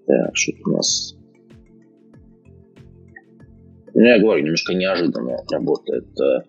Так, 0.08 0.36
что 0.36 0.52
у 0.66 0.70
нас 0.70 1.16
ну, 3.94 4.02
я 4.02 4.20
говорю, 4.20 4.44
немножко 4.44 4.74
неожиданно 4.74 5.38
работает 5.52 6.08
э, 6.20 6.42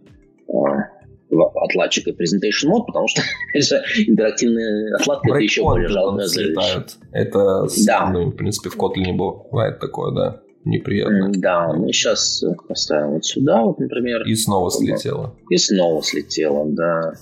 отладчик 1.36 2.08
и 2.08 2.10
presentation 2.12 2.68
мод, 2.68 2.86
потому 2.86 3.08
что 3.08 3.22
интерактивные 3.54 4.94
отладки 4.94 5.30
это 5.30 5.38
еще 5.38 5.62
более 5.62 5.88
жалкая 5.88 6.26
Это, 7.12 7.66
да. 7.86 8.10
ну, 8.10 8.26
в 8.30 8.36
принципе, 8.36 8.70
в 8.70 8.76
Kotlin 8.76 9.12
бывает 9.14 9.78
такое, 9.80 10.12
да. 10.12 10.40
неприятно. 10.64 11.30
Да, 11.34 11.72
мы 11.72 11.92
сейчас 11.92 12.44
поставим 12.68 13.12
вот 13.12 13.24
сюда, 13.24 13.62
вот, 13.62 13.78
например. 13.78 14.22
И 14.26 14.34
снова 14.34 14.70
слетело. 14.70 15.34
И 15.48 15.56
снова 15.56 16.02
слетело, 16.02 16.66
да. 16.66 17.14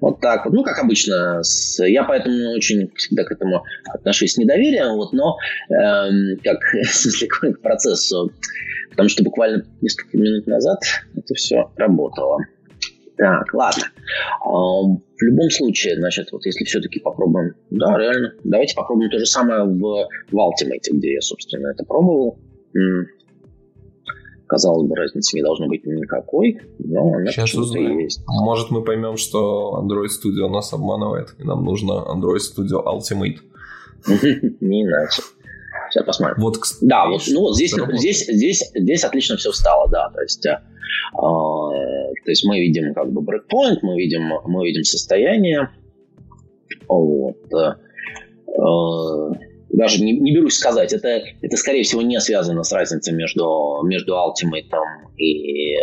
Вот 0.00 0.20
так 0.20 0.44
вот. 0.44 0.52
Ну, 0.52 0.62
как 0.62 0.78
обычно, 0.78 1.42
с... 1.42 1.82
я 1.84 2.04
поэтому 2.04 2.52
очень 2.52 2.90
всегда 2.96 3.24
к 3.24 3.32
этому 3.32 3.64
отношусь 3.86 4.34
с 4.34 4.36
недоверием, 4.36 4.96
вот, 4.96 5.12
но 5.12 5.36
эм, 5.70 6.38
как, 6.44 6.58
в 6.84 6.94
смысле, 6.94 7.28
к 7.28 7.60
процессу. 7.60 8.30
Потому 8.94 9.08
что 9.08 9.24
буквально 9.24 9.64
несколько 9.80 10.16
минут 10.16 10.46
назад 10.46 10.78
это 11.16 11.34
все 11.34 11.70
работало. 11.76 12.38
Так, 13.16 13.52
ладно. 13.54 13.84
В 14.44 15.22
любом 15.22 15.50
случае, 15.50 15.96
значит, 15.96 16.30
вот 16.32 16.44
если 16.46 16.64
все-таки 16.64 17.00
попробуем... 17.00 17.54
Да, 17.70 17.96
реально. 17.98 18.34
Давайте 18.44 18.74
попробуем 18.74 19.10
то 19.10 19.18
же 19.18 19.26
самое 19.26 19.64
в, 19.64 20.08
в 20.30 20.34
Ultimate, 20.34 20.90
где 20.92 21.14
я, 21.14 21.20
собственно, 21.20 21.68
это 21.68 21.84
пробовал. 21.84 22.38
Казалось 24.46 24.88
бы, 24.88 24.94
разницы 24.94 25.36
не 25.36 25.42
должно 25.42 25.68
быть 25.68 25.84
никакой, 25.86 26.60
но 26.78 27.14
она 27.14 27.26
Сейчас 27.26 27.54
узнаем. 27.54 27.98
есть. 27.98 28.22
Может, 28.26 28.70
мы 28.70 28.84
поймем, 28.84 29.16
что 29.16 29.82
Android 29.82 30.08
Studio 30.08 30.48
нас 30.48 30.72
обманывает, 30.72 31.34
и 31.38 31.44
нам 31.44 31.64
нужно 31.64 31.92
Android 31.92 32.38
Studio 32.38 32.84
Ultimate. 32.84 33.38
Не 34.60 34.82
иначе. 34.82 35.22
Сейчас 35.94 36.06
посмотрим. 36.06 36.42
Вот, 36.42 36.56
да, 36.80 37.06
вот, 37.06 37.22
ну 37.28 37.42
вот 37.42 37.54
здесь, 37.54 37.72
здесь, 37.72 38.26
здесь, 38.26 38.68
здесь 38.74 39.04
отлично 39.04 39.36
все 39.36 39.52
встало, 39.52 39.88
да. 39.88 40.10
То 40.10 40.22
есть 40.22 40.44
э, 40.44 40.58
то 41.12 42.30
есть 42.30 42.44
мы 42.44 42.58
видим 42.58 42.92
как 42.94 43.12
бы 43.12 43.20
breakpoint, 43.20 43.78
мы 43.82 43.96
видим, 43.96 44.32
мы 44.44 44.66
видим 44.66 44.82
состояние. 44.82 45.70
Вот. 46.88 47.36
Э, 47.54 47.76
э, 48.48 49.34
даже 49.70 50.02
не, 50.02 50.18
не 50.18 50.34
берусь 50.34 50.56
сказать, 50.56 50.92
это, 50.92 51.22
это 51.40 51.56
скорее 51.56 51.84
всего 51.84 52.02
не 52.02 52.20
связано 52.20 52.64
с 52.64 52.72
разницей 52.72 53.14
между, 53.14 53.82
между 53.84 54.14
Ultimate 54.14 54.74
и, 55.16 55.76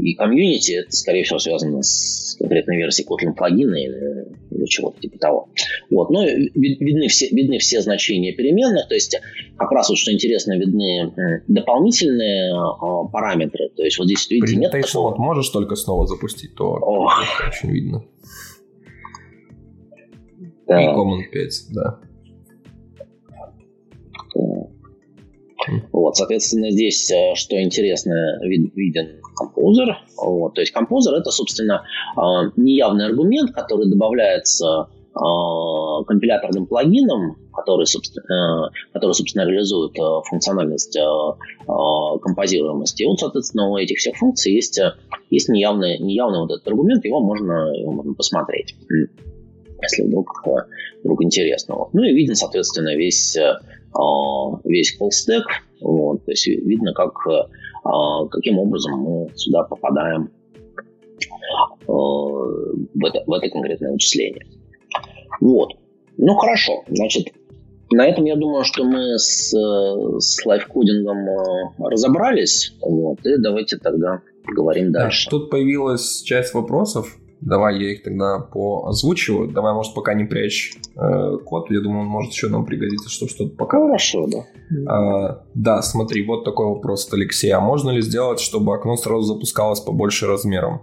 и 0.00 0.14
комьюнити, 0.14 0.72
это 0.72 0.92
скорее 0.92 1.24
всего 1.24 1.38
связано 1.38 1.82
с 1.82 2.36
конкретной 2.38 2.76
версией 2.76 3.08
Kotlin 3.08 3.34
плагина 3.34 3.74
или, 3.74 4.66
чего-то 4.66 5.00
типа 5.00 5.18
того. 5.18 5.48
Вот. 5.90 6.10
Но 6.10 6.24
видны 6.24 7.08
все, 7.08 7.28
видны 7.28 7.58
все 7.58 7.80
значения 7.80 8.32
переменных, 8.32 8.88
то 8.88 8.94
есть 8.94 9.18
как 9.56 9.70
раз 9.72 9.88
вот 9.88 9.98
что 9.98 10.12
интересно, 10.12 10.58
видны 10.58 11.12
дополнительные 11.48 12.52
э, 12.52 13.10
параметры. 13.12 13.70
То 13.76 13.82
есть 13.82 13.98
вот 13.98 14.06
здесь, 14.06 14.30
видите, 14.30 14.56
нет 14.56 14.72
такого... 14.72 15.10
вот 15.10 15.18
можешь 15.18 15.48
только 15.48 15.74
снова 15.76 16.06
запустить, 16.06 16.54
то 16.54 16.78
Ох. 16.80 17.12
очень 17.48 17.70
видно. 17.70 18.04
Да. 20.66 20.82
И 20.82 20.86
Command 20.86 21.30
5, 21.32 21.52
да. 21.70 22.00
Вот, 25.92 26.16
соответственно, 26.16 26.70
здесь, 26.70 27.10
э, 27.10 27.34
что 27.34 27.60
интересно, 27.60 28.38
вид, 28.42 28.74
виден 28.74 29.17
композер. 29.38 29.96
Вот, 30.16 30.54
то 30.54 30.60
есть 30.60 30.72
композер 30.72 31.14
это, 31.14 31.30
собственно, 31.30 31.84
э, 32.16 32.20
неявный 32.56 33.06
аргумент, 33.06 33.52
который 33.52 33.88
добавляется 33.88 34.88
э, 35.14 36.04
компиляторным 36.06 36.66
плагином, 36.66 37.36
который, 37.54 37.86
собственно, 37.86 38.70
который, 38.92 39.12
собственно 39.12 39.44
реализует 39.44 39.96
функциональность 40.28 40.98
композируемости. 41.66 43.02
И 43.02 43.06
вот, 43.06 43.18
соответственно, 43.18 43.68
у 43.68 43.76
этих 43.76 43.98
всех 43.98 44.16
функций 44.16 44.52
есть, 44.52 44.80
есть 45.30 45.48
неявный, 45.48 45.98
неявный 45.98 46.40
вот 46.40 46.50
этот 46.52 46.68
аргумент, 46.68 47.04
его 47.04 47.20
можно, 47.20 47.72
его 47.74 47.92
можно 47.92 48.14
посмотреть, 48.14 48.76
если 49.82 50.04
вдруг, 50.04 50.44
вдруг 51.02 51.24
интересно. 51.24 51.76
Ну 51.92 52.02
и 52.04 52.14
виден, 52.14 52.36
соответственно, 52.36 52.96
весь 52.96 53.36
а, 53.94 54.60
весь 54.64 54.96
stack. 55.00 55.44
Вот, 55.80 56.24
то 56.24 56.32
есть 56.32 56.46
видно, 56.46 56.92
как, 56.92 57.14
а, 57.26 57.48
каким 58.30 58.58
образом 58.58 59.00
мы 59.00 59.28
сюда 59.34 59.64
попадаем 59.64 60.30
а, 61.50 61.74
в 61.86 63.04
это, 63.04 63.22
в 63.26 63.32
это 63.32 63.48
конкретное 63.50 63.92
вычисление. 63.92 64.46
Вот. 65.40 65.74
Ну 66.16 66.34
хорошо, 66.34 66.82
значит, 66.88 67.28
на 67.90 68.06
этом 68.06 68.24
я 68.24 68.36
думаю, 68.36 68.64
что 68.64 68.84
мы 68.84 69.18
с, 69.18 69.50
с 69.50 70.44
лайфкодингом 70.44 71.74
разобрались. 71.78 72.74
Вот, 72.82 73.24
и 73.24 73.36
давайте 73.38 73.78
тогда 73.78 74.20
поговорим 74.44 74.92
дальше. 74.92 75.30
Тут 75.30 75.50
появилась 75.50 76.22
часть 76.22 76.54
вопросов 76.54 77.17
Давай 77.40 77.78
я 77.80 77.92
их 77.92 78.02
тогда 78.02 78.40
поозвучиваю. 78.40 79.48
Давай, 79.48 79.72
может, 79.72 79.94
пока 79.94 80.14
не 80.14 80.24
прячь 80.24 80.74
э, 80.96 81.36
код. 81.44 81.70
Я 81.70 81.80
думаю, 81.80 82.00
он 82.00 82.06
может 82.06 82.32
еще 82.32 82.48
нам 82.48 82.64
пригодиться, 82.64 83.08
чтобы 83.08 83.30
что-то 83.30 83.54
пока. 83.54 83.78
Хорошо, 83.78 84.26
да. 84.26 84.44
А, 84.92 85.44
да, 85.54 85.82
смотри, 85.82 86.26
вот 86.26 86.44
такой 86.44 86.66
вопрос 86.66 87.06
от 87.06 87.14
Алексея. 87.14 87.58
А 87.58 87.60
можно 87.60 87.90
ли 87.90 88.02
сделать, 88.02 88.40
чтобы 88.40 88.74
окно 88.74 88.96
сразу 88.96 89.22
запускалось 89.22 89.80
побольше 89.80 90.26
размером? 90.26 90.82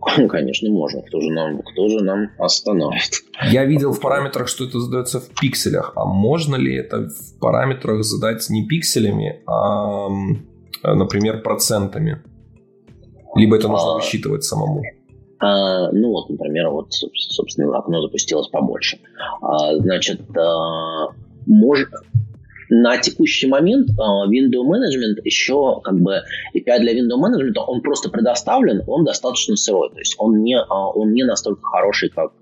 Конечно, 0.28 0.70
можно. 0.70 1.02
Кто 1.02 1.20
же 1.20 1.30
нам, 1.30 1.62
кто 1.62 1.88
же 1.88 2.04
нам 2.04 2.30
остановит? 2.38 3.22
Я 3.50 3.64
видел 3.64 3.92
в 3.92 4.00
параметрах, 4.00 4.48
что 4.48 4.64
это 4.64 4.78
задается 4.78 5.20
в 5.20 5.28
пикселях. 5.40 5.92
А 5.96 6.04
можно 6.04 6.56
ли 6.56 6.74
это 6.74 7.08
в 7.08 7.38
параметрах 7.40 8.04
задать 8.04 8.48
не 8.50 8.66
пикселями, 8.66 9.42
а, 9.46 10.08
например, 10.84 11.42
процентами? 11.42 12.22
Либо 13.34 13.56
это 13.56 13.68
нужно 13.68 13.92
а... 13.92 13.94
высчитывать 13.96 14.44
самому? 14.44 14.82
А, 15.40 15.90
ну 15.92 16.10
вот, 16.10 16.28
например, 16.28 16.68
вот, 16.68 16.92
собственно, 16.92 17.76
окно 17.76 18.02
запустилось 18.02 18.48
побольше. 18.48 18.98
А, 19.40 19.74
значит, 19.76 20.20
а, 20.36 21.08
на 22.72 22.98
текущий 22.98 23.48
момент 23.48 23.88
Window 23.98 24.62
Management 24.62 25.22
еще 25.24 25.80
как 25.82 25.98
бы 25.98 26.22
API 26.54 26.78
для 26.78 26.92
Window 26.92 27.18
Management 27.18 27.58
он 27.66 27.80
просто 27.80 28.10
предоставлен, 28.10 28.82
он 28.86 29.04
достаточно 29.04 29.56
сырой, 29.56 29.90
то 29.90 29.98
есть 29.98 30.14
он 30.18 30.42
не 30.44 30.56
он 30.62 31.12
не 31.12 31.24
настолько 31.24 31.62
хороший, 31.62 32.10
как 32.10 32.32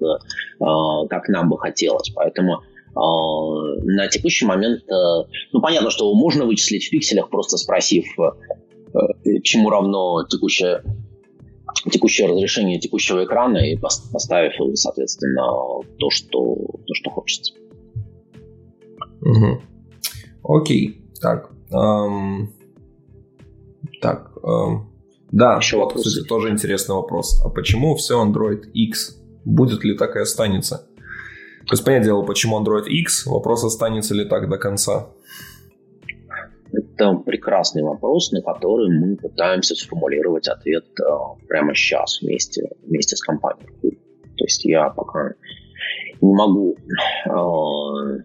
как 1.08 1.28
нам 1.28 1.48
бы 1.48 1.56
хотелось, 1.56 2.10
поэтому 2.10 2.60
на 2.94 4.08
текущий 4.08 4.44
момент, 4.44 4.82
ну 5.52 5.62
понятно, 5.62 5.88
что 5.88 6.12
можно 6.12 6.44
вычислить 6.44 6.84
в 6.84 6.90
пикселях, 6.90 7.30
просто 7.30 7.56
спросив, 7.56 8.04
чему 9.42 9.70
равно 9.70 10.26
текущее 10.28 10.82
текущее 11.90 12.28
разрешение 12.28 12.78
текущего 12.78 13.24
экрана 13.24 13.58
и 13.58 13.76
поставив, 13.76 14.52
соответственно, 14.74 15.42
то, 15.98 16.10
что, 16.10 16.54
то, 16.86 16.94
что 16.94 17.10
хочется. 17.10 17.54
Угу. 19.20 19.60
Окей. 20.44 21.02
Так. 21.20 21.50
Эм... 21.70 22.52
Так. 24.00 24.32
Эм... 24.42 24.88
Да, 25.30 25.56
Еще 25.56 25.76
вот, 25.76 25.86
вопрос. 25.86 26.06
кстати, 26.06 26.26
тоже 26.26 26.50
интересный 26.50 26.94
вопрос. 26.94 27.40
А 27.44 27.50
почему 27.50 27.94
все 27.96 28.24
Android 28.24 28.70
X? 28.72 29.20
Будет 29.44 29.84
ли 29.84 29.96
так 29.96 30.16
и 30.16 30.20
останется? 30.20 30.88
То 31.66 31.74
есть, 31.74 31.84
понятное 31.84 32.06
дело, 32.06 32.22
почему 32.22 32.58
Android 32.58 32.86
X? 32.86 33.26
Вопрос, 33.26 33.62
останется 33.62 34.14
ли 34.14 34.24
так 34.24 34.48
до 34.48 34.56
конца. 34.56 35.10
Это 36.98 37.14
прекрасный 37.14 37.84
вопрос, 37.84 38.32
на 38.32 38.42
который 38.42 38.90
мы 38.90 39.16
пытаемся 39.16 39.76
сформулировать 39.76 40.48
ответ 40.48 40.84
э, 41.00 41.04
прямо 41.46 41.72
сейчас 41.72 42.20
вместе, 42.20 42.70
вместе 42.82 43.14
с 43.14 43.22
компанией. 43.22 43.68
То 44.36 44.44
есть 44.44 44.64
я 44.64 44.90
пока 44.90 45.34
не 46.20 46.34
могу 46.34 46.76
э, 47.24 48.22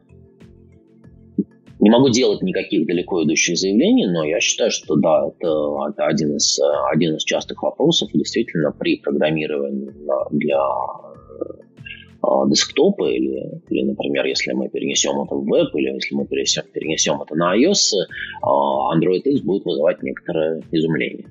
не 1.79 1.89
могу 1.91 2.09
делать 2.09 2.41
никаких 2.41 2.87
далеко 2.87 3.23
идущих 3.23 3.57
заявлений, 3.57 4.07
но 4.07 4.23
я 4.23 4.39
считаю, 4.39 4.71
что 4.71 4.95
да, 4.95 5.27
это, 5.27 5.91
это 5.91 6.05
один, 6.07 6.37
из, 6.37 6.59
один 6.91 7.17
из 7.17 7.23
частых 7.23 7.61
вопросов. 7.61 8.09
Действительно, 8.11 8.71
при 8.71 9.01
программировании 9.01 9.91
для 10.31 10.63
десктопы, 12.49 13.11
или, 13.11 13.61
или, 13.69 13.83
например, 13.83 14.25
если 14.25 14.53
мы 14.53 14.69
перенесем 14.69 15.21
это 15.21 15.35
в 15.35 15.45
веб, 15.45 15.75
или 15.75 15.93
если 15.93 16.15
мы 16.15 16.25
перенесем, 16.25 16.63
перенесем 16.71 17.21
это 17.21 17.35
на 17.35 17.55
iOS, 17.57 17.93
а, 18.41 18.95
Android 18.95 19.21
X 19.23 19.41
будет 19.41 19.65
вызывать 19.65 20.01
некоторое 20.03 20.61
изумление. 20.71 21.25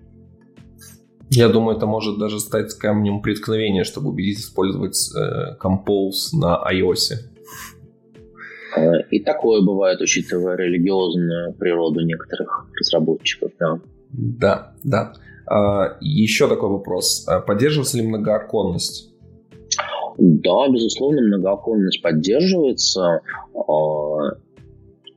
Я 1.30 1.49
думаю, 1.49 1.76
это 1.78 1.86
может 1.86 2.18
даже 2.18 2.40
стать 2.40 2.74
камнем 2.74 3.22
преткновения, 3.22 3.84
чтобы 3.84 4.11
убедить 4.11 4.40
использовать 4.40 4.99
э, 5.16 5.57
Compose 5.59 6.34
на 6.38 6.62
iOS. 6.70 7.14
А, 8.76 8.99
и 9.11 9.20
такое 9.20 9.62
бывает, 9.62 10.01
учитывая 10.03 10.57
религиозную 10.57 11.55
природу 11.55 12.01
некоторых 12.01 12.66
разработчиков, 12.78 13.51
да. 13.59 13.80
Да, 14.11 14.74
да. 14.84 15.14
Еще 16.01 16.49
такой 16.49 16.68
вопрос. 16.68 17.26
Поддерживается 17.47 17.97
ли 17.97 18.07
многооконность? 18.07 19.12
Да, 20.19 20.69
безусловно, 20.69 21.23
многооконность 21.23 22.03
поддерживается. 22.03 23.21
А, 23.55 24.37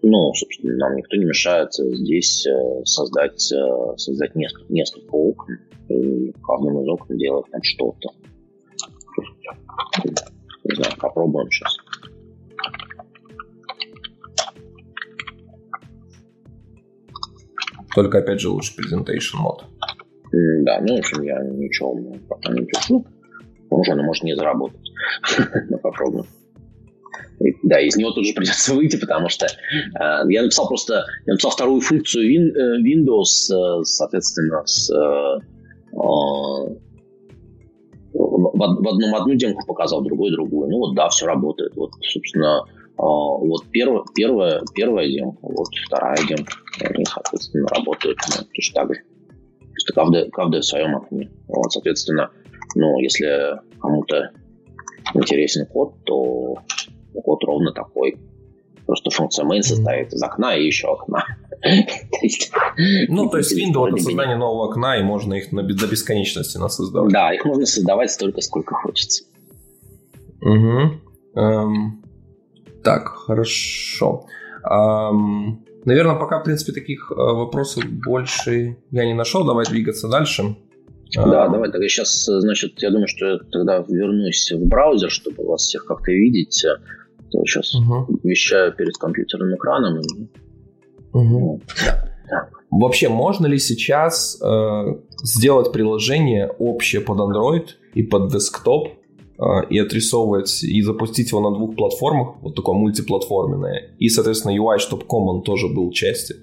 ну, 0.01 0.33
собственно, 0.33 0.77
нам 0.77 0.95
никто 0.95 1.17
не 1.17 1.25
мешает 1.25 1.73
здесь 1.73 2.45
э, 2.45 2.85
создать, 2.85 3.51
э, 3.51 3.97
создать 3.97 4.35
несколько, 4.35 4.71
несколько 4.71 5.15
окон 5.15 5.57
и 5.89 6.31
в 6.31 6.81
из 6.81 6.87
окон 6.87 7.17
делать 7.17 7.45
там 7.51 7.61
что-то. 7.63 8.09
Не 10.63 10.75
знаю, 10.75 10.93
попробуем 10.99 11.49
сейчас. 11.51 11.75
Только, 17.95 18.19
опять 18.19 18.41
же, 18.41 18.49
лучше 18.49 18.73
presentation 18.79 19.37
мод. 19.37 19.63
Да, 20.63 20.81
ну, 20.81 20.95
в 20.95 20.99
общем, 20.99 21.23
я 21.23 21.41
ничего 21.43 21.95
пока 22.27 22.51
не 22.51 22.65
пишу. 22.65 23.05
Уже 23.69 23.91
она 23.93 24.03
может 24.03 24.23
не 24.23 24.35
заработать. 24.35 24.84
Попробуем. 25.81 26.25
Да, 27.63 27.79
из 27.79 27.95
него 27.97 28.11
тут 28.11 28.25
же 28.25 28.33
придется 28.33 28.73
выйти, 28.73 28.97
потому 28.97 29.29
что 29.29 29.45
э, 29.45 29.49
я 30.29 30.41
написал 30.41 30.67
просто, 30.67 31.05
я 31.25 31.33
написал 31.33 31.51
вторую 31.51 31.81
функцию 31.81 32.25
win, 32.29 32.53
э, 32.55 32.81
Windows, 32.81 33.51
э, 33.51 33.83
соответственно, 33.83 34.65
с, 34.65 34.89
э, 34.89 35.39
э, 35.91 35.97
в, 38.13 38.51
в 38.53 38.87
одном 38.87 39.15
одну 39.15 39.35
демку 39.35 39.65
показал, 39.65 40.01
другой 40.01 40.31
другую. 40.31 40.69
Ну 40.69 40.77
вот 40.77 40.95
да, 40.95 41.09
все 41.09 41.25
работает. 41.25 41.75
Вот, 41.75 41.91
собственно, 42.01 42.63
э, 42.67 42.93
вот 42.97 43.65
первая, 43.71 44.03
первая, 44.15 44.61
первая 44.73 45.07
демка, 45.07 45.39
вот 45.41 45.67
вторая 45.87 46.17
демка, 46.27 46.53
они, 46.81 47.03
соответственно, 47.05 47.67
работают 47.67 48.17
ну, 48.29 48.45
точно 48.53 48.81
так 48.81 48.95
же. 48.95 49.01
Просто 49.59 49.93
каждая, 49.93 50.29
каждая 50.29 50.61
в 50.61 50.65
своем 50.65 50.95
окне. 50.95 51.29
Вот, 51.49 51.71
соответственно, 51.73 52.31
ну, 52.75 52.97
если 52.99 53.59
кому-то 53.81 54.31
интересен 55.13 55.65
код, 55.65 56.03
то 56.03 56.55
код 57.23 57.43
ровно 57.43 57.71
такой. 57.73 58.17
Просто 58.85 59.09
функция 59.09 59.45
main 59.45 59.61
состоит 59.63 60.13
из 60.13 60.21
окна 60.21 60.55
и 60.55 60.65
еще 60.65 60.87
окна. 60.87 61.25
Ну, 63.07 63.29
то 63.29 63.37
есть 63.37 63.57
Windows 63.57 63.87
это 63.87 63.97
создание 63.97 64.37
нового 64.37 64.65
окна, 64.65 64.99
и 64.99 65.03
можно 65.03 65.33
их 65.33 65.49
до 65.51 65.87
бесконечности 65.87 66.57
нас 66.57 66.75
создавать. 66.75 67.11
Да, 67.11 67.33
их 67.33 67.45
можно 67.45 67.65
создавать 67.65 68.11
столько, 68.11 68.41
сколько 68.41 68.75
хочется. 68.75 69.23
Угу. 70.41 70.99
Так, 72.83 73.07
хорошо. 73.07 74.27
Наверное, 75.85 76.15
пока, 76.15 76.39
в 76.39 76.43
принципе, 76.43 76.73
таких 76.73 77.11
э, 77.11 77.15
вопросов 77.15 77.83
больше 77.85 78.77
я 78.89 79.05
не 79.05 79.13
нашел. 79.13 79.45
Давай 79.45 79.65
двигаться 79.65 80.07
дальше. 80.07 80.55
Да, 81.13 81.47
давай 81.47 81.71
тогда 81.71 81.87
сейчас, 81.87 82.25
значит, 82.25 82.81
я 82.81 82.89
думаю, 82.89 83.07
что 83.07 83.25
я 83.25 83.37
тогда 83.51 83.83
вернусь 83.87 84.51
в 84.51 84.67
браузер, 84.67 85.09
чтобы 85.09 85.45
вас 85.45 85.61
всех 85.61 85.85
как-то 85.85 86.11
видеть. 86.11 86.63
Я 86.63 87.41
сейчас 87.45 87.73
угу. 87.75 88.19
вещаю 88.23 88.73
перед 88.73 88.97
компьютерным 88.97 89.55
экраном. 89.55 90.01
Угу. 91.13 91.61
Да. 91.85 92.09
Да. 92.29 92.49
Вообще, 92.71 93.07
можно 93.07 93.47
ли 93.47 93.59
сейчас 93.59 94.41
э, 94.41 94.83
сделать 95.23 95.71
приложение 95.71 96.47
общее 96.59 97.01
под 97.01 97.19
Android 97.19 97.67
и 97.93 98.03
под 98.03 98.31
десктоп 98.31 98.89
э, 99.37 99.43
и 99.69 99.77
отрисовывать 99.79 100.63
и 100.63 100.81
запустить 100.81 101.31
его 101.31 101.41
на 101.41 101.55
двух 101.55 101.75
платформах, 101.75 102.35
вот 102.41 102.55
такое 102.55 102.75
мультиплатформенное, 102.75 103.91
и, 103.99 104.09
соответственно, 104.09 104.57
UI, 104.57 104.79
чтобы 104.79 105.03
Common 105.03 105.43
тоже 105.43 105.67
был 105.67 105.91
частью? 105.91 106.37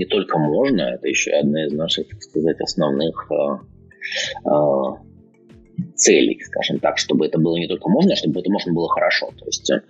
Не 0.00 0.06
только 0.06 0.38
можно, 0.38 0.80
это 0.94 1.08
еще 1.08 1.30
одна 1.32 1.66
из 1.66 1.72
наших, 1.74 2.08
так 2.08 2.22
сказать, 2.22 2.58
основных 2.58 3.30
э, 3.30 4.48
э, 4.48 5.90
целей, 5.94 6.40
скажем 6.42 6.78
так, 6.78 6.96
чтобы 6.96 7.26
это 7.26 7.38
было 7.38 7.58
не 7.58 7.68
только 7.68 7.90
можно, 7.90 8.14
а 8.14 8.16
чтобы 8.16 8.40
это 8.40 8.50
можно 8.50 8.72
было 8.72 8.88
хорошо. 8.88 9.28
То 9.38 9.44
есть, 9.44 9.70
э, 9.70 9.82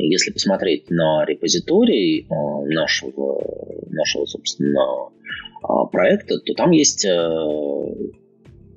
если 0.00 0.32
посмотреть 0.32 0.90
на 0.90 1.24
репозиторий 1.24 2.22
э, 2.22 2.74
нашего, 2.74 3.40
нашего, 3.90 4.26
собственно, 4.26 5.10
э, 5.62 5.68
проекта, 5.92 6.40
то 6.40 6.54
там 6.54 6.72
есть 6.72 7.06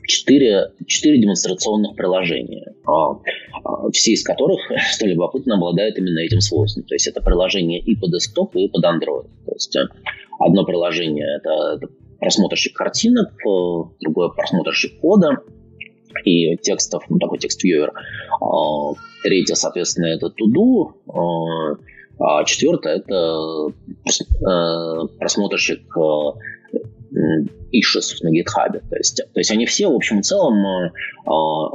четыре, 0.09 0.73
четыре 0.87 1.21
демонстрационных 1.21 1.95
приложения, 1.95 2.73
все 3.93 4.11
из 4.11 4.23
которых, 4.23 4.59
что 4.91 5.05
любопытно, 5.05 5.55
обладают 5.55 5.97
именно 5.97 6.19
этим 6.19 6.41
свойством. 6.41 6.83
То 6.83 6.95
есть 6.95 7.07
это 7.07 7.21
приложение 7.21 7.79
и 7.79 7.95
под 7.95 8.11
десктоп, 8.11 8.55
и 8.55 8.67
под 8.67 8.83
Android. 8.83 9.27
То 9.45 9.51
есть 9.53 9.77
одно 10.39 10.65
приложение 10.65 11.37
это, 11.37 11.77
это 11.77 11.93
просмотрщик 12.19 12.75
картинок, 12.75 13.31
другое 14.01 14.29
просмотрщик 14.29 14.99
кода, 14.99 15.37
и 16.25 16.57
текстов, 16.57 17.03
ну, 17.09 17.19
такой 17.19 17.37
текст-вьюер. 17.37 17.93
А, 18.41 18.93
третье, 19.23 19.55
соответственно, 19.55 20.07
это 20.07 20.27
to-do. 20.27 20.93
А, 21.07 21.77
а 22.19 22.43
четвертое– 22.43 22.95
это 22.97 23.71
э, 24.05 25.07
просмотрщик 25.19 25.81
э, 25.95 26.39
issues 27.71 28.15
на 28.21 28.29
GitHub. 28.29 28.79
То 28.89 28.95
есть, 28.95 29.17
то 29.17 29.39
есть 29.39 29.51
они 29.51 29.65
все, 29.65 29.89
в 29.89 29.95
общем 29.95 30.19
и 30.19 30.23
целом, 30.23 30.65
э, 30.65 30.91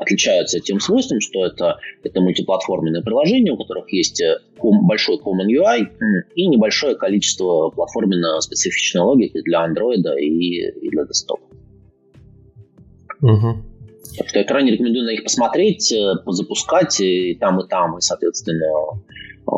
отличаются 0.00 0.60
тем 0.60 0.80
свойством, 0.80 1.20
что 1.20 1.44
это, 1.46 1.78
это 2.02 2.20
мультиплатформенные 2.20 3.02
приложения, 3.02 3.52
у 3.52 3.56
которых 3.56 3.92
есть 3.92 4.22
большой 4.60 5.18
Common 5.18 5.48
UI 5.48 5.86
и 6.34 6.46
небольшое 6.46 6.96
количество 6.96 7.70
платформенно-специфичной 7.70 9.02
логики 9.02 9.40
для 9.42 9.66
Android 9.66 10.02
и, 10.18 10.68
и 10.68 10.90
для 10.90 11.04
десктопа. 11.04 11.44
Угу. 13.22 13.56
Так 14.18 14.28
что 14.28 14.38
я 14.38 14.44
крайне 14.44 14.72
рекомендую 14.72 15.06
на 15.06 15.10
них 15.10 15.24
посмотреть, 15.24 15.92
э, 15.92 16.14
запускать 16.26 17.00
и 17.00 17.34
там, 17.34 17.60
и 17.60 17.68
там, 17.68 17.98
и, 17.98 18.00
соответственно, 18.00 19.00
э, 19.50 19.52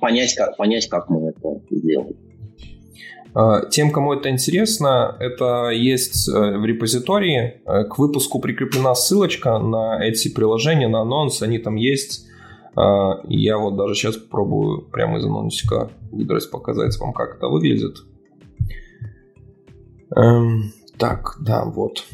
понять, 0.00 0.34
как, 0.34 0.56
понять, 0.56 0.88
как 0.88 1.08
мы 1.08 1.30
это 1.30 1.60
сделаем. 1.70 2.16
А, 3.34 3.64
тем, 3.66 3.90
кому 3.90 4.12
это 4.14 4.30
интересно, 4.30 5.16
это 5.18 5.70
есть 5.70 6.28
э, 6.28 6.32
в 6.32 6.64
репозитории. 6.64 7.62
К 7.64 7.98
выпуску 7.98 8.40
прикреплена 8.40 8.94
ссылочка 8.94 9.58
на 9.58 10.04
эти 10.04 10.28
приложения, 10.32 10.88
на 10.88 11.00
анонс. 11.00 11.42
Они 11.42 11.58
там 11.58 11.76
есть. 11.76 12.26
Я 12.74 13.58
вот 13.58 13.76
даже 13.76 13.94
сейчас 13.94 14.16
попробую 14.16 14.80
прямо 14.90 15.18
из 15.18 15.26
анонсика 15.26 15.90
выдрать, 16.10 16.50
показать 16.50 16.98
вам, 16.98 17.12
как 17.12 17.36
это 17.36 17.48
выглядит. 17.48 17.98
Эм, 20.16 20.72
так, 20.96 21.36
да, 21.40 21.64
вот. 21.64 22.04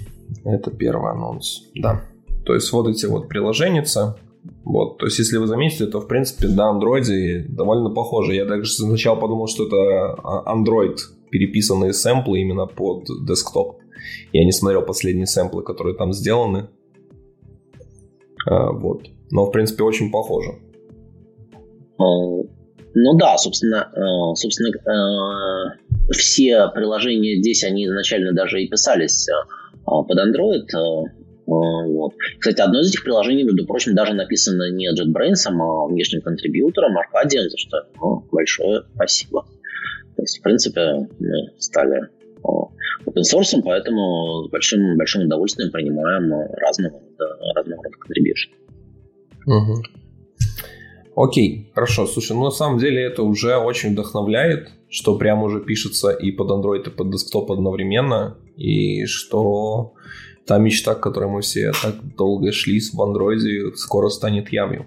Это 0.45 0.71
первый 0.71 1.13
анонс, 1.13 1.65
да. 1.75 2.03
То 2.45 2.55
есть 2.55 2.73
вот 2.73 2.89
эти 2.89 3.07
вот 3.07 3.29
приложения, 3.29 3.83
вот, 4.69 4.99
то 4.99 5.07
есть 5.07 5.19
если 5.19 5.39
вы 5.39 5.47
заметили, 5.47 5.87
то 5.87 5.99
в 5.99 6.07
принципе 6.07 6.47
на 6.47 6.69
андроиде 6.69 7.47
довольно 7.49 7.89
похоже. 7.89 8.35
Я 8.35 8.45
даже 8.45 8.71
сначала 8.71 9.17
подумал, 9.17 9.47
что 9.47 9.67
это 9.67 10.21
а, 10.23 10.55
Android 10.55 10.97
переписанные 11.31 11.95
сэмплы 11.95 12.41
именно 12.41 12.67
под 12.67 13.07
десктоп. 13.27 13.79
Я 14.35 14.45
не 14.45 14.53
смотрел 14.53 14.83
последние 14.83 15.27
сэмплы, 15.27 15.63
которые 15.63 15.97
там 15.97 16.13
сделаны. 16.13 16.69
А, 18.47 18.73
вот. 18.73 19.07
Но 19.31 19.47
в 19.47 19.53
принципе 19.53 19.85
очень 19.85 20.11
похоже. 20.11 20.59
А, 21.99 22.05
ну 22.05 23.17
да, 23.19 23.39
собственно, 23.39 23.91
э, 23.91 24.35
собственно, 24.35 24.69
э, 24.69 26.13
все 26.13 26.69
приложения 26.75 27.37
здесь, 27.37 27.65
они 27.65 27.87
изначально 27.87 28.35
даже 28.35 28.63
и 28.63 28.69
писались 28.69 29.31
э, 29.31 29.33
а, 29.87 30.03
под 30.03 30.19
Android. 30.19 30.67
А, 31.49 31.87
вот. 31.87 32.13
Кстати, 32.39 32.61
одно 32.61 32.81
из 32.81 32.91
этих 32.91 33.03
приложений, 33.03 33.45
между 33.45 33.67
прочим, 33.67 33.95
даже 33.95 34.13
написано 34.13 34.71
не 34.73 34.89
JetBrains, 34.93 35.47
а 35.47 35.87
внешним 35.87 36.21
контрибьютором, 36.21 36.99
Аркадием, 36.99 37.49
за 37.49 37.57
что 37.57 37.87
ну, 38.01 38.25
большое 38.31 38.83
спасибо. 38.95 39.47
То 40.17 40.23
есть, 40.23 40.39
в 40.39 40.43
принципе, 40.43 41.09
мы 41.19 41.31
стали 41.59 42.09
open 42.45 43.23
source, 43.23 43.61
поэтому 43.65 44.45
с 44.47 44.51
большим, 44.51 44.97
большим 44.99 45.23
удовольствием 45.23 45.71
принимаем 45.71 46.31
разного, 46.59 47.01
разного 47.55 47.83
рода 47.83 47.97
contribution. 48.07 48.51
Угу. 49.47 49.83
Окей, 51.17 51.71
хорошо. 51.75 52.07
Слушай, 52.07 52.37
ну 52.37 52.45
на 52.45 52.51
самом 52.51 52.79
деле 52.79 53.03
это 53.03 53.23
уже 53.23 53.57
очень 53.57 53.93
вдохновляет, 53.93 54.71
что 54.89 55.17
прям 55.17 55.43
уже 55.43 55.61
пишется 55.61 56.11
и 56.11 56.31
под 56.31 56.51
Android, 56.51 56.87
и 56.87 56.91
под 56.91 57.11
десктоп 57.11 57.51
одновременно 57.51 58.37
и 58.57 59.07
что 59.07 59.95
та 60.49 60.59
мечта, 60.59 60.95
к 60.95 61.01
которой 61.01 61.29
мы 61.29 61.41
все 61.43 61.73
так 61.83 61.95
долго 62.17 62.53
шли 62.53 62.81
в 62.81 63.03
андроиде, 63.03 63.77
скоро 63.77 64.09
станет 64.09 64.53
явью. 64.53 64.87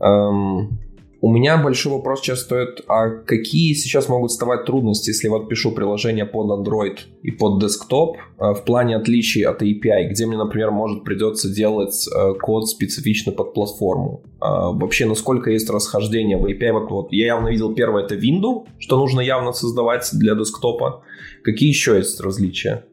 Эм, 0.00 0.78
у 1.22 1.32
меня 1.32 1.56
большой 1.56 1.92
вопрос 1.92 2.20
сейчас 2.20 2.42
стоит, 2.42 2.82
а 2.86 3.08
какие 3.08 3.72
сейчас 3.72 4.08
могут 4.08 4.30
вставать 4.30 4.64
трудности, 4.66 5.10
если 5.10 5.28
вот 5.28 5.48
пишу 5.48 5.72
приложение 5.72 6.26
под 6.26 6.46
Android 6.50 6.98
и 7.22 7.32
под 7.32 7.60
десктоп 7.60 8.18
э, 8.18 8.52
в 8.52 8.64
плане 8.64 8.96
отличий 8.96 9.42
от 9.42 9.62
API, 9.62 10.08
где 10.10 10.26
мне, 10.26 10.36
например, 10.36 10.70
может 10.70 11.02
придется 11.02 11.52
делать 11.52 12.06
э, 12.06 12.34
код 12.40 12.68
специфично 12.68 13.32
под 13.32 13.54
платформу. 13.54 14.22
Э, 14.40 14.70
вообще, 14.74 15.06
насколько 15.06 15.50
есть 15.50 15.70
расхождение 15.70 16.36
в 16.36 16.44
API? 16.44 16.72
Вот, 16.72 16.90
вот 16.90 17.08
я 17.12 17.26
явно 17.26 17.48
видел 17.48 17.74
первое 17.74 18.04
это 18.04 18.14
Windows, 18.14 18.66
что 18.78 18.96
нужно 18.96 19.20
явно 19.20 19.52
создавать 19.52 20.08
для 20.12 20.34
десктопа. 20.34 21.02
Какие 21.42 21.70
еще 21.70 21.96
есть 21.96 22.20
различия? 22.20 22.84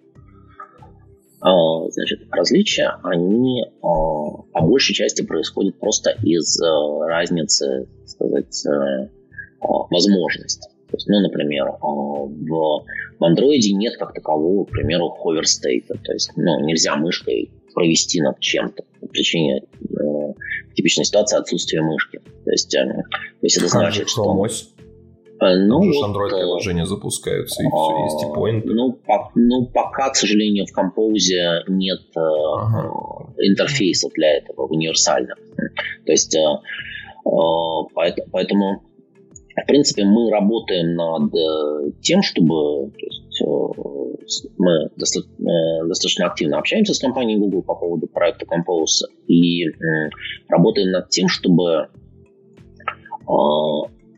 А, 1.46 1.90
значит, 1.90 2.22
различия, 2.32 2.92
они 3.04 3.66
а, 3.82 3.88
по 4.54 4.62
большей 4.62 4.96
части 4.96 5.24
происходят 5.24 5.78
просто 5.78 6.12
из 6.24 6.62
а, 6.62 7.06
разницы, 7.06 7.88
сказать, 8.06 8.66
возможностей. 9.60 10.70
То 10.90 10.98
есть, 10.98 11.08
ну, 11.08 11.20
например, 11.22 11.66
в, 11.82 12.86
в 13.20 13.24
Android 13.24 13.60
нет 13.74 13.98
как 13.98 14.14
такового, 14.14 14.66
к 14.66 14.70
примеру, 14.70 15.16
state. 15.42 15.88
То 15.88 16.14
есть, 16.14 16.32
ну, 16.36 16.60
нельзя 16.66 16.96
мышкой 16.96 17.50
провести 17.74 18.22
над 18.22 18.40
чем-то 18.40 18.84
по 19.00 19.08
причине 19.08 19.64
э, 19.64 20.34
типичной 20.76 21.06
ситуации 21.06 21.38
отсутствия 21.40 21.82
мышки. 21.82 22.22
То 22.46 22.52
есть, 22.52 22.74
э, 22.76 22.86
то 22.86 23.04
есть 23.42 23.58
это 23.58 23.68
значит, 23.68 24.10
что... 24.10 24.24
Ну, 25.44 25.80
Там 25.80 25.94
же 25.94 26.00
вот, 26.00 26.10
Android-приложения 26.10 26.86
запускаются, 26.86 27.64
и 27.64 27.68
все, 27.68 28.04
есть 28.04 28.24
и 28.24 28.34
поинты. 28.34 28.74
Ну, 28.74 28.94
по, 28.94 29.32
ну, 29.36 29.66
пока, 29.66 30.10
к 30.10 30.16
сожалению, 30.16 30.66
в 30.66 30.78
Compose 30.78 31.64
нет 31.68 32.02
ага. 32.16 33.34
интерфейса 33.38 34.10
для 34.14 34.38
этого 34.38 34.68
универсального. 34.68 35.40
То 36.06 36.12
есть, 36.12 36.38
поэтому 38.32 38.84
в 39.56 39.66
принципе, 39.68 40.04
мы 40.04 40.32
работаем 40.32 40.96
над 40.96 41.34
э, 41.34 41.92
тем, 42.02 42.24
чтобы 42.24 42.92
то 42.92 43.06
есть, 43.06 44.42
э, 44.42 44.50
мы 44.58 44.90
достаточно, 44.98 45.50
э, 45.50 45.88
достаточно 45.88 46.26
активно 46.26 46.58
общаемся 46.58 46.94
с 46.94 47.00
компанией 47.00 47.38
Google 47.38 47.62
по 47.62 47.76
поводу 47.76 48.08
проекта 48.08 48.46
Compose 48.46 49.08
и 49.28 49.66
работаем 50.48 50.92
над 50.92 51.10
тем, 51.10 51.28
чтобы 51.28 51.90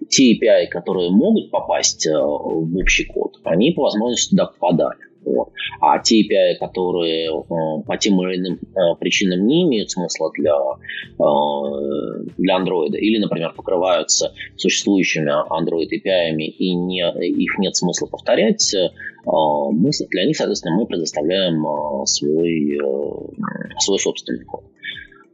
те 0.09 0.33
API, 0.33 0.67
которые 0.67 1.11
могут 1.11 1.51
попасть 1.51 2.05
в 2.07 2.77
общий 2.77 3.05
код, 3.05 3.39
они 3.43 3.71
по 3.71 3.83
возможности 3.83 4.31
туда 4.31 4.45
попадали. 4.47 4.99
Вот. 5.25 5.49
А 5.81 5.99
те 5.99 6.21
API, 6.21 6.55
которые 6.59 7.29
э, 7.29 7.83
по 7.83 7.97
тем 7.97 8.21
или 8.21 8.37
иным 8.37 8.59
э, 8.59 8.95
причинам 8.99 9.45
не 9.47 9.63
имеют 9.63 9.89
смысла 9.89 10.31
для, 10.35 10.53
э, 10.53 12.25
для 12.37 12.57
Android, 12.59 12.95
или, 12.95 13.17
например, 13.17 13.53
покрываются 13.55 14.33
существующими 14.55 15.31
Android 15.49 15.87
API 15.87 16.35
и 16.37 16.75
не, 16.75 17.01
их 17.27 17.57
нет 17.57 17.75
смысла 17.75 18.05
повторять, 18.05 18.73
э, 18.75 18.89
мы, 19.25 19.89
для 20.11 20.25
них, 20.25 20.37
соответственно, 20.37 20.75
мы 20.75 20.85
предоставляем 20.85 21.65
э, 21.65 22.05
свой, 22.05 22.77
э, 22.77 23.79
свой 23.79 23.99
собственный 23.99 24.45
код. 24.45 24.63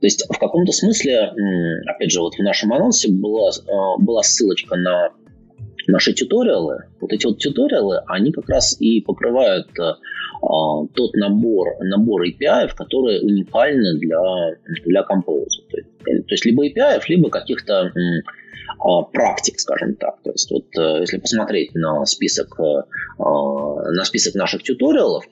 То 0.02 0.08
есть 0.08 0.26
в 0.28 0.38
каком-то 0.39 0.72
смысле, 0.72 1.32
опять 1.86 2.12
же, 2.12 2.22
вот 2.22 2.34
в 2.34 2.39
нашем 2.39 2.74
анонсе 2.74 3.12
была, 3.12 3.52
э, 3.52 4.04
была 4.04 4.24
ссылочка 4.24 4.76
на 4.76 5.12
наши 5.88 6.14
туториалы, 6.14 6.86
вот 6.99 7.14
эти 7.14 7.26
вот 7.28 7.38
туториалы, 7.38 8.02
они 8.08 8.32
как 8.32 8.49
раз 8.49 8.80
и 8.80 9.02
покрывают 9.02 9.68
э, 9.80 9.93
тот 10.41 11.14
набор, 11.14 11.68
набор 11.82 12.24
API, 12.24 12.72
которые 12.76 13.22
уникальны 13.22 13.99
для, 13.99 14.20
для 14.86 15.02
Compose. 15.02 15.70
То 15.70 15.78
есть, 15.78 15.89
э, 16.08 16.22
то 16.24 16.34
есть 16.34 16.45
либо 16.45 16.68
API, 16.68 17.02
либо 17.08 17.30
каких-то 17.30 17.91
э, 17.91 19.12
практик, 19.14 19.60
скажем 19.60 19.95
так. 19.95 20.22
То 20.24 20.32
есть 20.32 20.49
вот 20.49 20.66
если 21.02 21.18
посмотреть 21.18 21.76
на 21.76 22.06
список, 22.06 22.60
э, 22.60 22.84
на 23.20 24.04
список 24.04 24.34
наших 24.36 24.64
туториалов, 24.64 25.26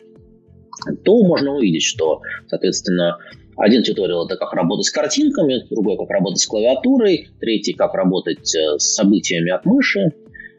то 1.04 1.24
можно 1.24 1.56
увидеть, 1.56 1.84
что, 1.84 2.22
соответственно, 2.48 3.18
один 3.60 3.84
туториал 3.84 4.26
это 4.26 4.38
как 4.38 4.53
работать 4.53 4.86
с 4.86 4.91
картинками, 4.91 5.66
другой 5.70 5.97
как 5.97 6.10
работать 6.10 6.39
с 6.39 6.47
клавиатурой, 6.47 7.28
третий 7.39 7.74
как 7.74 7.93
работать 7.93 8.55
э, 8.55 8.80
с 8.80 8.95
событиями 8.95 9.51
от 9.51 9.66
мыши, 9.66 10.14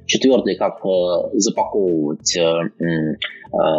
Четвертый, 0.06 0.56
как 0.56 0.84
э, 0.84 1.38
запаковывать 1.38 2.36
э, 2.36 2.52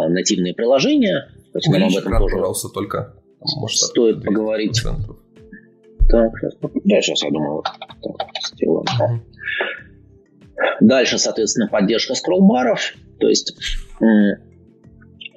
нативные 0.08 0.54
приложения. 0.54 1.28
То 1.52 1.58
есть 1.58 1.68
нам 1.68 1.84
об 1.84 1.94
этом 1.94 2.18
тоже 2.18 2.36
пожалуйста, 2.36 2.68
только 2.70 3.14
может, 3.56 3.78
стоит 3.78 4.24
поговорить. 4.24 4.80
Так, 6.08 6.32
сейчас, 6.40 6.54
да, 6.84 7.00
сейчас 7.02 7.22
я 7.22 7.30
думаю, 7.30 7.56
вот 7.56 7.64
так, 7.64 8.28
сделаем. 8.54 9.22
Дальше, 10.80 11.18
соответственно, 11.18 11.68
поддержка 11.68 12.14
скроллбаров. 12.14 12.94
То 13.20 13.28
есть 13.28 13.54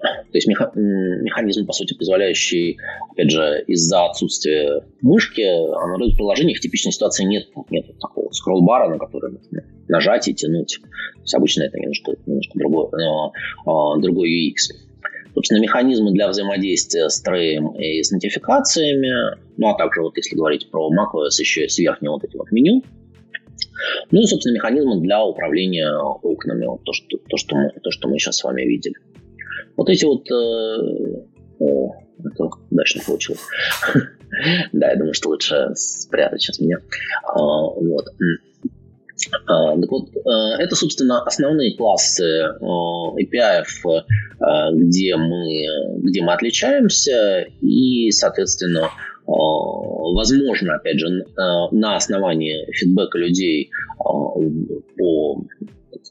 то 0.06 0.38
есть 0.38 0.47
механизм, 0.47 1.66
по 1.66 1.74
сути, 1.74 1.93
позволяющий, 1.95 2.78
опять 3.12 3.32
же, 3.32 3.64
из-за 3.68 4.06
отсутствия 4.06 4.84
мышки, 5.01 5.41
на 5.41 6.16
приложениях 6.16 6.58
в 6.58 6.62
типичной 6.62 6.91
ситуации 6.91 7.24
нет, 7.26 7.47
нет 7.70 7.86
такого 7.99 8.32
скролл-бара, 8.32 8.89
на 8.89 8.97
который 8.97 9.34
например, 9.34 9.66
нажать 9.88 10.28
и 10.28 10.34
тянуть. 10.34 10.80
То 10.82 11.22
есть 11.22 11.36
обычно 11.36 11.64
это 11.64 11.80
немножко, 11.80 12.14
немножко 12.26 12.58
другой, 12.58 12.88
а, 13.66 13.97
другой 13.99 14.30
UX. 14.30 14.76
Собственно, 15.34 15.60
механизмы 15.60 16.12
для 16.14 16.30
взаимодействия 16.30 17.10
с 17.10 17.22
треем 17.22 17.76
и 17.76 18.01
с 18.01 18.12
нотификациями, 18.12 19.38
ну 19.58 19.68
а 19.68 19.78
также 19.78 20.01
вот 20.01 20.16
если 20.16 20.36
говорить 20.36 20.70
про 20.72 20.89
macOS, 20.89 21.39
еще 21.39 21.68
с 21.68 21.78
верхнего 21.78 22.14
вот 22.14 22.24
эти 22.24 22.38
вот 22.38 22.51
меню, 22.51 22.82
ну 24.12 24.22
и, 24.22 24.26
собственно, 24.26 24.53
механизмы 24.56 25.01
для 25.01 25.24
управления 25.24 25.91
окнами, 25.97 26.66
вот 26.66 26.84
то, 26.84 26.93
что, 26.93 27.18
то, 27.30 27.38
что 27.38 27.56
мы, 27.56 27.70
то, 27.84 27.91
что 27.91 28.08
мы 28.08 28.18
сейчас 28.18 28.38
с 28.38 28.43
вами 28.43 28.62
видели. 28.62 28.95
Вот 29.78 29.89
эти 29.89 30.05
вот... 30.05 30.30
Э, 30.30 31.23
о, 31.59 31.95
это 32.19 32.49
не 32.99 33.05
получилось. 33.05 33.41
Да, 34.73 34.89
я 34.89 34.97
думаю, 34.97 35.13
что 35.13 35.30
лучше 35.30 35.69
спрятать 35.76 36.41
сейчас 36.41 36.59
меня. 36.59 36.80
А, 37.23 37.39
вот. 37.39 38.05
А, 39.45 39.78
так 39.80 39.89
вот, 39.89 40.09
э, 40.13 40.61
это, 40.61 40.76
собственно, 40.76 41.21
основные 41.23 41.78
классы 41.78 42.23
э, 42.23 42.59
API, 42.59 43.63
где 44.73 45.15
мы, 45.15 45.99
где 45.99 46.21
мы 46.21 46.34
отличаемся, 46.34 47.45
и, 47.61 48.11
соответственно, 48.11 48.89
возможно, 49.26 50.76
опять 50.76 50.99
же, 50.99 51.26
на 51.71 51.95
основании 51.95 52.69
фидбэка 52.73 53.17
людей 53.17 53.71
по 53.97 55.45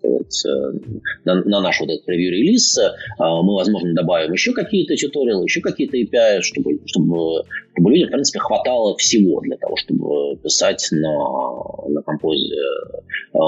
сказать, 0.05 0.45
э, 0.47 0.79
на, 1.25 1.35
на 1.45 1.61
наш 1.61 1.81
вот 1.81 1.91
этот 1.91 2.05
превью-релиз 2.05 2.79
э, 2.79 2.91
мы, 3.19 3.55
возможно, 3.55 3.95
добавим 3.95 4.33
еще 4.33 4.53
какие-то 4.53 4.95
туториалы, 4.95 5.45
еще 5.45 5.61
какие-то 5.61 5.97
API, 5.97 6.41
чтобы, 6.41 6.81
чтобы, 6.87 7.45
чтобы 7.73 7.91
людям, 7.91 8.09
в 8.09 8.13
принципе, 8.13 8.39
хватало 8.39 8.97
всего 8.97 9.41
для 9.41 9.57
того, 9.57 9.77
чтобы 9.77 10.37
писать 10.37 10.89
на, 10.93 11.89
на 11.89 12.03
композе 12.03 12.55
э, 13.33 13.39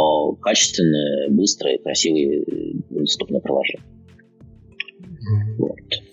качественные, 0.40 1.30
быстрые, 1.30 1.78
красивые, 1.78 2.44
доступные 2.90 3.40
приложения. 3.40 3.84
Вот. 5.58 6.05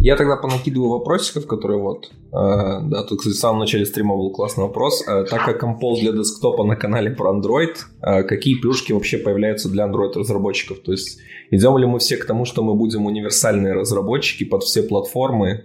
Я 0.00 0.16
тогда 0.16 0.36
понакидываю 0.36 0.90
вопросиков, 0.90 1.46
которые 1.46 1.80
вот... 1.80 2.10
Э, 2.32 2.80
да, 2.82 3.04
тут, 3.04 3.20
кстати, 3.20 3.34
в 3.34 3.38
самом 3.38 3.60
начале 3.60 3.86
стрима 3.86 4.16
был 4.16 4.30
классный 4.30 4.64
вопрос. 4.64 5.02
Э, 5.06 5.24
так 5.24 5.44
как 5.44 5.62
Compose 5.62 6.00
для 6.00 6.12
десктопа 6.12 6.64
на 6.64 6.76
канале 6.76 7.10
про 7.10 7.32
Android, 7.32 7.76
э, 8.02 8.22
какие 8.24 8.60
плюшки 8.60 8.92
вообще 8.92 9.18
появляются 9.18 9.70
для 9.70 9.86
Android-разработчиков? 9.86 10.80
То 10.80 10.92
есть 10.92 11.20
идем 11.50 11.78
ли 11.78 11.86
мы 11.86 11.98
все 12.00 12.16
к 12.16 12.26
тому, 12.26 12.44
что 12.44 12.62
мы 12.62 12.74
будем 12.74 13.06
универсальные 13.06 13.72
разработчики 13.72 14.44
под 14.44 14.64
все 14.64 14.82
платформы? 14.82 15.64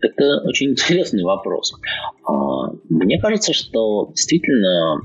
Это 0.00 0.40
очень 0.44 0.70
интересный 0.70 1.24
вопрос. 1.24 1.74
Мне 2.88 3.20
кажется, 3.20 3.52
что 3.52 4.06
действительно 4.10 5.00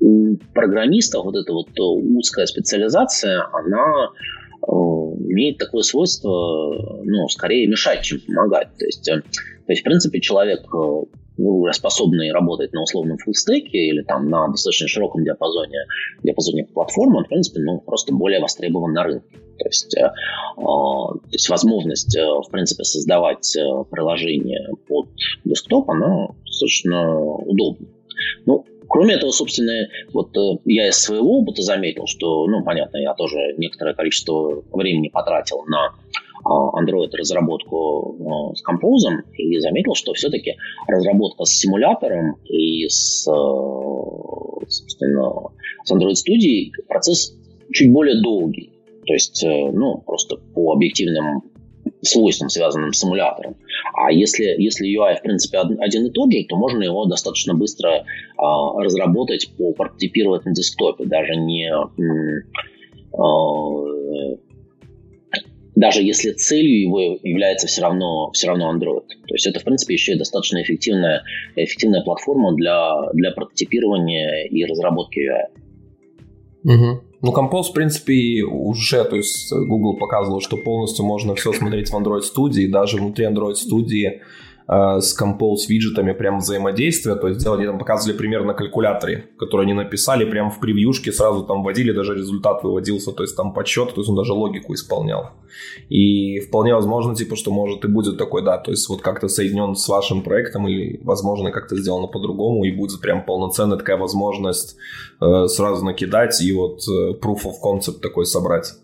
у 0.00 0.36
программистов 0.54 1.24
вот 1.24 1.36
эта 1.36 1.52
вот 1.52 1.68
узкая 1.78 2.46
специализация, 2.46 3.44
она 3.52 4.10
э, 4.62 4.70
имеет 4.70 5.58
такое 5.58 5.82
свойство, 5.82 7.02
ну, 7.04 7.28
скорее 7.28 7.66
мешать, 7.66 8.02
чем 8.02 8.20
помогать. 8.20 8.68
То 8.78 8.84
есть, 8.84 9.08
э, 9.08 9.20
то 9.20 9.72
есть 9.72 9.82
в 9.82 9.84
принципе, 9.84 10.20
человек, 10.20 10.60
э, 10.60 11.02
ну, 11.38 11.66
способный 11.72 12.32
работать 12.32 12.72
на 12.72 12.82
условном 12.82 13.18
фуллстеке 13.18 13.78
или 13.78 14.02
там 14.02 14.28
на 14.28 14.48
достаточно 14.48 14.88
широком 14.88 15.24
диапазоне, 15.24 15.78
диапазоне 16.22 16.64
платформ, 16.66 17.16
он, 17.16 17.24
в 17.24 17.28
принципе, 17.28 17.60
ну, 17.60 17.80
просто 17.80 18.14
более 18.14 18.40
востребован 18.40 18.92
на 18.92 19.04
рынке. 19.04 19.38
То 19.58 19.68
есть, 19.68 19.96
э, 19.96 20.10
то 20.56 21.20
есть 21.32 21.48
возможность, 21.48 22.16
в 22.16 22.50
принципе, 22.50 22.84
создавать 22.84 23.56
приложение 23.90 24.68
под 24.86 25.08
десктоп, 25.44 25.90
она 25.90 26.28
достаточно 26.44 27.20
удобна. 27.20 27.86
Ну, 28.46 28.64
Кроме 28.88 29.14
этого, 29.14 29.30
собственно, 29.30 29.88
вот 30.12 30.36
э, 30.36 30.58
я 30.64 30.88
из 30.88 30.98
своего 30.98 31.40
опыта 31.40 31.62
заметил, 31.62 32.06
что, 32.06 32.46
ну, 32.46 32.64
понятно, 32.64 32.96
я 32.96 33.14
тоже 33.14 33.54
некоторое 33.58 33.94
количество 33.94 34.62
времени 34.72 35.08
потратил 35.08 35.62
на 35.66 35.94
а, 36.44 36.82
Android 36.82 37.10
разработку 37.12 38.16
э, 38.18 38.56
с 38.56 38.62
композом 38.62 39.20
и 39.34 39.58
заметил, 39.58 39.94
что 39.94 40.14
все-таки 40.14 40.56
разработка 40.86 41.44
с 41.44 41.50
симулятором 41.50 42.36
и 42.44 42.88
с, 42.88 43.28
э, 43.28 44.66
собственно, 44.68 45.50
с 45.84 45.92
Android 45.92 46.14
Studio 46.14 46.70
процесс 46.88 47.36
чуть 47.72 47.92
более 47.92 48.22
долгий. 48.22 48.72
То 49.06 49.14
есть, 49.14 49.42
ну, 49.42 50.02
просто 50.04 50.36
по 50.54 50.72
объективным 50.74 51.40
свойствам, 52.02 52.48
связанным 52.48 52.92
с 52.92 52.98
симулятором. 52.98 53.56
А 53.94 54.12
если, 54.12 54.44
если 54.58 54.88
UI, 54.88 55.16
в 55.16 55.22
принципе, 55.22 55.58
один 55.58 56.06
и 56.06 56.10
тот 56.10 56.32
же, 56.32 56.44
то 56.48 56.56
можно 56.56 56.82
его 56.82 57.04
достаточно 57.06 57.54
быстро 57.54 57.90
э, 57.90 58.02
разработать, 58.36 59.50
прототипировать 59.76 60.44
на 60.44 60.52
десктопе, 60.52 61.04
даже 61.04 61.36
не... 61.36 61.70
Э, 63.12 63.28
даже 65.74 66.02
если 66.02 66.32
целью 66.32 66.80
его 66.80 67.18
является 67.22 67.68
все 67.68 67.82
равно, 67.82 68.32
все 68.32 68.48
равно 68.48 68.74
Android. 68.74 69.06
То 69.28 69.34
есть 69.34 69.46
это, 69.46 69.60
в 69.60 69.64
принципе, 69.64 69.94
еще 69.94 70.14
и 70.14 70.18
достаточно 70.18 70.60
эффективная, 70.60 71.22
эффективная 71.54 72.02
платформа 72.02 72.52
для, 72.54 72.90
для 73.12 73.30
прототипирования 73.30 74.48
и 74.48 74.64
разработки 74.64 75.20
UI. 75.20 75.46
Угу. 76.64 77.07
Ну, 77.20 77.32
Compose, 77.32 77.70
в 77.70 77.72
принципе, 77.72 78.42
уже, 78.44 79.04
то 79.04 79.16
есть 79.16 79.52
Google 79.52 79.96
показывал, 79.98 80.40
что 80.40 80.56
полностью 80.56 81.04
можно 81.04 81.34
все 81.34 81.52
смотреть 81.52 81.90
в 81.90 81.96
Android 81.96 82.22
Studio, 82.22 82.60
и 82.60 82.68
даже 82.68 82.98
внутри 82.98 83.26
Android 83.26 83.54
Studio 83.54 84.20
э, 84.68 85.00
с 85.00 85.20
Compose 85.20 85.68
виджетами 85.68 86.12
прям 86.12 86.38
взаимодействия, 86.38 87.14
то 87.14 87.28
есть 87.28 87.40
сделали, 87.40 87.66
там 87.66 87.78
показывали 87.78 88.16
пример 88.16 88.44
на 88.44 88.54
калькуляторе, 88.54 89.24
который 89.38 89.64
они 89.64 89.74
написали, 89.74 90.24
прям 90.24 90.50
в 90.50 90.60
превьюшке 90.60 91.12
сразу 91.12 91.44
там 91.44 91.62
вводили, 91.62 91.92
даже 91.92 92.14
результат 92.14 92.62
выводился, 92.62 93.12
то 93.12 93.22
есть 93.22 93.36
там 93.36 93.52
подсчет, 93.52 93.94
то 93.94 94.00
есть 94.00 94.08
он 94.08 94.16
даже 94.16 94.32
логику 94.32 94.74
исполнял. 94.74 95.30
И 95.88 96.40
вполне 96.40 96.74
возможно, 96.74 97.14
типа, 97.14 97.36
что 97.36 97.50
может 97.50 97.84
и 97.84 97.88
будет 97.88 98.18
такой, 98.18 98.44
да, 98.44 98.58
то 98.58 98.70
есть 98.70 98.88
вот 98.88 99.00
как-то 99.00 99.28
соединен 99.28 99.74
с 99.74 99.88
вашим 99.88 100.22
проектом 100.22 100.68
или, 100.68 101.00
возможно, 101.02 101.50
как-то 101.50 101.76
сделано 101.76 102.06
по-другому, 102.06 102.64
и 102.64 102.70
будет 102.70 103.00
прям 103.00 103.24
полноценная 103.24 103.78
такая 103.78 103.96
возможность 103.96 104.76
э, 105.20 105.46
сразу 105.48 105.84
накидать 105.84 106.40
и 106.42 106.52
вот 106.52 106.80
э, 106.88 107.12
proof 107.20 107.44
of 107.44 107.54
concept 107.64 108.00
такой 108.00 108.26
собрать 108.26 108.74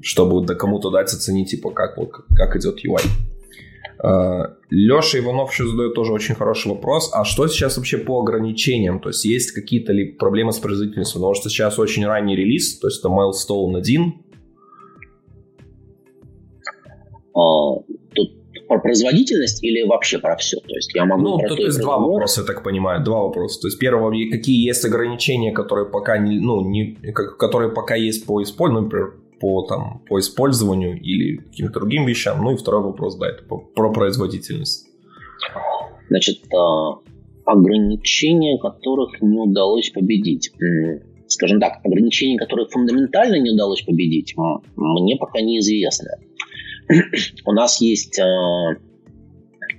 чтобы 0.00 0.44
да, 0.46 0.54
кому-то 0.54 0.90
дать 0.90 1.12
оценить, 1.12 1.50
типа, 1.50 1.70
как, 1.70 1.96
вот, 1.96 2.10
как 2.34 2.56
идет 2.56 2.84
UI. 2.84 3.02
А, 4.02 4.56
Леша 4.70 5.18
Иванов 5.18 5.52
еще 5.52 5.66
задает 5.66 5.94
тоже 5.94 6.12
очень 6.12 6.34
хороший 6.34 6.72
вопрос. 6.72 7.10
А 7.14 7.24
что 7.24 7.46
сейчас 7.46 7.76
вообще 7.76 7.98
по 7.98 8.20
ограничениям? 8.20 9.00
То 9.00 9.10
есть 9.10 9.24
есть 9.24 9.52
какие-то 9.52 9.92
ли 9.92 10.12
проблемы 10.12 10.52
с 10.52 10.58
производительностью? 10.58 11.20
Потому 11.20 11.34
что 11.34 11.48
сейчас 11.48 11.78
очень 11.78 12.04
ранний 12.04 12.34
релиз, 12.34 12.78
то 12.80 12.88
есть 12.88 12.98
это 12.98 13.08
Milestone 13.08 13.78
1. 13.78 14.14
А, 17.34 17.74
тут 18.14 18.42
про 18.66 18.80
производительность 18.80 19.62
или 19.62 19.86
вообще 19.86 20.18
про 20.18 20.36
все? 20.36 20.56
То 20.58 20.74
есть 20.74 20.92
я 20.94 21.04
могу... 21.04 21.22
Ну, 21.22 21.38
тут 21.48 21.60
есть 21.60 21.78
два 21.78 21.98
вопроса, 21.98 22.40
я 22.40 22.46
так 22.46 22.64
понимаю, 22.64 23.04
два 23.04 23.22
вопроса. 23.22 23.60
То 23.60 23.68
есть 23.68 23.78
первое, 23.78 24.30
какие 24.30 24.66
есть 24.66 24.84
ограничения, 24.84 25.52
которые 25.52 25.88
пока 25.88 26.18
не, 26.18 26.40
ну, 26.40 26.68
не, 26.68 26.96
которые 27.38 27.70
пока 27.70 27.94
есть 27.94 28.26
по 28.26 28.42
использованию, 28.42 28.86
например, 28.86 29.21
по, 29.42 29.62
там, 29.62 30.00
по 30.08 30.20
использованию 30.20 30.98
или 31.00 31.38
каким-то 31.38 31.80
другим 31.80 32.06
вещам. 32.06 32.42
Ну 32.44 32.52
и 32.52 32.56
второй 32.56 32.84
вопрос, 32.84 33.16
да, 33.16 33.28
это 33.28 33.42
про 33.42 33.92
производительность. 33.92 34.86
Значит, 36.08 36.44
а, 36.54 37.00
ограничения, 37.44 38.56
которых 38.58 39.20
не 39.20 39.40
удалось 39.40 39.90
победить. 39.90 40.52
Скажем 41.26 41.58
так, 41.58 41.80
ограничения, 41.84 42.38
которые 42.38 42.68
фундаментально 42.68 43.40
не 43.40 43.50
удалось 43.50 43.82
победить, 43.82 44.34
мне 44.76 45.16
пока 45.16 45.40
неизвестно. 45.40 46.10
У 47.44 47.52
нас 47.52 47.80
есть 47.80 48.20
а, 48.20 48.76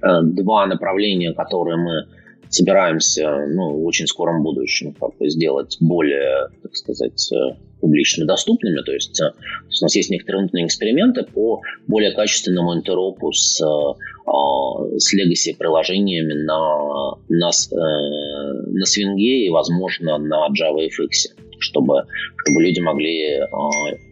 а, 0.02 0.22
два 0.24 0.66
направления, 0.66 1.34
которые 1.34 1.78
мы 1.78 2.08
собираемся 2.54 3.48
ну, 3.48 3.80
в 3.80 3.86
очень 3.86 4.08
скором 4.08 4.44
будущем 4.44 4.94
как 4.94 5.18
бы 5.18 5.30
сделать 5.30 5.78
более, 5.80 6.50
так 6.62 6.76
сказать, 6.76 7.32
э, 7.34 7.56
публично 7.82 8.26
доступными. 8.26 8.82
То 8.82 8.94
есть, 8.94 9.20
э, 9.20 9.32
то 9.32 9.68
есть 9.68 9.82
у 9.82 9.86
нас 9.86 9.96
есть 9.96 10.10
некоторые 10.12 10.42
внутренние 10.42 10.68
эксперименты 10.68 11.24
по 11.24 11.62
более 11.88 12.12
качественному 12.12 12.76
интеропу 12.76 13.32
с, 13.32 13.60
э, 13.60 14.98
с 14.98 15.14
legacy 15.16 15.58
приложениями 15.58 16.34
на, 16.46 17.16
на, 17.30 17.50
на 17.50 18.84
Swing 18.84 19.18
и, 19.18 19.50
возможно, 19.50 20.18
на 20.20 20.48
JavaFX 20.50 21.34
чтобы, 21.64 22.04
чтобы 22.38 22.62
люди 22.62 22.80
могли 22.82 23.38
э, 23.38 23.46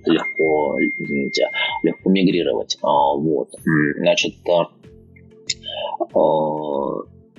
легко, 0.06 0.78
извините, 0.80 1.50
легко 1.84 2.10
мигрировать. 2.10 2.78
Э, 2.82 2.88
вот. 3.18 3.50
Значит, 3.98 4.36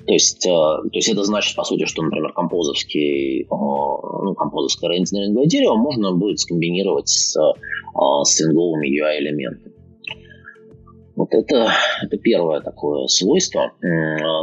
то 0.06 0.12
есть, 0.12 0.44
э, 0.46 0.50
то 0.50 0.90
есть 0.92 1.08
это 1.08 1.22
значит, 1.22 1.54
по 1.56 1.64
сути, 1.64 1.86
что, 1.86 2.02
например, 2.02 2.32
композовский, 2.32 3.42
э, 3.42 3.46
ну, 3.48 4.34
композовское 4.34 4.90
рендеринговое 4.90 5.46
дерево 5.46 5.76
можно 5.76 6.12
будет 6.12 6.40
скомбинировать 6.40 7.08
с, 7.08 7.36
э, 7.36 7.42
с 8.24 8.32
стринговыми 8.32 8.88
UI-элементами. 8.88 9.72
Вот 11.14 11.28
это, 11.34 11.68
это 12.02 12.16
первое 12.16 12.62
такое 12.62 13.06
свойство, 13.06 13.72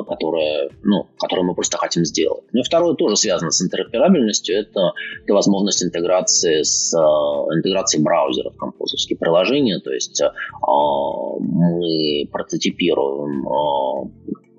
которое, 0.08 0.70
ну, 0.84 1.08
которое 1.18 1.42
мы 1.42 1.56
просто 1.56 1.80
хотим 1.80 2.06
сделать. 2.06 2.44
Ну 2.54 2.60
и 2.60 2.64
второе 2.64 2.94
тоже 2.94 3.16
связано 3.16 3.50
с 3.50 3.60
интероперабельностью. 3.60 4.56
Это, 4.56 4.94
это 5.24 5.34
возможность 5.34 5.84
интеграции 5.84 6.62
с 6.62 6.94
интеграции 6.94 8.00
браузеров 8.00 8.56
композовские 8.56 9.18
приложения. 9.18 9.80
То 9.80 9.92
есть 9.92 10.22
мы 10.62 12.30
прототипируем 12.32 13.48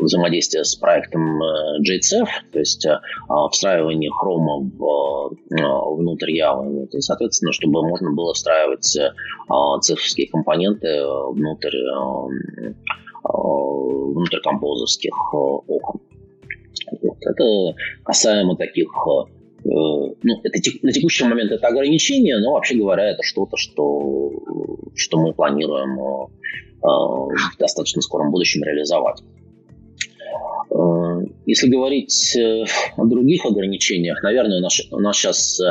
взаимодействие 0.04 0.64
с 0.64 0.74
проектом 0.74 1.42
э, 1.42 1.80
JCF, 1.80 2.28
то 2.52 2.58
есть 2.58 2.86
э, 2.86 2.98
встраивание 3.50 4.10
хрома 4.10 4.60
в, 4.60 5.32
э, 5.50 5.96
внутрь 5.96 6.38
Java. 6.38 6.88
И, 6.92 7.00
соответственно, 7.00 7.52
чтобы 7.52 7.86
можно 7.86 8.12
было 8.12 8.34
встраивать 8.34 8.98
цифровские 9.80 10.28
компоненты 10.28 11.02
внутрь, 11.32 11.76
внутрь 13.24 14.40
композовских 14.42 15.34
окон. 15.34 16.00
Вот. 17.02 17.16
Это 17.20 17.74
касаемо 18.04 18.56
таких 18.56 18.88
ну, 19.62 20.40
это, 20.42 20.58
на 20.82 20.92
текущий 20.92 21.24
момент 21.24 21.52
это 21.52 21.66
ограничение, 21.66 22.38
но 22.38 22.52
вообще 22.52 22.76
говоря, 22.76 23.10
это 23.10 23.22
что-то, 23.22 23.56
что, 23.56 24.30
что 24.94 25.20
мы 25.20 25.34
планируем 25.34 25.96
в 26.80 27.58
достаточно 27.58 28.00
скором 28.00 28.30
будущем 28.30 28.62
реализовать. 28.62 29.22
Э, 30.70 31.20
если 31.46 31.68
говорить 31.68 32.36
э, 32.36 32.64
о 32.96 33.04
других 33.06 33.44
ограничениях, 33.44 34.22
наверное, 34.22 34.58
у 34.58 34.62
нас, 34.62 34.80
у 34.90 35.00
нас 35.00 35.16
сейчас 35.16 35.60
э, 35.60 35.66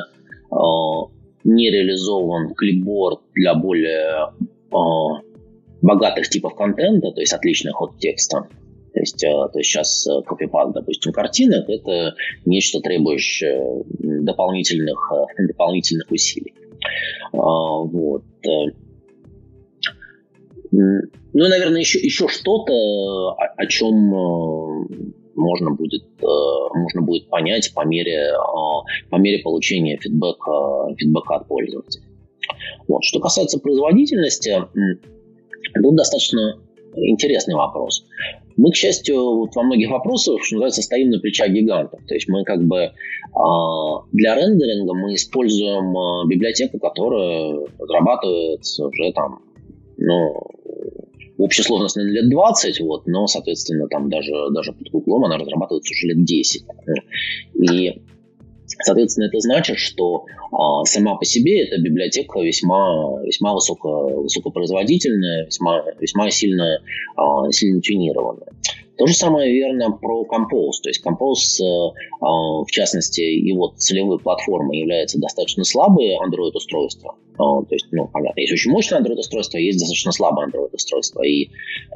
не 1.43 1.71
реализован 1.71 2.53
клипборд 2.53 3.21
для 3.33 3.55
более 3.55 4.33
богатых 5.81 6.29
типов 6.29 6.55
контента, 6.55 7.11
то 7.11 7.21
есть 7.21 7.33
отличных 7.33 7.81
от 7.81 7.97
текста. 7.97 8.47
То 8.93 8.99
есть, 8.99 9.19
то 9.19 9.51
есть 9.55 9.69
сейчас 9.69 10.07
копипад, 10.27 10.73
допустим, 10.73 11.11
картинок– 11.11 11.65
это 11.69 12.15
нечто 12.45 12.81
требующее 12.81 13.83
дополнительных, 13.97 15.11
дополнительных 15.47 16.11
усилий. 16.11 16.53
Вот. 17.31 18.23
Ну, 20.71 21.47
наверное, 21.47 21.79
еще, 21.79 21.99
еще 21.99 22.27
что-то, 22.27 22.73
о, 22.73 23.35
о 23.57 23.65
чем 23.67 24.13
э, 24.13 24.87
можно 25.35 25.71
будет, 25.71 26.03
э, 26.21 26.25
можно 26.73 27.01
будет 27.01 27.29
понять 27.29 27.71
по 27.73 27.85
мере, 27.85 28.31
э, 28.31 29.09
по 29.09 29.15
мере 29.15 29.41
получения 29.43 29.97
фидбэка, 29.97 30.95
фидбэка 30.97 31.35
от 31.35 31.47
пользователя. 31.47 32.03
Вот. 32.87 33.03
Что 33.03 33.19
касается 33.19 33.59
производительности, 33.59 34.57
тут 35.81 35.95
достаточно 35.95 36.59
интересный 36.95 37.55
вопрос. 37.55 38.05
Мы, 38.57 38.71
к 38.71 38.75
счастью, 38.75 39.37
вот 39.37 39.55
во 39.55 39.63
многих 39.63 39.89
вопросах, 39.89 40.43
что 40.43 40.55
называется, 40.55 40.81
стоим 40.81 41.09
на 41.09 41.19
плечах 41.19 41.49
гигантов. 41.49 42.01
То 42.07 42.13
есть 42.15 42.27
мы 42.27 42.43
как 42.43 42.61
бы 42.65 42.91
для 44.11 44.35
рендеринга 44.35 44.93
мы 44.95 45.13
используем 45.13 46.27
библиотеку, 46.27 46.79
которая 46.79 47.59
разрабатывается 47.77 48.87
уже 48.87 49.13
там, 49.13 49.43
ну, 49.97 50.33
общей 51.39 51.63
сложности 51.63 51.99
лет 51.99 52.29
20, 52.29 52.79
вот, 52.81 53.07
но, 53.07 53.27
соответственно, 53.27 53.87
там 53.87 54.09
даже, 54.09 54.31
даже 54.51 54.73
под 54.73 54.89
Гуглом 54.91 55.25
она 55.25 55.37
разрабатывается 55.37 55.91
уже 55.93 56.07
лет 56.07 56.23
10. 56.23 56.63
И 57.61 58.01
Соответственно, 58.81 59.25
это 59.25 59.39
значит, 59.39 59.77
что 59.77 60.25
а, 60.51 60.85
сама 60.85 61.15
по 61.15 61.25
себе 61.25 61.63
эта 61.63 61.81
библиотека 61.81 62.39
весьма, 62.39 63.19
весьма 63.23 63.53
высоко, 63.53 64.21
высокопроизводительная, 64.21 65.47
весьма, 65.47 65.83
весьма 65.99 66.29
сильно, 66.29 66.79
а, 67.17 67.51
сильно 67.51 67.81
тюнированная. 67.81 68.47
То 68.97 69.07
же 69.07 69.13
самое 69.13 69.51
верно 69.51 69.91
про 69.91 70.23
Compose. 70.23 70.81
То 70.83 70.89
есть 70.89 71.01
Compose, 71.05 71.63
э, 71.63 71.91
а, 72.21 72.63
в 72.63 72.67
частности, 72.69 73.21
его 73.21 73.73
целевой 73.75 74.19
платформой 74.19 74.77
является 74.77 75.19
достаточно 75.19 75.63
слабое 75.63 76.17
Android-устройство. 76.19 77.15
А, 77.39 77.63
то 77.63 77.73
есть, 77.73 77.87
ну, 77.91 78.07
понятно, 78.11 78.41
есть 78.41 78.51
очень 78.51 78.71
мощное 78.71 78.99
Android-устройство, 78.99 79.57
есть 79.57 79.79
достаточно 79.79 80.11
слабое 80.11 80.47
Android-устройство. 80.47 81.23
И, 81.23 81.49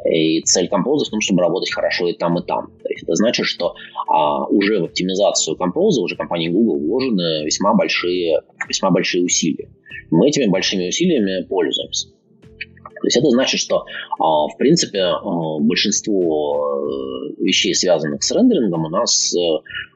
и 0.10 0.42
цель 0.42 0.70
Compose 0.72 1.06
в 1.06 1.10
том, 1.10 1.20
чтобы 1.20 1.42
работать 1.42 1.72
хорошо 1.74 2.08
и 2.08 2.14
там, 2.14 2.40
и 2.40 2.46
там. 2.46 2.68
То 2.82 2.90
есть 2.90 3.04
это 3.04 3.14
значит, 3.16 3.46
что 3.46 3.76
а, 4.08 4.46
уже 4.46 4.80
в 4.80 4.86
оптимизацию 4.86 5.58
Compose 5.58 6.00
уже 6.02 6.16
компанией 6.16 6.50
Google 6.50 6.80
вложены 6.80 7.44
весьма 7.44 7.74
большие, 7.74 8.42
весьма 8.70 8.92
большие 8.92 9.26
усилия. 9.26 9.70
Мы 10.12 10.30
этими 10.30 10.48
большими 10.48 10.88
усилиями 10.88 11.46
пользуемся. 11.46 12.08
То 12.08 13.08
есть 13.08 13.18
это 13.18 13.30
значит, 13.32 13.60
что, 13.60 13.84
а, 14.20 14.48
в 14.48 14.58
принципе, 14.58 15.02
а, 15.02 15.60
большинство 15.60 16.88
э, 16.88 17.44
вещей, 17.44 17.76
связанных 17.76 18.24
с 18.24 18.32
рендерингом, 18.32 18.86
у 18.86 18.90
нас, 18.90 19.36
э, 19.36 19.40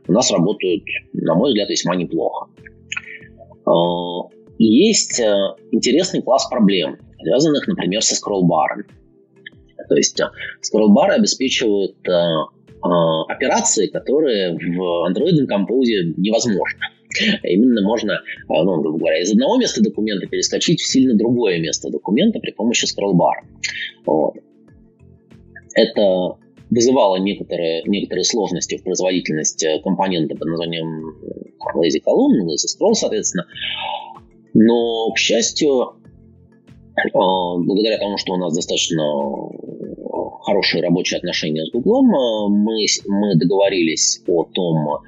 у 0.09 0.11
нас 0.11 0.29
работают, 0.29 0.83
на 1.13 1.35
мой 1.35 1.51
взгляд, 1.51 1.69
весьма 1.69 1.95
неплохо. 1.95 2.47
А, 4.57 4.63
есть 4.63 5.19
э, 5.19 5.35
интересный 5.71 6.21
класс 6.21 6.47
проблем, 6.49 6.97
связанных, 7.21 7.67
например, 7.67 8.01
со 8.01 8.15
скроллбарами. 8.15 8.85
То 9.87 9.95
есть 9.95 10.19
скроллбары 10.61 11.13
обеспечивают 11.13 11.95
операции, 13.29 13.87
которые 13.87 14.53
в 14.53 15.09
Android 15.09 15.47
Compose 15.49 16.13
невозможны. 16.17 16.79
А 17.41 17.47
именно 17.47 17.81
можно, 17.81 18.19
ну, 18.49 18.81
грубо 18.81 18.99
говоря, 18.99 19.21
из 19.21 19.31
одного 19.31 19.57
места 19.57 19.81
документа 19.81 20.27
перескочить 20.27 20.81
в 20.81 20.87
сильно 20.87 21.15
другое 21.15 21.59
место 21.59 21.89
документа 21.89 22.39
при 22.39 22.51
помощи 22.51 22.85
скроллбара. 22.85 23.43
Вот. 24.05 24.35
Это 25.73 26.37
вызывало 26.69 27.17
некоторые, 27.17 27.83
некоторые 27.85 28.25
сложности 28.25 28.77
в 28.77 28.83
производительности 28.83 29.81
компонента 29.83 30.35
под 30.35 30.49
названием 30.49 31.15
Lazy 31.75 32.01
Column, 32.05 32.45
Lazy 32.45 32.67
Scroll, 32.67 32.93
соответственно. 32.93 33.45
Но, 34.53 35.11
к 35.11 35.17
счастью, 35.17 35.97
благодаря 37.13 37.97
тому, 37.97 38.17
что 38.17 38.33
у 38.33 38.37
нас 38.37 38.53
достаточно 38.55 39.03
хорошие 40.41 40.81
рабочие 40.81 41.17
отношения 41.17 41.65
с 41.65 41.71
Гуглом, 41.71 42.07
мы, 42.07 42.85
мы 43.07 43.35
договорились 43.35 44.23
о 44.27 44.45
том, 44.45 44.99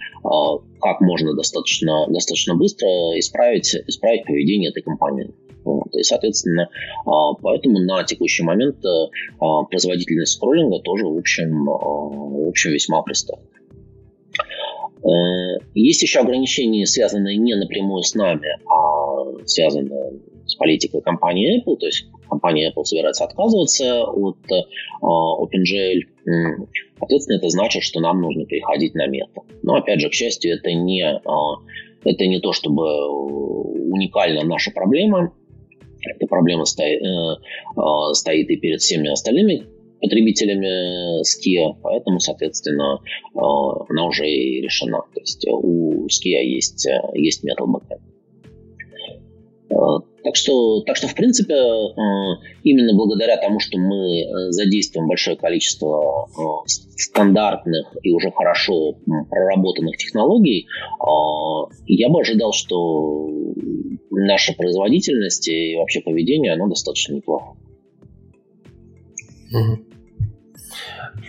как 0.82 1.02
можно 1.02 1.34
достаточно, 1.34 2.08
достаточно 2.08 2.56
быстро 2.56 2.88
исправить, 3.18 3.74
исправить 3.88 4.26
поведение 4.26 4.70
этой 4.70 4.84
компании. 4.84 5.34
Вот. 5.64 5.94
И, 5.96 6.04
соответственно, 6.04 6.70
а, 7.06 7.34
поэтому 7.42 7.80
на 7.80 8.04
текущий 8.04 8.44
момент 8.44 8.78
а, 8.86 9.64
производительность 9.64 10.34
скроллинга 10.34 10.80
тоже, 10.80 11.06
в 11.06 11.18
общем, 11.18 11.70
а, 11.70 11.74
в 11.74 12.48
общем 12.48 12.72
весьма 12.72 13.02
пристойна. 13.04 13.44
Э, 15.02 15.58
есть 15.76 16.02
еще 16.02 16.20
ограничения, 16.20 16.86
связанные 16.86 17.38
не 17.38 17.56
напрямую 17.56 18.04
с 18.04 18.16
нами, 18.16 18.50
а 18.66 18.89
связанные 19.45 20.20
с 20.45 20.55
политикой 20.55 21.01
компании 21.01 21.61
Apple. 21.61 21.78
То 21.78 21.86
есть 21.86 22.07
компания 22.30 22.72
Apple 22.72 22.84
собирается 22.84 23.26
отказываться 23.26 24.03
от 24.05 24.38
OpenGL. 25.01 26.01
Соответственно, 26.97 27.38
это 27.38 27.49
значит, 27.49 27.84
что 27.84 27.99
нам 27.99 28.22
нужно 28.22 28.45
переходить 28.45 28.93
на 28.93 29.07
мета. 29.07 29.41
Но, 29.63 29.76
опять 29.76 29.99
же, 30.01 30.09
к 30.09 30.13
счастью, 30.13 30.55
это 30.55 30.72
не, 30.74 31.01
это 31.01 32.28
не 32.28 32.39
то, 32.39 32.53
чтобы 32.53 32.84
уникальная 33.89 34.43
наша 34.43 34.72
проблема. 34.72 35.34
Эта 36.01 36.28
проблема 36.28 36.65
стоит, 36.65 37.01
э, 37.01 37.05
э, 37.05 38.13
стоит 38.13 38.49
и 38.49 38.55
перед 38.55 38.80
всеми 38.80 39.09
остальными 39.09 39.65
потребителями 39.99 41.22
Skia, 41.24 41.76
поэтому, 41.82 42.20
соответственно, 42.20 42.99
э, 43.36 43.39
она 43.89 44.07
уже 44.07 44.30
и 44.30 44.61
решена. 44.61 45.01
То 45.13 45.20
есть 45.20 45.45
у 45.49 46.05
Skia 46.05 46.41
есть, 46.43 46.88
есть 47.15 47.43
Metal 47.43 47.67
Backend. 47.67 48.01
Так 49.70 50.36
что, 50.36 50.82
так 50.82 50.97
что, 50.97 51.07
в 51.07 51.15
принципе, 51.15 51.53
именно 52.63 52.93
благодаря 52.95 53.38
тому, 53.38 53.59
что 53.59 53.78
мы 53.78 54.51
задействуем 54.51 55.07
большое 55.07 55.38
количество 55.38 56.28
стандартных 56.65 57.95
и 58.01 58.11
уже 58.11 58.32
хорошо 58.32 58.95
проработанных 59.30 59.95
технологий, 59.97 60.67
я 61.86 62.09
бы 62.09 62.20
ожидал, 62.20 62.51
что 62.51 63.30
наша 64.11 64.53
производительность 64.53 65.47
и 65.47 65.76
вообще 65.78 66.01
поведение, 66.01 66.53
оно 66.53 66.67
достаточно 66.67 67.15
неплохо. 67.15 67.55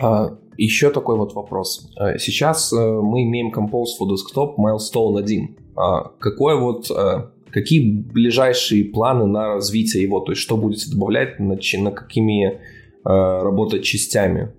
А, 0.01 0.37
еще 0.57 0.91
такой 0.91 1.17
вот 1.17 1.35
вопрос. 1.35 1.91
А, 1.97 2.19
сейчас 2.19 2.73
э, 2.73 2.77
мы 2.77 3.23
имеем 3.25 3.53
Compose 3.53 3.97
for 3.99 4.09
Desktop 4.09 4.57
Milestone 4.57 5.19
1. 5.19 5.57
А 5.77 6.09
какой 6.19 6.59
вот, 6.59 6.91
э, 6.91 7.31
какие 7.53 8.03
ближайшие 8.03 8.85
планы 8.85 9.27
на 9.27 9.55
развитие 9.55 10.03
его? 10.03 10.21
То 10.21 10.33
есть 10.33 10.43
что 10.43 10.57
будете 10.57 10.91
добавлять, 10.91 11.39
на, 11.39 11.57
на 11.57 11.91
какими 11.91 12.47
э, 12.47 12.59
работать 13.05 13.85
частями? 13.85 14.53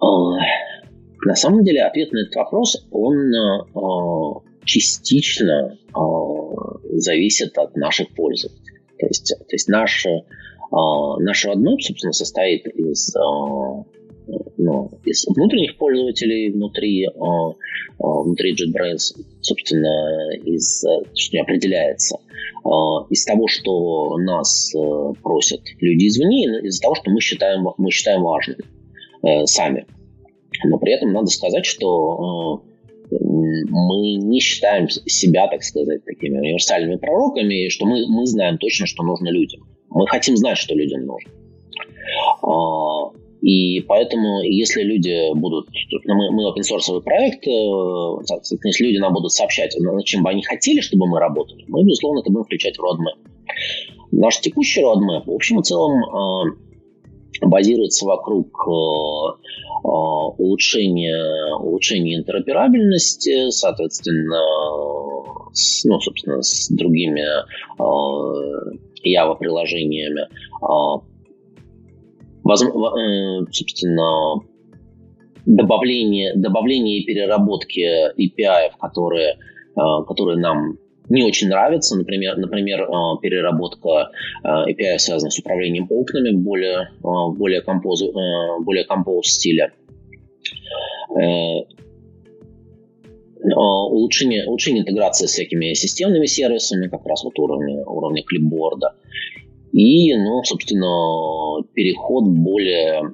На 0.00 1.34
самом 1.34 1.64
деле 1.64 1.82
ответ 1.82 2.12
на 2.12 2.18
этот 2.18 2.36
вопрос, 2.36 2.86
он 2.92 3.32
частично 4.66 5.78
э, 5.88 6.98
зависит 6.98 7.56
от 7.56 7.74
наших 7.76 8.14
пользователей. 8.14 8.80
То 8.98 9.06
есть, 9.06 9.34
то 9.38 9.54
есть 9.54 9.68
наш, 9.68 10.04
э, 10.06 10.20
наш 10.70 11.46
родной, 11.46 11.80
собственно, 11.80 12.12
состоит 12.12 12.66
из, 12.66 13.14
э, 13.16 13.20
ну, 14.58 14.90
из 15.04 15.26
внутренних 15.26 15.76
пользователей 15.76 16.50
внутри, 16.50 17.06
э, 17.06 17.10
внутри 17.98 18.54
JetBrains, 18.54 19.14
собственно, 19.40 20.34
из, 20.44 20.84
что 21.14 21.36
не 21.36 21.40
определяется, 21.40 22.16
э, 22.16 22.68
из 23.10 23.24
того, 23.24 23.48
что 23.48 24.16
нас 24.18 24.74
э, 24.74 25.12
просят 25.22 25.60
люди 25.80 26.08
извне, 26.08 26.44
из-за 26.64 26.82
того, 26.82 26.94
что 26.94 27.10
мы 27.10 27.20
считаем, 27.20 27.66
мы 27.76 27.90
считаем 27.90 28.22
важным 28.22 28.58
э, 29.22 29.46
сами. 29.46 29.86
Но 30.64 30.78
при 30.78 30.94
этом 30.94 31.12
надо 31.12 31.26
сказать, 31.26 31.66
что 31.66 32.62
э, 33.10 33.14
мы 33.68 34.16
не 34.16 34.40
считаем 34.40 34.88
себя, 34.88 35.48
так 35.48 35.62
сказать, 35.62 36.04
такими 36.04 36.38
универсальными 36.38 36.96
пророками, 36.96 37.68
что 37.68 37.86
мы, 37.86 38.06
мы 38.08 38.26
знаем 38.26 38.58
точно, 38.58 38.86
что 38.86 39.02
нужно 39.02 39.28
людям. 39.28 39.62
Мы 39.90 40.06
хотим 40.06 40.36
знать, 40.36 40.58
что 40.58 40.74
людям 40.74 41.06
нужно. 41.06 41.30
И 43.46 43.80
поэтому, 43.82 44.42
если 44.42 44.82
люди 44.82 45.32
будут... 45.38 45.68
Ну, 46.04 46.14
мы, 46.16 46.32
мы 46.32 46.50
open 46.50 46.62
source 46.62 47.00
проект, 47.00 47.46
э, 47.46 47.50
если 48.64 48.86
люди 48.86 48.98
нам 48.98 49.14
будут 49.14 49.30
сообщать, 49.30 49.76
над 49.78 50.04
чем 50.04 50.24
бы 50.24 50.30
они 50.30 50.42
хотели, 50.42 50.80
чтобы 50.80 51.06
мы 51.06 51.20
работали, 51.20 51.64
мы, 51.68 51.84
безусловно, 51.84 52.22
это 52.22 52.32
будем 52.32 52.44
включать 52.44 52.76
в 52.76 52.80
roadmap. 52.80 53.14
Наш 54.10 54.40
текущий 54.40 54.82
roadmap, 54.82 55.26
в 55.26 55.30
общем 55.30 55.60
и 55.60 55.62
целом, 55.62 55.92
э, 55.92 56.46
базируется 57.46 58.06
вокруг 58.06 58.48
э, 58.66 58.70
улучшение, 59.84 61.54
улучшение 61.60 62.16
интероперабельности, 62.16 63.50
соответственно, 63.50 64.42
с, 65.52 65.84
ну, 65.84 66.00
собственно, 66.00 66.42
с 66.42 66.68
другими 66.68 67.24
Java-приложениями. 67.78 70.26
Э, 72.46 73.44
собственно, 73.50 74.40
добавление, 75.44 76.34
добавление 76.36 77.00
и 77.00 77.04
переработки 77.04 77.80
API, 77.80 78.70
которые, 78.80 79.38
а, 79.76 80.02
которые 80.02 80.38
нам 80.38 80.78
не 81.08 81.22
очень 81.22 81.48
нравятся. 81.48 81.96
Например, 81.96 82.36
например 82.36 82.86
переработка 83.22 84.10
API 84.44 84.98
связана 84.98 85.30
с 85.30 85.38
управлением 85.38 85.86
окнами 85.88 86.32
более, 86.32 86.90
более, 87.00 87.62
композ, 87.62 88.02
более 88.64 88.84
композ 88.84 89.26
стиля. 89.28 89.72
Э, 91.16 91.60
улучшение, 93.54 94.46
улучшение 94.46 94.82
интеграции 94.82 95.26
с 95.26 95.30
всякими 95.30 95.72
системными 95.74 96.26
сервисами, 96.26 96.88
как 96.88 97.06
раз 97.06 97.22
вот 97.24 97.38
уровня, 97.38 97.84
уровня 97.84 98.22
клипборда. 98.24 98.94
И, 99.76 100.14
ну, 100.16 100.42
собственно, 100.42 101.62
переход 101.74 102.24
более 102.28 103.12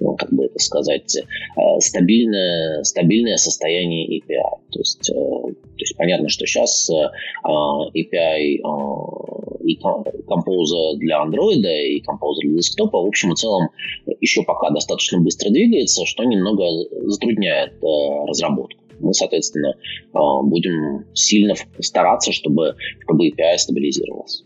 ну, 0.00 0.16
как 0.16 0.32
бы 0.32 0.46
это 0.46 0.58
сказать, 0.58 1.14
э, 1.16 1.80
стабильное, 1.80 2.82
стабильное 2.82 3.36
состояние 3.36 4.18
API. 4.18 4.58
То 4.72 4.78
есть, 4.80 5.08
э, 5.10 5.14
то 5.14 5.78
есть 5.78 5.96
понятно, 5.96 6.28
что 6.28 6.46
сейчас 6.46 6.90
э, 6.90 6.94
API 7.46 8.58
и 9.62 9.78
Compose 10.26 10.96
для 10.96 11.22
Android 11.22 11.62
и 11.62 12.00
Compose 12.00 12.40
для 12.42 12.56
десктопа 12.56 13.00
в 13.00 13.06
общем 13.06 13.32
и 13.32 13.36
целом 13.36 13.68
еще 14.20 14.42
пока 14.42 14.70
достаточно 14.70 15.20
быстро 15.20 15.50
двигается, 15.50 16.06
что 16.06 16.24
немного 16.24 16.64
затрудняет 17.06 17.74
разработку. 18.26 18.82
Мы, 19.00 19.14
соответственно, 19.14 19.74
будем 20.12 21.06
сильно 21.14 21.54
стараться, 21.78 22.32
чтобы, 22.32 22.74
чтобы 23.04 23.28
API 23.28 23.56
стабилизировался. 23.58 24.44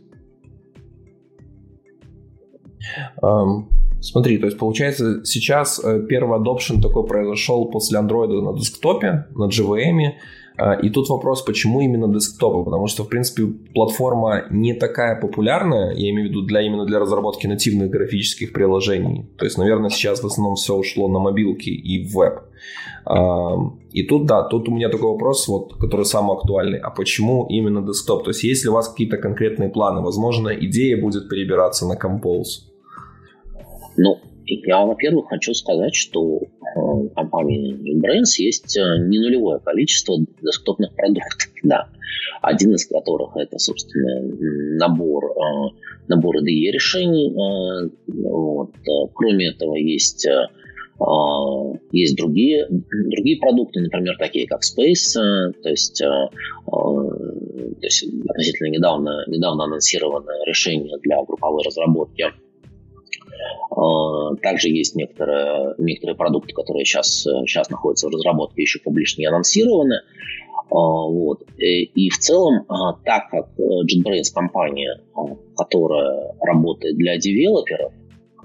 Смотри, 4.05 4.37
то 4.37 4.47
есть 4.47 4.59
получается 4.59 5.25
сейчас 5.25 5.81
э, 5.83 6.07
первый 6.07 6.39
adoption 6.39 6.83
такой 6.83 7.07
произошел 7.07 7.71
после 7.71 7.99
Android 7.99 8.43
на 8.43 8.53
десктопе, 8.53 9.25
на 9.35 9.49
JVM, 9.49 10.13
э, 10.59 10.81
и 10.83 10.91
тут 10.91 11.09
вопрос, 11.09 11.41
почему 11.41 11.81
именно 11.81 12.13
десктопы? 12.13 12.65
Потому 12.65 12.87
что, 12.87 13.05
в 13.05 13.09
принципе, 13.09 13.47
платформа 13.75 14.45
не 14.51 14.75
такая 14.75 15.19
популярная, 15.19 15.95
я 15.95 16.11
имею 16.11 16.29
в 16.29 16.31
виду 16.31 16.43
для, 16.43 16.61
именно 16.61 16.85
для 16.85 16.99
разработки 16.99 17.47
нативных 17.47 17.89
графических 17.89 18.53
приложений. 18.53 19.25
То 19.39 19.47
есть, 19.47 19.57
наверное, 19.57 19.89
сейчас 19.89 20.23
в 20.23 20.27
основном 20.27 20.57
все 20.57 20.75
ушло 20.75 21.09
на 21.09 21.19
мобилки 21.19 21.71
и 21.71 22.07
в 22.07 22.15
веб. 22.15 22.41
И 23.93 24.03
тут, 24.03 24.27
да, 24.27 24.43
тут 24.43 24.69
у 24.69 24.73
меня 24.73 24.91
такой 24.91 25.13
вопрос, 25.13 25.49
вот, 25.49 25.75
который 25.79 26.05
самый 26.05 26.37
актуальный. 26.37 26.79
А 26.79 26.91
почему 26.91 27.47
именно 27.49 27.81
десктоп? 27.81 28.25
То 28.25 28.31
есть, 28.31 28.45
есть 28.45 28.65
ли 28.65 28.71
у 28.71 28.75
вас 28.75 28.89
какие-то 28.89 29.17
конкретные 29.17 29.71
планы? 29.71 30.03
Возможно, 30.03 30.51
идея 30.51 31.01
будет 31.01 31.31
перебираться 31.31 31.87
на 31.87 31.95
Compose? 31.95 32.74
Ну, 33.97 34.21
я, 34.47 34.85
во-первых, 34.85 35.29
хочу 35.29 35.55
сказать, 35.55 35.95
что 35.95 36.21
у 36.77 37.09
компании 37.11 37.75
JetBrains 37.75 38.43
есть 38.43 38.77
э, 38.77 38.99
не 39.07 39.19
нулевое 39.19 39.61
количество 39.61 40.17
десктопных 40.43 40.95
продуктов, 40.95 41.51
да. 41.63 41.89
Один 42.43 42.75
из 42.75 42.87
которых 42.87 43.37
это, 43.37 43.59
собственно, 43.59 44.23
набор, 44.79 45.25
э, 45.25 45.71
набор 46.09 46.37
IDE 46.37 46.73
решений. 46.73 47.31
Э, 47.33 47.91
вот. 48.09 48.73
Кроме 49.15 49.51
этого, 49.51 49.77
есть 49.77 50.27
есть 51.91 52.17
другие, 52.17 52.69
другие 52.71 53.37
продукты, 53.41 53.81
например, 53.81 54.17
такие 54.17 54.47
как 54.47 54.61
Space, 54.61 55.15
то 55.61 55.69
есть, 55.69 55.99
то 55.99 56.31
есть 57.83 58.05
относительно 58.29 58.69
недавно, 58.69 59.25
недавно 59.27 59.65
анонсированное 59.65 60.45
решение 60.47 60.97
для 61.03 61.21
групповой 61.25 61.65
разработки 61.65 62.27
Также 64.43 64.69
есть 64.69 64.95
некоторые, 64.95 65.75
некоторые 65.79 66.17
продукты, 66.17 66.53
которые 66.53 66.85
сейчас, 66.85 67.23
сейчас 67.47 67.71
находятся 67.71 68.09
в 68.09 68.11
разработке, 68.11 68.63
еще 68.63 68.79
публично 68.79 69.21
не 69.21 69.27
анонсированы. 69.27 69.97
Вот. 70.71 71.43
И 71.59 72.09
в 72.09 72.19
целом, 72.19 72.65
так 73.05 73.29
как 73.31 73.49
JetBrains 73.59 74.33
компания, 74.35 75.01
которая 75.57 76.35
работает 76.41 76.97
для 76.97 77.19
девелоперов, 77.19 77.93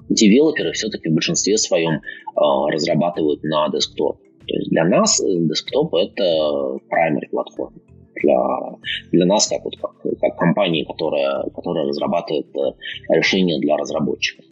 девелоперы 0.08 0.72
все-таки 0.72 1.08
в 1.08 1.14
большинстве 1.14 1.56
своем 1.56 2.00
разрабатывают 2.36 3.42
на 3.42 3.68
десктоп. 3.70 4.18
То 4.46 4.54
есть 4.56 4.70
для 4.70 4.84
нас 4.84 5.20
десктоп 5.20 5.94
это 5.94 6.78
primary 6.90 7.28
платформа. 7.30 7.78
Для, 8.22 8.36
для 9.12 9.24
нас, 9.24 9.48
как, 9.48 9.64
вот, 9.64 9.76
как, 9.80 9.92
как 10.20 10.36
компании, 10.36 10.84
которая, 10.84 11.44
которая 11.54 11.86
разрабатывает 11.86 12.48
решения 13.08 13.58
для 13.60 13.76
разработчиков. 13.76 14.44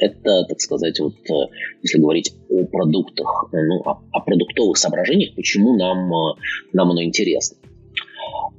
Это, 0.00 0.44
так 0.48 0.60
сказать, 0.60 0.98
вот 1.00 1.14
э, 1.14 1.52
если 1.82 1.98
говорить 1.98 2.32
о 2.50 2.64
продуктах, 2.66 3.48
э, 3.52 3.56
ну, 3.56 3.80
о, 3.84 4.02
о 4.12 4.20
продуктовых 4.20 4.76
соображениях, 4.76 5.34
почему 5.34 5.76
нам, 5.76 6.12
э, 6.12 6.34
нам 6.72 6.90
оно 6.90 7.02
интересно. 7.02 7.58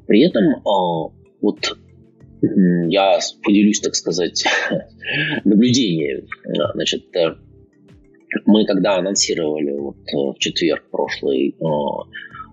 При 0.07 0.21
этом 0.21 0.61
вот 1.41 1.77
я 2.41 3.19
поделюсь, 3.43 3.79
так 3.81 3.95
сказать, 3.95 4.45
наблюдением. 5.43 6.25
Значит, 6.73 7.05
мы 8.45 8.65
когда 8.65 8.97
анонсировали 8.97 9.77
вот 9.77 9.97
в 10.11 10.39
четверг 10.39 10.89
прошлый 10.89 11.55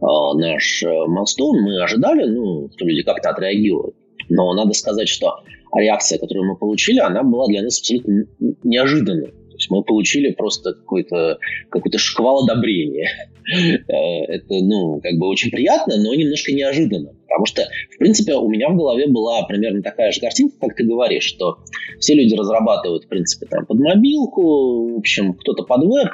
наш 0.01 0.83
Milestone, 0.85 1.61
мы 1.61 1.83
ожидали, 1.83 2.29
ну, 2.29 2.69
что 2.75 2.85
люди 2.85 3.03
как-то 3.03 3.31
отреагируют. 3.31 3.95
Но 4.29 4.53
надо 4.55 4.73
сказать, 4.75 5.09
что 5.09 5.39
реакция, 5.79 6.18
которую 6.18 6.49
мы 6.49 6.57
получили, 6.57 6.99
она 6.99 7.22
была 7.22 7.47
для 7.47 7.62
нас 7.62 7.79
абсолютно 7.79 8.27
неожиданной. 8.64 9.33
То 9.57 9.59
есть 9.59 9.70
мы 9.70 9.83
получили 9.83 10.33
просто 10.33 10.74
какой-то 10.74 11.39
какой 11.70 11.91
шквал 11.97 12.45
одобрения. 12.45 13.09
Э, 13.49 14.24
это, 14.24 14.55
ну, 14.55 15.01
как 15.01 15.12
бы 15.20 15.29
очень 15.29 15.53
приятно, 15.53 15.97
но 15.99 16.12
немножко 16.16 16.51
неожиданно. 16.51 17.12
Потому 17.29 17.47
что, 17.47 17.62
в 17.95 17.99
принципе, 17.99 18.35
у 18.35 18.49
меня 18.49 18.68
в 18.70 18.77
голове 18.77 19.07
была 19.07 19.45
примерно 19.47 19.83
такая 19.83 20.11
же 20.11 20.20
картинка, 20.20 20.57
как 20.61 20.74
ты 20.74 20.83
говоришь, 20.83 21.22
что 21.22 21.59
все 22.01 22.14
люди 22.14 22.35
разрабатывают, 22.35 23.05
в 23.05 23.09
принципе, 23.09 23.47
там, 23.47 23.64
под 23.64 23.79
мобилку, 23.79 24.95
в 24.95 24.99
общем, 24.99 25.35
кто-то 25.35 25.62
под 25.62 25.85
веб, 25.85 26.09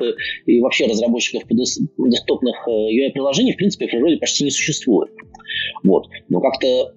и, 0.47 0.57
и 0.57 0.61
вообще 0.61 0.85
разработчиков 0.85 1.49
под 1.49 1.57
десктопных 1.57 2.69
UI-приложений, 2.69 3.53
э, 3.53 3.55
в 3.55 3.57
принципе, 3.57 3.87
в 3.87 3.91
природе 3.93 4.19
почти 4.19 4.45
не 4.45 4.51
существует. 4.51 5.11
Вот. 5.83 6.09
Но 6.29 6.41
как-то 6.41 6.93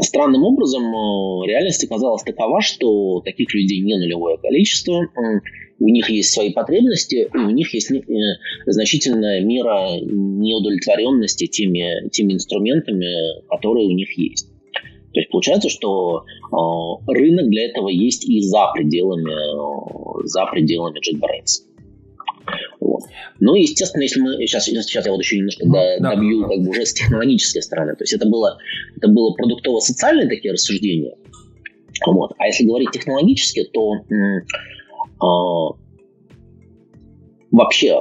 Странным 0.00 0.44
образом 0.44 0.84
э, 0.84 1.46
реальность 1.48 1.84
оказалась 1.84 2.22
такова, 2.22 2.60
что 2.60 3.20
таких 3.24 3.52
людей 3.52 3.80
не 3.80 3.96
нулевое 3.96 4.38
количество, 4.38 5.08
у 5.80 5.88
них 5.88 6.08
есть 6.08 6.32
свои 6.32 6.52
потребности, 6.52 7.28
и 7.32 7.36
у 7.36 7.50
них 7.50 7.74
есть 7.74 7.90
э, 7.90 8.00
значительная 8.66 9.40
мера 9.40 9.98
неудовлетворенности 10.00 11.46
теми, 11.46 12.08
теми 12.10 12.34
инструментами, 12.34 13.42
которые 13.48 13.88
у 13.88 13.92
них 13.92 14.16
есть. 14.16 14.48
То 15.12 15.20
есть 15.20 15.30
получается, 15.30 15.68
что 15.68 16.22
э, 16.22 17.12
рынок 17.12 17.48
для 17.48 17.66
этого 17.66 17.88
есть 17.88 18.28
и 18.28 18.40
за 18.40 18.70
пределами, 18.74 20.26
за 20.26 20.46
пределами 20.46 20.98
JetBrains. 20.98 21.67
Вот. 22.80 23.02
Ну, 23.40 23.54
естественно, 23.54 24.02
если 24.02 24.20
мы 24.20 24.32
сейчас, 24.46 24.64
сейчас 24.64 25.06
я 25.06 25.12
вот 25.12 25.20
еще 25.20 25.36
немножко 25.36 25.66
ну, 25.66 25.72
да, 25.72 26.10
добью 26.10 26.42
да. 26.42 26.48
как 26.48 26.64
бы 26.64 26.70
уже 26.70 26.86
с 26.86 26.92
технологической 26.92 27.62
стороны. 27.62 27.94
То 27.94 28.02
есть 28.02 28.12
это 28.12 28.28
было, 28.28 28.58
это 28.96 29.08
было 29.08 29.32
продуктово-социальные 29.34 30.28
такие 30.28 30.52
рассуждения. 30.52 31.14
Вот. 32.06 32.32
А 32.38 32.46
если 32.46 32.64
говорить 32.64 32.90
технологически, 32.92 33.64
то 33.64 33.94
э, 33.94 34.44
вообще 37.50 37.88
э, 37.88 38.00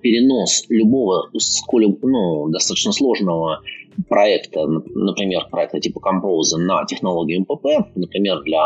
перенос 0.00 0.64
любого 0.68 1.30
сколь, 1.38 1.86
ну, 2.02 2.48
достаточно 2.48 2.92
сложного 2.92 3.60
проекта, 4.08 4.66
например, 4.66 5.48
проекта 5.50 5.80
типа 5.80 6.00
Compose 6.00 6.56
на 6.56 6.84
технологию 6.86 7.40
МПП, 7.40 7.90
например, 7.96 8.42
для, 8.42 8.64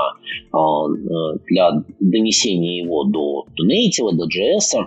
э, 0.52 1.38
для 1.46 1.84
донесения 2.00 2.84
его 2.84 3.04
до, 3.04 3.46
до 3.56 3.64
Native, 3.64 4.12
до 4.12 4.26
JS, 4.26 4.86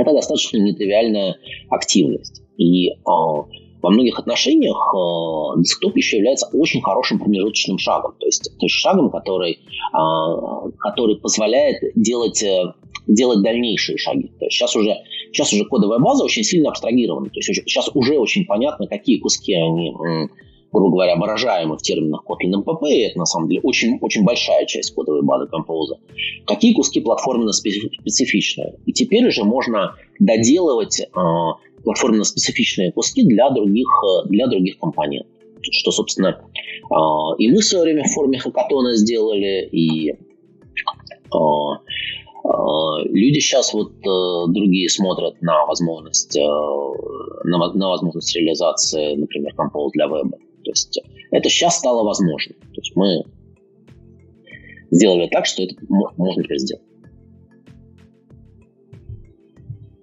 это 0.00 0.12
достаточно 0.12 0.58
нетривиальная 0.58 1.36
активность. 1.70 2.42
И 2.56 2.90
э, 2.90 2.92
во 3.06 3.90
многих 3.90 4.18
отношениях 4.18 4.76
э, 4.94 5.60
десктоп 5.60 5.96
еще 5.96 6.18
является 6.18 6.48
очень 6.52 6.80
хорошим 6.80 7.18
промежуточным 7.18 7.78
шагом. 7.78 8.14
То 8.18 8.26
есть, 8.26 8.44
то 8.44 8.64
есть 8.66 8.74
шагом, 8.74 9.10
который, 9.10 9.52
э, 9.52 10.70
который 10.78 11.16
позволяет 11.16 11.76
делать, 11.96 12.42
э, 12.42 12.72
делать 13.06 13.42
дальнейшие 13.42 13.98
шаги. 13.98 14.30
То 14.38 14.46
есть 14.46 14.56
сейчас 14.56 14.76
уже, 14.76 14.94
сейчас 15.32 15.52
уже 15.52 15.64
кодовая 15.64 15.98
база 15.98 16.24
очень 16.24 16.44
сильно 16.44 16.70
абстрагирована. 16.70 17.26
То 17.26 17.40
есть 17.40 17.48
сейчас 17.66 17.90
уже 17.94 18.18
очень 18.18 18.46
понятно, 18.46 18.86
какие 18.86 19.18
куски 19.18 19.54
они 19.54 19.92
грубо 20.72 20.96
говоря, 20.96 21.16
выражаемы 21.16 21.76
в 21.76 21.82
терминах 21.82 22.24
Kotlin 22.26 22.62
MPP, 22.64 22.88
и 22.88 23.00
это 23.00 23.18
на 23.18 23.26
самом 23.26 23.48
деле 23.48 23.60
очень, 23.62 23.98
очень 24.00 24.24
большая 24.24 24.64
часть 24.66 24.94
кодовой 24.94 25.22
базы 25.22 25.48
Compose, 25.52 25.98
какие 26.46 26.72
куски 26.72 27.00
платформенно 27.00 27.52
специфичные. 27.52 28.78
И 28.86 28.92
теперь 28.92 29.26
уже 29.26 29.44
можно 29.44 29.94
доделывать 30.18 31.00
э, 31.00 31.06
платформенно-специфичные 31.84 32.92
куски 32.92 33.24
для 33.24 33.50
других, 33.50 33.88
э, 33.88 34.28
для 34.28 34.46
других 34.46 34.78
компонентов. 34.78 35.30
Что, 35.70 35.90
собственно, 35.90 36.28
э, 36.28 36.94
и 37.38 37.48
мы 37.48 37.58
в 37.58 37.64
свое 37.64 37.84
время 37.84 38.04
в 38.04 38.12
форме 38.12 38.38
хакатона 38.38 38.96
сделали, 38.96 39.68
и 39.70 40.10
э, 40.10 40.16
Люди 42.44 43.38
сейчас 43.38 43.72
вот 43.72 43.92
другие 44.00 44.88
смотрят 44.88 45.40
на 45.40 45.64
возможность, 45.64 46.36
на, 46.36 47.72
на 47.72 47.88
возможность 47.88 48.34
реализации, 48.34 49.14
например, 49.14 49.54
Compose 49.56 49.90
для 49.92 50.06
веба. 50.06 50.38
То 50.64 50.70
есть 50.70 51.00
это 51.30 51.48
сейчас 51.48 51.78
стало 51.78 52.04
возможно. 52.04 52.54
То 52.54 52.80
есть 52.80 52.96
мы 52.96 53.24
сделали 54.90 55.28
так, 55.28 55.46
что 55.46 55.62
это 55.62 55.74
можно 55.88 56.42
теперь 56.42 56.58
сделать. 56.58 56.84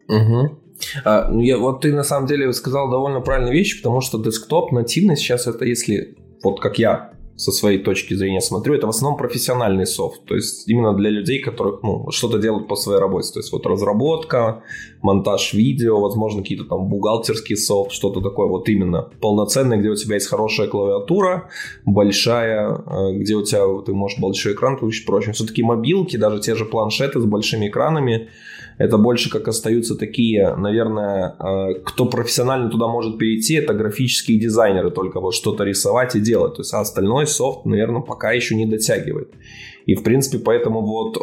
Угу. 0.07 0.57
А, 1.05 1.29
ну, 1.29 1.41
я, 1.41 1.57
вот 1.57 1.81
ты 1.81 1.93
на 1.93 2.03
самом 2.03 2.27
деле 2.27 2.51
сказал 2.53 2.89
довольно 2.89 3.21
правильную 3.21 3.53
вещь, 3.53 3.77
потому 3.81 4.01
что 4.01 4.21
десктоп 4.21 4.71
нативный 4.71 5.15
сейчас 5.15 5.45
это 5.45 5.65
если, 5.65 6.17
вот 6.43 6.59
как 6.59 6.79
я 6.79 7.13
со 7.39 7.53
своей 7.53 7.79
точки 7.79 8.15
зрения 8.15 8.41
смотрю, 8.41 8.75
это 8.75 8.85
в 8.85 8.89
основном 8.89 9.17
профессиональный 9.17 9.85
софт. 9.85 10.25
То 10.25 10.35
есть 10.35 10.67
именно 10.67 10.93
для 10.93 11.09
людей, 11.09 11.39
которых 11.39 11.81
ну, 11.83 12.11
что-то 12.11 12.37
делают 12.37 12.67
по 12.67 12.75
своей 12.75 12.99
работе. 12.99 13.31
То 13.31 13.39
есть 13.39 13.53
вот 13.53 13.65
разработка, 13.65 14.61
монтаж 15.01 15.53
видео, 15.53 16.01
возможно, 16.01 16.41
какие-то 16.41 16.65
там 16.65 16.89
бухгалтерские 16.89 17.55
софт, 17.55 17.93
что-то 17.93 18.19
такое 18.19 18.47
вот 18.47 18.67
именно 18.67 19.09
полноценное, 19.21 19.77
где 19.77 19.87
у 19.87 19.95
тебя 19.95 20.15
есть 20.15 20.27
хорошая 20.27 20.67
клавиатура, 20.67 21.49
большая, 21.85 22.75
э, 22.75 23.13
где 23.13 23.35
у 23.35 23.43
тебя 23.43 23.61
ты 23.85 23.93
можешь 23.93 24.19
большой 24.19 24.53
экран 24.53 24.75
включить, 24.75 25.05
прочим. 25.05 25.31
Все-таки 25.31 25.63
мобилки, 25.63 26.17
даже 26.17 26.41
те 26.41 26.55
же 26.55 26.65
планшеты 26.65 27.21
с 27.21 27.25
большими 27.25 27.69
экранами, 27.69 28.27
это 28.79 28.97
больше 28.97 29.29
как 29.29 29.47
остаются 29.47 29.95
такие, 29.95 30.55
наверное, 30.55 31.35
э, 31.37 31.73
кто 31.83 32.05
профессионально 32.05 32.69
туда 32.69 32.87
может 32.87 33.17
перейти, 33.17 33.55
это 33.55 33.73
графические 33.73 34.39
дизайнеры, 34.39 34.89
только 34.89 35.19
вот 35.19 35.35
что-то 35.35 35.65
рисовать 35.65 36.15
и 36.15 36.21
делать. 36.21 36.55
То 36.55 36.61
есть 36.61 36.73
а 36.73 36.79
остальной 36.79 37.27
софт, 37.27 37.65
наверное, 37.65 38.01
пока 38.01 38.31
еще 38.31 38.55
не 38.55 38.65
дотягивает. 38.65 39.33
И, 39.85 39.95
в 39.95 40.03
принципе, 40.03 40.39
поэтому 40.39 40.81
вот 40.81 41.17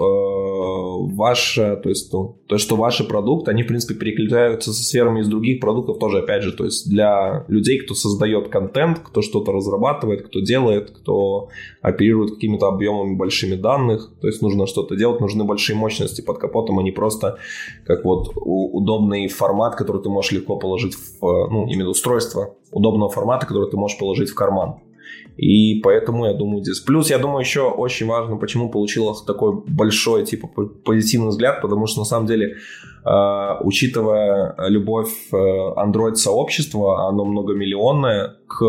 э, 0.56 1.14
ваш, 1.14 1.54
то 1.54 1.88
есть 1.88 2.12
ну, 2.12 2.38
то, 2.46 2.58
что 2.58 2.76
ваши 2.76 3.04
продукты, 3.04 3.50
они, 3.50 3.62
в 3.62 3.66
принципе, 3.66 3.94
перекликаются 3.94 4.72
со 4.72 4.82
сферами 4.82 5.20
из 5.20 5.28
других 5.28 5.60
продуктов 5.60 5.98
тоже, 5.98 6.18
опять 6.18 6.42
же, 6.42 6.52
то 6.52 6.64
есть 6.64 6.88
для 6.88 7.44
людей, 7.48 7.78
кто 7.78 7.94
создает 7.94 8.48
контент, 8.48 9.00
кто 9.00 9.22
что-то 9.22 9.52
разрабатывает, 9.52 10.26
кто 10.26 10.40
делает, 10.40 10.90
кто 10.90 11.48
оперирует 11.82 12.34
какими-то 12.34 12.68
объемами 12.68 13.16
большими 13.16 13.54
данных, 13.54 14.10
то 14.20 14.26
есть 14.26 14.42
нужно 14.42 14.66
что-то 14.66 14.96
делать, 14.96 15.20
нужны 15.20 15.44
большие 15.44 15.76
мощности 15.76 16.20
под 16.20 16.38
капотом, 16.38 16.78
а 16.78 16.82
не 16.82 16.92
просто 16.92 17.38
как 17.84 18.04
вот 18.04 18.32
удобный 18.34 19.28
формат, 19.28 19.76
который 19.76 20.02
ты 20.02 20.08
можешь 20.08 20.32
легко 20.32 20.56
положить 20.56 20.94
в, 20.94 21.48
ну, 21.50 21.66
именно 21.66 21.90
устройство 21.90 22.54
удобного 22.72 23.10
формата, 23.10 23.46
который 23.46 23.70
ты 23.70 23.76
можешь 23.76 23.98
положить 23.98 24.30
в 24.30 24.34
карман. 24.34 24.76
И 25.36 25.80
поэтому 25.82 26.26
я 26.26 26.32
думаю 26.32 26.62
здесь. 26.62 26.80
Плюс, 26.80 27.10
я 27.10 27.18
думаю, 27.18 27.40
еще 27.40 27.62
очень 27.62 28.06
важно, 28.06 28.36
почему 28.36 28.70
получилось 28.70 29.22
такой 29.22 29.52
большой, 29.66 30.24
типа, 30.24 30.48
позитивный 30.84 31.28
взгляд, 31.28 31.60
потому 31.60 31.86
что, 31.86 32.00
на 32.00 32.04
самом 32.06 32.26
деле, 32.26 32.56
э, 33.04 33.54
учитывая 33.60 34.54
любовь 34.68 35.12
э, 35.32 35.36
Android-сообщества, 35.36 37.08
оно 37.08 37.24
многомиллионное, 37.24 38.36
к 38.46 38.64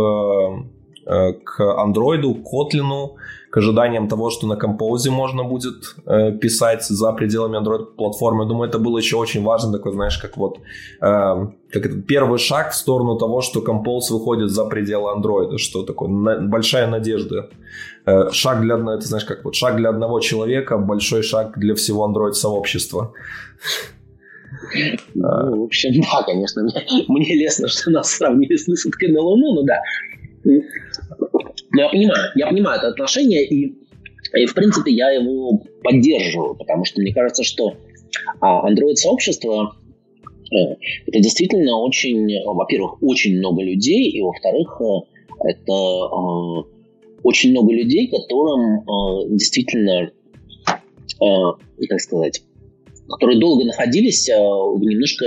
э, 1.05 1.33
к 1.43 1.61
андроиду, 1.61 2.35
к 2.35 2.45
Kotlin, 2.53 3.11
к 3.49 3.57
ожиданиям 3.57 4.07
того, 4.07 4.29
что 4.29 4.47
на 4.47 4.53
Compose 4.53 5.09
можно 5.09 5.43
будет 5.43 5.95
э, 6.05 6.31
писать 6.33 6.83
за 6.83 7.13
пределами 7.13 7.57
Android-платформы. 7.57 8.45
Думаю, 8.45 8.69
это 8.69 8.77
было 8.77 8.97
еще 8.97 9.15
очень 9.15 9.43
важно, 9.43 9.71
такой, 9.71 9.93
знаешь, 9.93 10.17
как 10.17 10.37
вот 10.37 10.59
э, 11.01 11.47
как 11.71 11.85
это, 11.85 12.01
первый 12.01 12.39
шаг 12.39 12.71
в 12.71 12.75
сторону 12.75 13.17
того, 13.17 13.41
что 13.41 13.61
Compose 13.61 14.11
выходит 14.11 14.49
за 14.49 14.65
пределы 14.65 15.11
Android, 15.11 15.57
что 15.57 15.83
такое 15.83 16.09
на, 16.09 16.39
большая 16.39 16.87
надежда. 16.87 17.49
Э, 18.05 18.29
шаг 18.31 18.61
для 18.61 18.75
одного, 18.75 18.97
это 18.97 19.07
знаешь, 19.07 19.25
как 19.25 19.45
вот 19.45 19.55
шаг 19.55 19.77
для 19.77 19.89
одного 19.89 20.19
человека, 20.19 20.77
большой 20.77 21.23
шаг 21.23 21.57
для 21.57 21.73
всего 21.75 22.05
Android-сообщества. 22.05 23.13
Ну, 25.13 25.61
в 25.61 25.63
общем, 25.63 26.01
да, 26.01 26.23
конечно, 26.23 26.63
мне, 26.63 27.05
мне 27.07 27.35
лестно, 27.35 27.67
что 27.67 27.91
нас 27.91 28.09
сравнили 28.11 28.55
с 28.55 28.67
высадкой 28.67 29.11
на 29.11 29.21
Луну, 29.21 29.53
ну 29.53 29.63
да. 29.63 29.81
Но 31.77 31.83
я 31.83 31.89
понимаю, 31.89 32.31
я 32.33 32.47
понимаю 32.47 32.79
это 32.79 32.87
отношение, 32.87 33.45
и, 33.45 33.75
и 34.33 34.45
в 34.47 34.55
принципе 34.55 34.91
я 34.91 35.11
его 35.11 35.61
поддерживаю, 35.83 36.55
потому 36.55 36.85
что 36.85 36.99
мне 36.99 37.13
кажется, 37.13 37.43
что 37.43 37.75
а, 38.41 38.67
Android-сообщество 38.67 39.75
э, 40.25 40.75
это 41.05 41.19
действительно 41.19 41.77
очень, 41.77 42.27
во-первых, 42.47 43.03
очень 43.03 43.37
много 43.37 43.61
людей, 43.61 44.09
и 44.09 44.19
во-вторых, 44.23 44.81
э, 44.81 45.49
это 45.49 45.71
э, 45.71 46.63
очень 47.21 47.51
много 47.51 47.71
людей, 47.71 48.07
которым 48.07 48.83
действительно, 49.37 50.11
как 51.19 51.99
сказать, 51.99 52.41
которые 53.07 53.39
долго 53.39 53.65
находились 53.65 54.27
в 54.29 54.79
немножко 54.81 55.25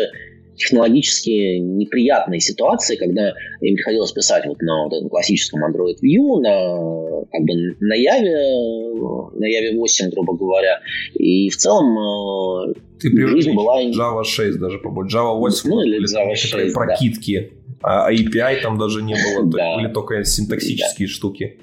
технологически 0.61 1.59
неприятные 1.59 2.41
ситуации, 2.41 2.97
когда 2.97 3.33
им 3.61 3.75
приходилось 3.75 4.13
писать 4.13 4.45
вот 4.47 4.61
на 4.61 4.85
вот 4.85 4.93
этом 4.93 5.09
классическом 5.09 5.65
Android 5.65 5.97
View, 6.03 6.41
на, 6.41 7.25
как 7.33 7.43
бы 7.43 7.55
на 7.81 7.97
Java, 7.97 9.31
на 9.35 9.47
Java 9.47 9.77
8, 9.77 10.11
грубо 10.11 10.37
говоря. 10.37 10.81
И 11.15 11.49
в 11.49 11.57
целом 11.57 12.71
э, 12.71 12.75
Ты 13.01 13.29
жизнь 13.29 13.55
была... 13.55 13.83
Java 13.83 14.23
6 14.23 14.59
даже 14.59 14.79
побольше. 14.79 15.17
Java 15.17 15.37
8 15.37 15.71
ну, 15.71 15.83
или 15.83 16.05
Java 16.05 16.35
6, 16.35 16.75
прокидки. 16.75 17.53
Да. 17.83 18.07
А 18.07 18.13
API 18.13 18.61
там 18.61 18.79
даже 18.79 19.03
не 19.03 19.15
было, 19.15 19.47
да. 19.51 19.77
были 19.77 19.93
только 19.93 20.23
синтаксические 20.25 21.09
да. 21.09 21.15
штуки. 21.15 21.59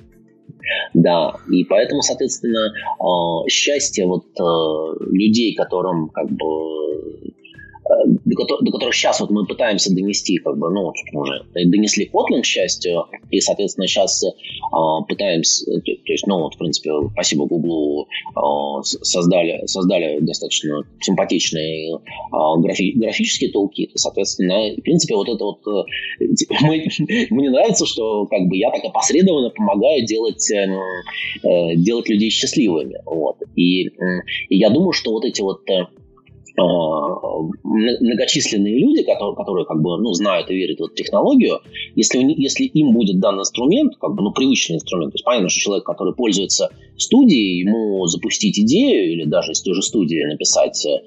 Да, 0.94 1.36
и 1.50 1.64
поэтому, 1.64 2.02
соответственно, 2.02 2.74
э, 3.00 3.50
счастье 3.50 4.06
вот 4.08 4.26
э, 4.26 5.06
людей, 5.12 5.54
которым 5.56 6.10
как 6.10 6.30
бы 6.30 7.37
до, 8.06 8.36
которых, 8.36 8.64
до 8.64 8.72
которых 8.72 8.96
сейчас 8.96 9.20
вот 9.20 9.30
мы 9.30 9.46
пытаемся 9.46 9.94
донести, 9.94 10.38
как 10.38 10.58
бы, 10.58 10.70
ну, 10.70 10.92
уже 11.14 11.44
донесли 11.54 12.10
Kotlin, 12.14 12.42
к 12.42 12.46
счастью, 12.46 13.06
и, 13.32 13.40
соответственно, 13.40 13.88
сейчас 13.88 14.24
э, 14.24 14.28
пытаемся, 15.08 15.66
то, 15.66 15.82
то 15.82 16.12
есть, 16.12 16.28
ну, 16.28 16.40
вот, 16.40 16.56
в 16.56 16.58
принципе, 16.58 16.92
спасибо 17.14 17.46
Гуглу, 17.46 18.08
э, 18.36 18.84
создали, 18.84 19.66
создали 19.66 20.20
достаточно 20.20 20.84
симпатичные 21.02 21.96
э, 21.96 22.00
графи, 22.60 22.94
графические 22.96 23.52
толки, 23.52 23.90
соответственно, 23.96 24.76
в 24.76 24.82
принципе, 24.82 25.16
вот 25.16 25.30
это 25.30 25.44
вот, 25.44 25.60
э, 25.68 25.84
мы, 26.62 26.88
мне 27.30 27.50
нравится, 27.50 27.86
что, 27.86 28.26
как 28.26 28.48
бы, 28.48 28.58
я 28.58 28.72
так 28.72 28.84
опосредованно 28.84 29.50
помогаю 29.52 30.06
делать, 30.06 30.50
э, 30.52 30.68
э, 31.44 31.76
делать 31.76 32.10
людей 32.10 32.30
счастливыми, 32.30 32.98
вот, 33.06 33.38
и, 33.56 33.88
и 34.50 34.58
я 34.58 34.70
думаю, 34.70 34.92
что 34.92 35.12
вот 35.12 35.26
эти 35.26 35.42
вот 35.42 35.62
э, 35.70 35.86
Э, 35.88 36.07
многочисленные 36.58 38.80
люди, 38.80 39.04
которые, 39.04 39.36
которые 39.36 39.66
как 39.66 39.82
бы, 39.82 39.98
ну, 39.98 40.14
знают 40.14 40.50
и 40.50 40.56
верят 40.56 40.80
в 40.80 40.86
эту 40.86 40.96
технологию, 40.96 41.60
если, 41.96 42.20
если 42.20 42.64
им 42.66 42.94
будет 42.94 43.20
дан 43.20 43.40
инструмент, 43.40 43.96
как 44.00 44.16
бы, 44.16 44.24
ну, 44.24 44.32
привычный 44.32 44.78
инструмент, 44.78 45.12
то 45.12 45.16
есть 45.16 45.26
понятно, 45.26 45.50
что 45.50 45.60
человек, 45.60 45.86
который 45.86 46.16
пользуется 46.16 46.70
студией, 46.98 47.60
ему 47.60 48.08
запустить 48.08 48.58
идею 48.60 49.14
или 49.14 49.26
даже 49.26 49.52
из 49.52 49.62
той 49.62 49.76
же 49.76 49.84
студии 49.84 50.32
написать 50.32 50.84
э, 50.86 50.98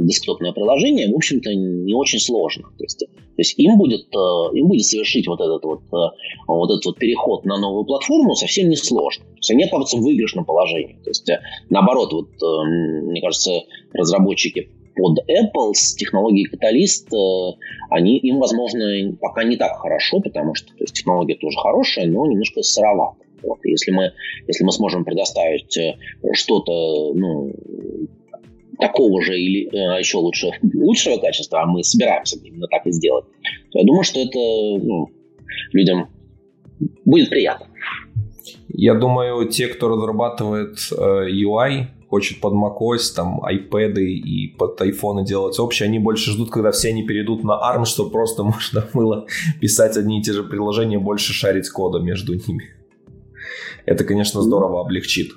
десктопное 0.00 0.52
приложение, 0.52 1.10
в 1.10 1.16
общем-то, 1.16 1.54
не 1.54 1.94
очень 1.94 2.18
сложно. 2.18 2.64
То 2.76 2.84
есть, 2.84 2.98
то 2.98 3.06
есть 3.38 3.58
им, 3.58 3.78
будет, 3.78 4.14
э, 4.14 4.58
им 4.58 4.68
будет 4.68 4.84
совершить 4.84 5.26
вот 5.28 5.40
этот 5.40 5.64
вот, 5.64 5.80
э, 5.80 6.10
вот 6.46 6.70
этот 6.70 6.84
вот 6.84 6.98
переход 6.98 7.46
на 7.46 7.58
новую 7.58 7.84
платформу 7.84 8.34
совсем 8.34 8.68
не 8.68 8.76
сложно. 8.76 9.24
Они 9.48 9.64
окажутся 9.64 9.96
в 9.96 10.02
выигрышном 10.02 10.44
положении. 10.44 10.98
То 11.02 11.10
есть, 11.10 11.30
наоборот, 11.70 12.12
вот, 12.12 12.28
мне 12.66 13.20
кажется, 13.20 13.62
разработчики 13.92 14.68
под 14.94 15.18
Apple 15.30 15.72
с 15.72 15.94
технологией 15.94 16.48
Catalyst, 16.52 17.56
они, 17.90 18.18
им, 18.18 18.38
возможно, 18.38 19.16
пока 19.20 19.44
не 19.44 19.56
так 19.56 19.78
хорошо, 19.78 20.20
потому 20.20 20.54
что 20.54 20.68
то 20.68 20.82
есть, 20.84 20.94
технология 20.94 21.36
тоже 21.36 21.56
хорошая, 21.58 22.06
но 22.06 22.26
немножко 22.26 22.62
сыровата. 22.62 23.24
Вот. 23.42 23.58
Если, 23.64 23.90
мы, 23.92 24.12
если 24.46 24.64
мы 24.64 24.72
сможем 24.72 25.04
предоставить 25.04 25.78
что-то 26.34 27.14
ну, 27.14 27.52
такого 28.78 29.22
же 29.22 29.38
или 29.38 29.64
еще 29.98 30.18
лучше, 30.18 30.50
лучшего 30.74 31.16
качества, 31.16 31.62
а 31.62 31.66
мы 31.66 31.82
собираемся 31.82 32.38
именно 32.42 32.66
так 32.66 32.86
и 32.86 32.92
сделать, 32.92 33.24
то 33.70 33.78
я 33.78 33.84
думаю, 33.84 34.02
что 34.02 34.20
это 34.20 34.38
ну, 34.38 35.08
людям 35.72 36.08
будет 37.04 37.30
приятно. 37.30 37.66
Я 38.68 38.94
думаю, 38.94 39.48
те, 39.48 39.68
кто 39.68 39.88
разрабатывает 39.88 40.78
э, 40.92 41.28
UI, 41.30 41.86
хочет 42.08 42.40
под 42.40 42.54
macOS, 42.54 43.14
там, 43.14 43.40
iPad 43.40 44.00
и 44.00 44.48
под 44.48 44.80
iPhone 44.80 45.24
делать 45.24 45.58
общее, 45.60 45.88
они 45.88 45.98
больше 45.98 46.32
ждут, 46.32 46.50
когда 46.50 46.72
все 46.72 46.88
они 46.88 47.04
перейдут 47.04 47.44
на 47.44 47.52
ARM, 47.52 47.84
чтобы 47.84 48.10
просто 48.10 48.42
можно 48.44 48.84
было 48.92 49.26
писать 49.60 49.96
одни 49.96 50.18
и 50.18 50.22
те 50.22 50.32
же 50.32 50.42
приложения, 50.42 50.98
больше 50.98 51.32
шарить 51.32 51.68
кода 51.70 52.00
между 52.00 52.34
ними. 52.34 52.74
Это, 53.86 54.04
конечно, 54.04 54.42
здорово 54.42 54.80
облегчит. 54.80 55.32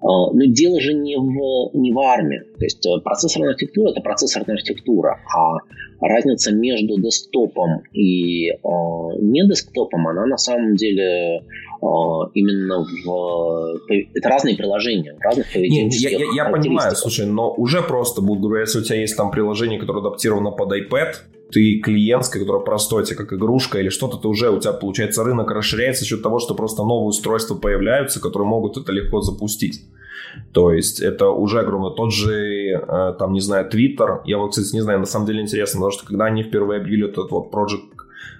А, 0.00 0.30
но 0.32 0.44
дело 0.44 0.80
же 0.80 0.92
не 0.94 1.16
в, 1.16 1.74
не 1.74 1.92
в 1.92 1.98
армии. 1.98 2.40
То 2.58 2.64
есть 2.64 2.86
э, 2.86 3.00
процессорная 3.02 3.50
архитектура– 3.50 3.90
это 3.92 4.00
процессорная 4.00 4.56
архитектура, 4.56 5.18
а 5.34 5.58
разница 6.00 6.52
между 6.52 7.00
десктопом 7.00 7.82
и 7.92 8.50
э, 8.50 8.56
не 9.20 9.48
десктопом, 9.48 10.06
она 10.06 10.26
на 10.26 10.36
самом 10.36 10.76
деле 10.76 11.38
э, 11.38 11.86
именно 12.34 12.84
в... 12.84 13.78
Это 14.14 14.28
разные 14.28 14.56
приложения, 14.56 15.16
разных 15.20 15.50
поведенческих 15.52 16.10
не, 16.10 16.18
я, 16.18 16.24
я, 16.24 16.44
я 16.44 16.50
понимаю, 16.50 16.94
слушай, 16.94 17.26
но 17.26 17.52
уже 17.54 17.82
просто, 17.82 18.20
буду 18.20 18.48
говорить, 18.48 18.68
если 18.68 18.80
у 18.80 18.82
тебя 18.82 19.00
есть 19.00 19.16
там 19.16 19.30
приложение, 19.30 19.80
которое 19.80 20.00
адаптировано 20.00 20.50
под 20.50 20.72
iPad, 20.72 21.14
ты 21.50 21.80
клиентское, 21.80 22.42
которое 22.42 22.64
простое, 22.64 23.04
тебе 23.04 23.16
как 23.16 23.32
игрушка 23.32 23.78
или 23.78 23.88
что-то, 23.88 24.16
ты 24.16 24.28
уже, 24.28 24.50
у 24.50 24.58
тебя, 24.58 24.72
получается, 24.72 25.24
рынок 25.24 25.50
расширяется 25.50 26.02
за 26.02 26.08
счет 26.08 26.22
того, 26.22 26.38
что 26.38 26.54
просто 26.54 26.82
новые 26.82 27.08
устройства 27.08 27.54
появляются, 27.54 28.20
которые 28.20 28.48
могут 28.48 28.76
это 28.76 28.92
легко 28.92 29.20
запустить. 29.20 29.82
То 30.52 30.72
есть 30.72 31.00
это 31.00 31.30
уже 31.30 31.60
огромно. 31.60 31.90
Тот 31.90 32.12
же, 32.12 32.34
э, 32.34 33.14
там, 33.18 33.32
не 33.32 33.40
знаю, 33.40 33.70
Twitter, 33.70 34.20
я 34.24 34.38
вот, 34.38 34.50
кстати, 34.50 34.74
не 34.74 34.82
знаю, 34.82 34.98
на 34.98 35.06
самом 35.06 35.26
деле 35.26 35.42
интересно, 35.42 35.78
потому 35.78 35.92
что 35.92 36.06
когда 36.06 36.26
они 36.26 36.42
впервые 36.42 36.80
объявили 36.80 37.08
этот 37.08 37.30
вот 37.30 37.52
Project 37.52 37.96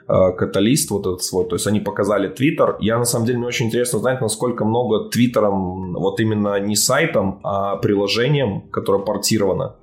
каталист 0.06 0.90
вот 0.92 1.00
этот 1.00 1.22
свой, 1.24 1.46
то 1.46 1.56
есть 1.56 1.66
они 1.66 1.80
показали 1.80 2.32
Twitter. 2.32 2.76
Я 2.78 2.96
на 2.96 3.04
самом 3.04 3.26
деле 3.26 3.38
мне 3.38 3.48
очень 3.48 3.66
интересно 3.66 3.98
узнать, 3.98 4.20
насколько 4.20 4.64
много 4.64 5.08
Твиттером, 5.10 5.94
вот 5.94 6.20
именно 6.20 6.60
не 6.60 6.76
сайтом, 6.76 7.40
а 7.42 7.76
приложением, 7.76 8.62
которое 8.70 9.02
портировано 9.02 9.74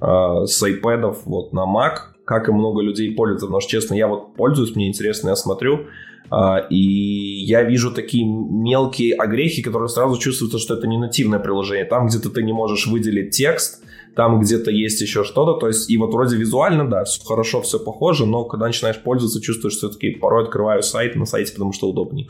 э, 0.00 0.46
с 0.46 0.62
iPad 0.62 1.16
вот 1.24 1.52
на 1.52 1.64
Mac, 1.64 2.13
как 2.24 2.48
и 2.48 2.52
много 2.52 2.82
людей 2.82 3.14
пользуются, 3.14 3.46
потому 3.46 3.60
что, 3.60 3.70
честно, 3.70 3.94
я 3.94 4.08
вот 4.08 4.34
пользуюсь, 4.34 4.74
мне 4.74 4.88
интересно, 4.88 5.30
я 5.30 5.36
смотрю, 5.36 5.86
а, 6.30 6.58
и 6.70 6.76
я 6.76 7.62
вижу 7.62 7.92
такие 7.92 8.24
мелкие 8.24 9.14
огрехи, 9.14 9.62
которые 9.62 9.88
сразу 9.88 10.18
чувствуются, 10.18 10.58
что 10.58 10.74
это 10.74 10.86
не 10.86 10.98
нативное 10.98 11.38
приложение. 11.38 11.84
Там 11.84 12.06
где-то 12.06 12.30
ты 12.30 12.42
не 12.42 12.52
можешь 12.52 12.86
выделить 12.86 13.30
текст, 13.30 13.84
там 14.16 14.40
где-то 14.40 14.70
есть 14.70 15.00
еще 15.00 15.24
что-то, 15.24 15.58
то 15.58 15.68
есть 15.68 15.90
и 15.90 15.98
вот 15.98 16.12
вроде 16.12 16.36
визуально, 16.36 16.88
да, 16.88 17.04
все 17.04 17.22
хорошо, 17.24 17.60
все 17.62 17.78
похоже, 17.78 18.26
но 18.26 18.44
когда 18.44 18.66
начинаешь 18.66 19.00
пользоваться, 19.00 19.40
чувствуешь 19.40 19.74
все-таки, 19.74 20.10
порой 20.12 20.44
открываю 20.44 20.82
сайт 20.82 21.16
на 21.16 21.26
сайте, 21.26 21.52
потому 21.52 21.72
что 21.72 21.88
удобнее. 21.88 22.26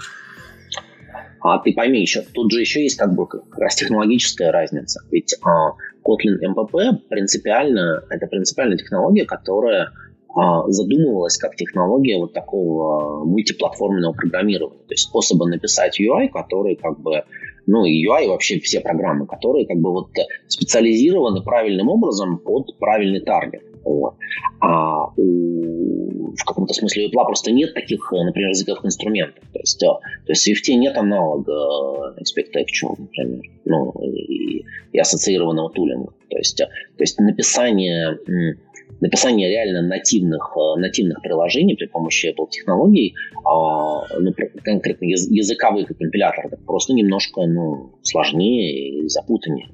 А 1.40 1.58
ты 1.58 1.74
пойми 1.74 2.00
еще, 2.00 2.22
тут 2.22 2.50
же 2.52 2.60
еще 2.60 2.82
есть 2.82 2.96
как 2.96 3.14
бы 3.14 3.26
раз 3.56 3.74
технологическая 3.74 4.50
разница. 4.50 5.00
Ведь 5.10 5.34
а, 5.42 5.72
Kotlin 6.04 6.38
MPP 6.40 7.08
принципиально, 7.08 8.04
это 8.10 8.26
принципиальная 8.26 8.76
технология, 8.76 9.24
которая 9.24 9.90
а, 10.34 10.68
задумывалась 10.68 11.38
как 11.38 11.54
технология 11.56 12.18
вот 12.18 12.32
такого 12.32 13.24
мультиплатформенного 13.24 14.12
программирования. 14.12 14.80
То 14.80 14.94
есть 14.94 15.04
способа 15.04 15.46
написать 15.46 16.00
UI, 16.00 16.28
который 16.28 16.74
как 16.74 16.98
бы, 17.00 17.22
ну 17.66 17.84
и 17.84 18.04
UI, 18.04 18.26
вообще 18.26 18.58
все 18.58 18.80
программы, 18.80 19.26
которые 19.26 19.66
как 19.66 19.78
бы 19.78 19.92
вот 19.92 20.08
специализированы 20.48 21.42
правильным 21.42 21.88
образом 21.88 22.38
под 22.38 22.76
правильный 22.78 23.20
таргет. 23.20 23.62
Вот. 23.84 24.14
А 24.60 25.06
у, 25.16 26.32
в 26.34 26.44
каком-то 26.44 26.74
смысле 26.74 27.06
у 27.06 27.08
Apple 27.08 27.24
просто 27.26 27.52
нет 27.52 27.74
таких, 27.74 28.10
например, 28.12 28.50
языковых 28.50 28.84
инструментов. 28.84 29.44
То 29.52 29.58
есть, 29.60 29.78
то 29.78 30.00
есть 30.26 30.46
в 30.46 30.50
Swift 30.50 30.74
нет 30.74 30.96
аналога 30.96 32.14
Inspect 32.18 32.54
Action, 32.56 32.94
например, 32.98 33.42
ну, 33.64 33.92
и, 34.02 34.64
и 34.92 34.98
ассоциированного 34.98 35.70
тулинга. 35.70 36.12
То 36.30 36.38
есть, 36.38 36.56
то 36.56 36.68
есть 36.98 37.18
написание 37.18 38.18
написание 39.00 39.50
реально 39.50 39.82
нативных, 39.82 40.56
э, 40.56 40.80
нативных 40.80 41.20
приложений 41.22 41.76
при 41.76 41.86
помощи 41.86 42.26
Apple 42.26 42.48
технологий, 42.50 43.14
а, 43.44 44.06
ну, 44.18 44.32
конкретно 44.62 45.04
языковых 45.04 45.88
компиляторов, 45.88 46.52
просто 46.64 46.92
немножко 46.94 47.42
ну, 47.46 47.90
сложнее 48.02 49.02
и 49.02 49.08
запутаннее. 49.08 49.68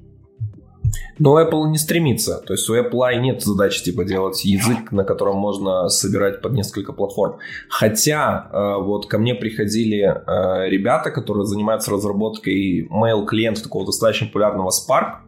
Но 1.19 1.39
Apple 1.39 1.69
не 1.69 1.77
стремится. 1.77 2.41
То 2.45 2.53
есть 2.53 2.69
у 2.69 2.75
Apple 2.75 3.15
нет 3.19 3.41
задачи 3.41 3.83
типа 3.83 4.03
делать 4.05 4.43
язык, 4.43 4.91
на 4.91 5.03
котором 5.03 5.37
можно 5.37 5.87
собирать 5.89 6.41
под 6.41 6.53
несколько 6.53 6.93
платформ. 6.93 7.37
Хотя 7.69 8.49
э, 8.51 8.83
вот 8.83 9.07
ко 9.07 9.17
мне 9.17 9.35
приходили 9.35 9.99
э, 10.01 10.69
ребята, 10.69 11.11
которые 11.11 11.45
занимаются 11.45 11.91
разработкой 11.91 12.87
mail 12.87 13.25
клиента 13.25 13.63
такого 13.63 13.85
достаточно 13.85 14.27
популярного 14.27 14.69
Spark. 14.69 15.19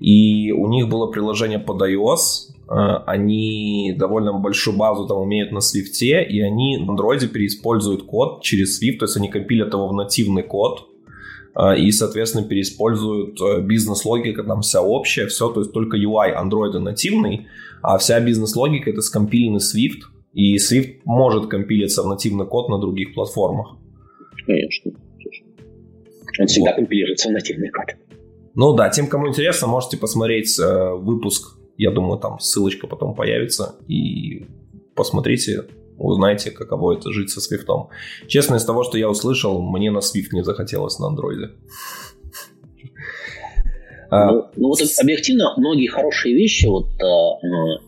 И 0.00 0.50
у 0.50 0.68
них 0.68 0.88
было 0.88 1.06
приложение 1.06 1.60
под 1.60 1.82
iOS, 1.82 2.50
э, 2.68 3.02
они 3.06 3.94
довольно 3.96 4.32
большую 4.32 4.76
базу 4.76 5.06
там 5.06 5.18
умеют 5.18 5.52
на 5.52 5.58
Swift, 5.58 6.02
и 6.02 6.40
они 6.40 6.78
на 6.78 6.92
Android 6.92 7.24
переиспользуют 7.28 8.02
код 8.02 8.42
через 8.42 8.82
Swift, 8.82 8.98
то 8.98 9.04
есть 9.04 9.16
они 9.16 9.28
компилят 9.28 9.72
его 9.72 9.86
в 9.86 9.92
нативный 9.92 10.42
код, 10.42 10.88
и, 11.76 11.90
соответственно, 11.90 12.48
переиспользуют 12.48 13.40
э, 13.40 13.60
бизнес-логика, 13.60 14.42
там 14.42 14.62
вся 14.62 14.80
общая, 14.80 15.26
все, 15.26 15.50
то 15.50 15.60
есть 15.60 15.72
только 15.72 15.98
UI 15.98 16.34
Android 16.34 16.78
нативный, 16.78 17.46
а 17.82 17.98
вся 17.98 18.20
бизнес-логика 18.20 18.90
это 18.90 19.02
скомпиленный 19.02 19.58
Swift, 19.58 20.00
и 20.32 20.56
Swift 20.56 21.00
может 21.04 21.48
компилиться 21.48 22.02
в 22.02 22.06
нативный 22.06 22.46
код 22.46 22.70
на 22.70 22.78
других 22.78 23.12
платформах. 23.14 23.76
Конечно. 24.46 24.92
Он 26.40 26.46
всегда 26.46 26.70
вот. 26.70 26.76
компилируется 26.76 27.28
в 27.28 27.32
нативный 27.32 27.68
код. 27.68 27.96
Ну 28.54 28.74
да, 28.74 28.88
тем, 28.88 29.06
кому 29.06 29.28
интересно, 29.28 29.66
можете 29.66 29.98
посмотреть 29.98 30.58
э, 30.58 30.94
выпуск. 30.94 31.58
Я 31.76 31.90
думаю, 31.90 32.18
там 32.18 32.38
ссылочка 32.38 32.86
потом 32.86 33.14
появится. 33.14 33.76
И 33.88 34.46
посмотрите, 34.94 35.64
узнаете, 35.96 36.50
каково 36.50 36.94
это 36.94 37.12
жить 37.12 37.30
со 37.30 37.40
свифтом. 37.40 37.88
Честно, 38.26 38.56
из 38.56 38.64
того, 38.64 38.84
что 38.84 38.98
я 38.98 39.08
услышал, 39.08 39.60
мне 39.62 39.90
на 39.90 39.98
Swift 39.98 40.28
не 40.32 40.44
захотелось 40.44 40.98
на 40.98 41.08
андроиде. 41.08 41.52
А, 44.12 44.30
ну, 44.30 44.46
ну 44.56 44.68
вот 44.68 44.78
объективно 45.00 45.54
многие 45.56 45.86
хорошие 45.86 46.34
вещи 46.34 46.66
вот 46.66 46.86
а, 47.02 47.38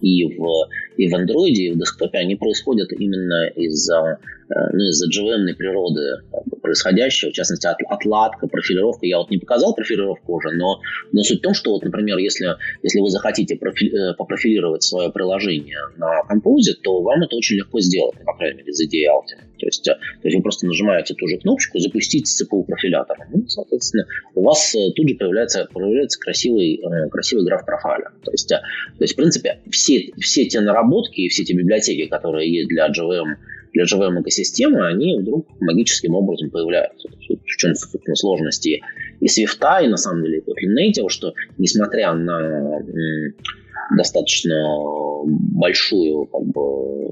и 0.00 0.24
в 0.24 0.68
и 0.96 1.08
в 1.08 1.14
Android, 1.14 1.52
и 1.52 1.70
в 1.70 1.78
десктопе, 1.78 2.18
они 2.18 2.36
происходят 2.36 2.92
именно 2.92 3.48
из-за 3.48 4.18
э, 4.48 4.54
ну, 4.72 4.88
из-за 4.88 5.08
JVM 5.08 5.54
природы 5.54 6.22
происходящего, 6.62 7.30
в 7.30 7.34
частности, 7.34 7.66
от, 7.66 7.78
отладка, 7.88 8.46
профилировка. 8.46 9.06
Я 9.06 9.18
вот 9.18 9.30
не 9.30 9.38
показал 9.38 9.74
профилировку 9.74 10.34
уже, 10.34 10.52
но, 10.52 10.80
но 11.12 11.22
суть 11.22 11.40
в 11.40 11.42
том, 11.42 11.52
что 11.52 11.72
вот, 11.72 11.82
например, 11.82 12.18
если, 12.18 12.56
если 12.82 13.00
вы 13.00 13.10
захотите 13.10 13.56
профи, 13.56 13.86
э, 13.86 14.14
попрофилировать 14.14 14.82
свое 14.82 15.10
приложение 15.10 15.78
на 15.96 16.22
Compose, 16.30 16.74
то 16.82 17.02
вам 17.02 17.22
это 17.22 17.36
очень 17.36 17.56
легко 17.56 17.80
сделать, 17.80 18.14
по 18.24 18.34
крайней 18.34 18.58
мере, 18.58 18.72
за 18.72 18.84
DL. 18.84 19.22
То 19.64 19.68
есть, 19.68 19.88
э, 19.88 19.92
то 19.94 20.28
есть 20.28 20.36
вы 20.36 20.42
просто 20.42 20.66
нажимаете 20.66 21.14
ту 21.14 21.26
же 21.26 21.38
кнопочку 21.38 21.78
«Запустить 21.78 22.26
ЦПУ 22.26 22.64
профилятора». 22.64 23.26
Ну, 23.32 23.46
соответственно, 23.48 24.06
у 24.34 24.42
вас 24.42 24.76
тут 24.94 25.08
же 25.08 25.14
появляется, 25.14 25.66
появляется 25.72 26.20
красивый, 26.20 26.82
красивый 27.10 27.46
граф 27.46 27.64
профиля. 27.64 28.10
То 28.22 28.30
есть, 28.30 28.48
то 28.48 28.60
есть, 29.00 29.14
в 29.14 29.16
принципе, 29.16 29.60
все, 29.70 30.12
все 30.20 30.44
те 30.44 30.60
наработки, 30.60 31.22
и 31.22 31.28
все 31.28 31.44
эти 31.44 31.54
библиотеки, 31.54 32.08
которые 32.08 32.52
есть 32.52 32.68
для 32.68 32.88
JVM, 32.88 33.36
для 33.72 33.84
JVM 33.84 34.20
экосистемы, 34.20 34.86
они 34.86 35.18
вдруг 35.18 35.48
магическим 35.60 36.14
образом 36.14 36.50
появляются. 36.50 37.08
В 37.08 37.56
чем, 37.56 37.74
собственно, 37.74 38.16
сложности 38.16 38.82
и 39.20 39.26
Swift, 39.26 39.84
и 39.84 39.88
на 39.88 39.96
самом 39.96 40.24
деле 40.24 40.40
Kotlin 40.40 40.76
Native, 40.76 41.08
что 41.08 41.32
несмотря 41.56 42.12
на 42.12 42.80
достаточно 43.96 44.54
большую, 45.24 46.26
как 46.26 46.42
бы, 46.42 46.60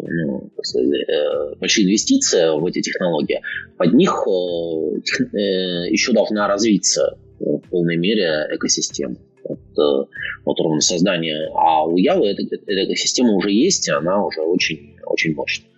ну, 0.09 0.51
сказать, 0.63 0.89
э, 0.89 1.55
большие 1.59 1.87
инвестиции 1.87 2.59
в 2.59 2.65
эти 2.67 2.81
технологии, 2.81 3.41
под 3.77 3.93
них 3.95 4.13
э, 4.27 5.37
э, 5.37 5.91
еще 5.91 6.13
должна 6.13 6.49
развиться 6.49 7.19
в 7.39 7.61
полной 7.71 7.97
мере 7.97 8.49
экосистема. 8.53 9.17
Вот, 9.49 10.09
вот 10.45 10.61
ровно 10.61 10.81
создание. 10.81 11.49
А 11.55 11.85
у 11.85 11.97
Явы 11.97 12.27
эта, 12.29 12.43
эта 12.43 12.85
экосистема 12.85 13.33
уже 13.33 13.51
есть, 13.51 13.89
и 13.89 13.91
она 13.91 14.25
уже 14.25 14.41
очень, 14.43 14.97
очень 15.05 15.35
мощная. 15.35 15.69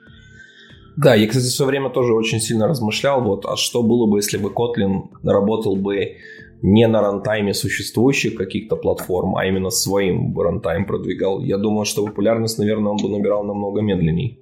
Да, 0.96 1.14
я, 1.14 1.26
кстати, 1.26 1.46
в 1.46 1.50
свое 1.50 1.70
время 1.70 1.90
тоже 1.90 2.12
очень 2.12 2.40
сильно 2.40 2.68
размышлял, 2.68 3.22
вот, 3.22 3.46
а 3.46 3.56
что 3.56 3.82
было 3.82 4.06
бы, 4.06 4.18
если 4.18 4.36
бы 4.36 4.50
Kotlin 4.50 5.08
работал 5.24 5.74
бы 5.74 6.16
не 6.62 6.86
на 6.86 7.00
рантайме 7.00 7.54
существующих 7.54 8.34
каких-то 8.34 8.76
платформ, 8.76 9.36
а 9.36 9.46
именно 9.46 9.70
своим 9.70 10.38
рантайм 10.38 10.86
продвигал. 10.86 11.40
Я 11.40 11.58
думаю, 11.58 11.84
что 11.84 12.04
популярность, 12.04 12.58
наверное, 12.58 12.92
он 12.92 12.98
бы 12.98 13.08
набирал 13.08 13.44
намного 13.44 13.82
медленнее. 13.82 14.38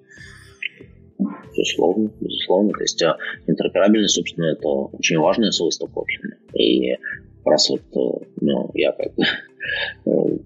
Безусловно, 1.57 2.11
безусловно. 2.21 2.73
То 2.73 2.83
есть 2.83 3.03
а, 3.03 3.17
интероперабельность, 3.47 4.15
собственно, 4.15 4.47
это 4.47 4.69
очень 4.69 5.19
важное 5.19 5.51
свойство 5.51 5.87
Kotlin. 5.87 6.37
И 6.55 6.95
раз 7.45 7.71
вот, 7.71 7.81
э, 7.81 8.25
ну, 8.41 8.71
я 8.75 8.93
как 8.93 9.13
э, 10.07 10.39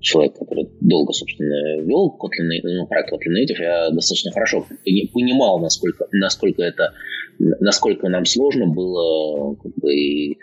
человек, 0.00 0.34
который 0.38 0.68
долго, 0.80 1.12
собственно, 1.12 1.80
вел 1.82 2.16
Kotlin, 2.18 2.60
ну, 2.62 2.86
проект 2.86 3.12
Kotlin 3.12 3.42
Native, 3.42 3.62
я 3.62 3.90
достаточно 3.90 4.32
хорошо 4.32 4.66
понимал, 5.12 5.60
насколько, 5.60 6.06
насколько 6.12 6.62
это, 6.62 6.94
насколько 7.38 8.08
нам 8.08 8.24
сложно 8.24 8.66
было 8.66 9.54
как 9.56 9.72
бы, 9.76 10.36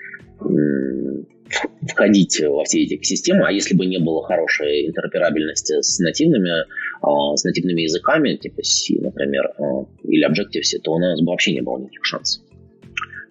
входить 1.88 2.42
во 2.42 2.64
все 2.64 2.84
эти 2.84 3.02
системы, 3.04 3.48
а 3.48 3.52
если 3.52 3.76
бы 3.76 3.86
не 3.86 4.00
было 4.00 4.24
хорошей 4.24 4.88
интероперабельности 4.88 5.82
с 5.82 6.00
нативными, 6.00 6.66
а, 7.02 7.36
с 7.36 7.44
нативными 7.44 7.82
языками, 7.82 8.36
типа 8.36 8.64
C, 8.64 8.96
например, 9.00 9.52
а, 9.58 9.86
или 10.04 10.28
Objective-C, 10.28 10.80
то 10.80 10.94
у 10.94 11.00
нас 11.00 11.22
бы 11.22 11.28
вообще 11.28 11.54
не 11.54 11.62
было 11.62 11.78
никаких 11.80 12.06
шансов. 12.06 12.44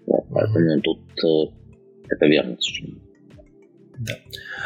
Вот, 0.07 0.25
поэтому 0.33 0.81
тут 0.81 1.01
э, 1.25 1.53
это 2.09 2.27
верно 2.27 2.57
Да. 2.57 3.06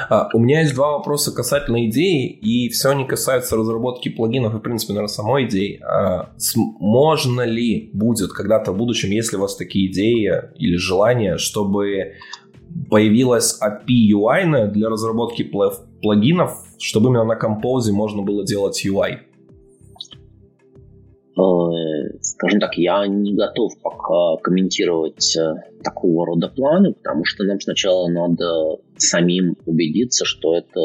А, 0.09 0.29
у 0.33 0.39
меня 0.39 0.61
есть 0.61 0.75
два 0.75 0.93
вопроса 0.93 1.33
касательно 1.33 1.87
идеи, 1.87 2.27
и 2.29 2.69
все 2.69 2.91
они 2.91 3.05
касаются 3.05 3.57
разработки 3.57 4.09
плагинов 4.09 4.55
и, 4.55 4.59
в 4.59 4.61
принципе, 4.61 4.93
наверное, 4.93 5.13
самой 5.13 5.47
идеи. 5.47 5.81
А, 5.83 6.31
можно 6.57 7.43
ли 7.43 7.91
будет 7.93 8.33
когда-то 8.33 8.73
в 8.73 8.77
будущем, 8.77 9.11
если 9.11 9.37
у 9.37 9.41
вас 9.41 9.57
такие 9.57 9.91
идеи 9.91 10.33
или 10.57 10.77
желания, 10.77 11.37
чтобы 11.37 12.15
появилась 12.89 13.59
API 13.61 14.13
UI 14.13 14.69
для 14.69 14.89
разработки 14.89 15.43
плагинов, 16.03 16.57
чтобы 16.79 17.09
именно 17.09 17.25
на 17.25 17.39
Compose 17.39 17.93
можно 17.93 18.23
было 18.23 18.45
делать 18.45 18.85
UI? 18.85 19.30
Скажем 22.41 22.59
так, 22.59 22.79
я 22.79 23.07
не 23.07 23.35
готов 23.35 23.73
пока 23.83 24.43
комментировать 24.43 25.37
э, 25.37 25.57
такого 25.85 26.25
рода 26.25 26.49
планы, 26.49 26.95
потому 26.95 27.23
что 27.27 27.45
нам 27.45 27.61
сначала 27.61 28.09
надо 28.09 28.79
самим 28.97 29.57
убедиться, 29.67 30.25
что 30.25 30.57
это 30.57 30.81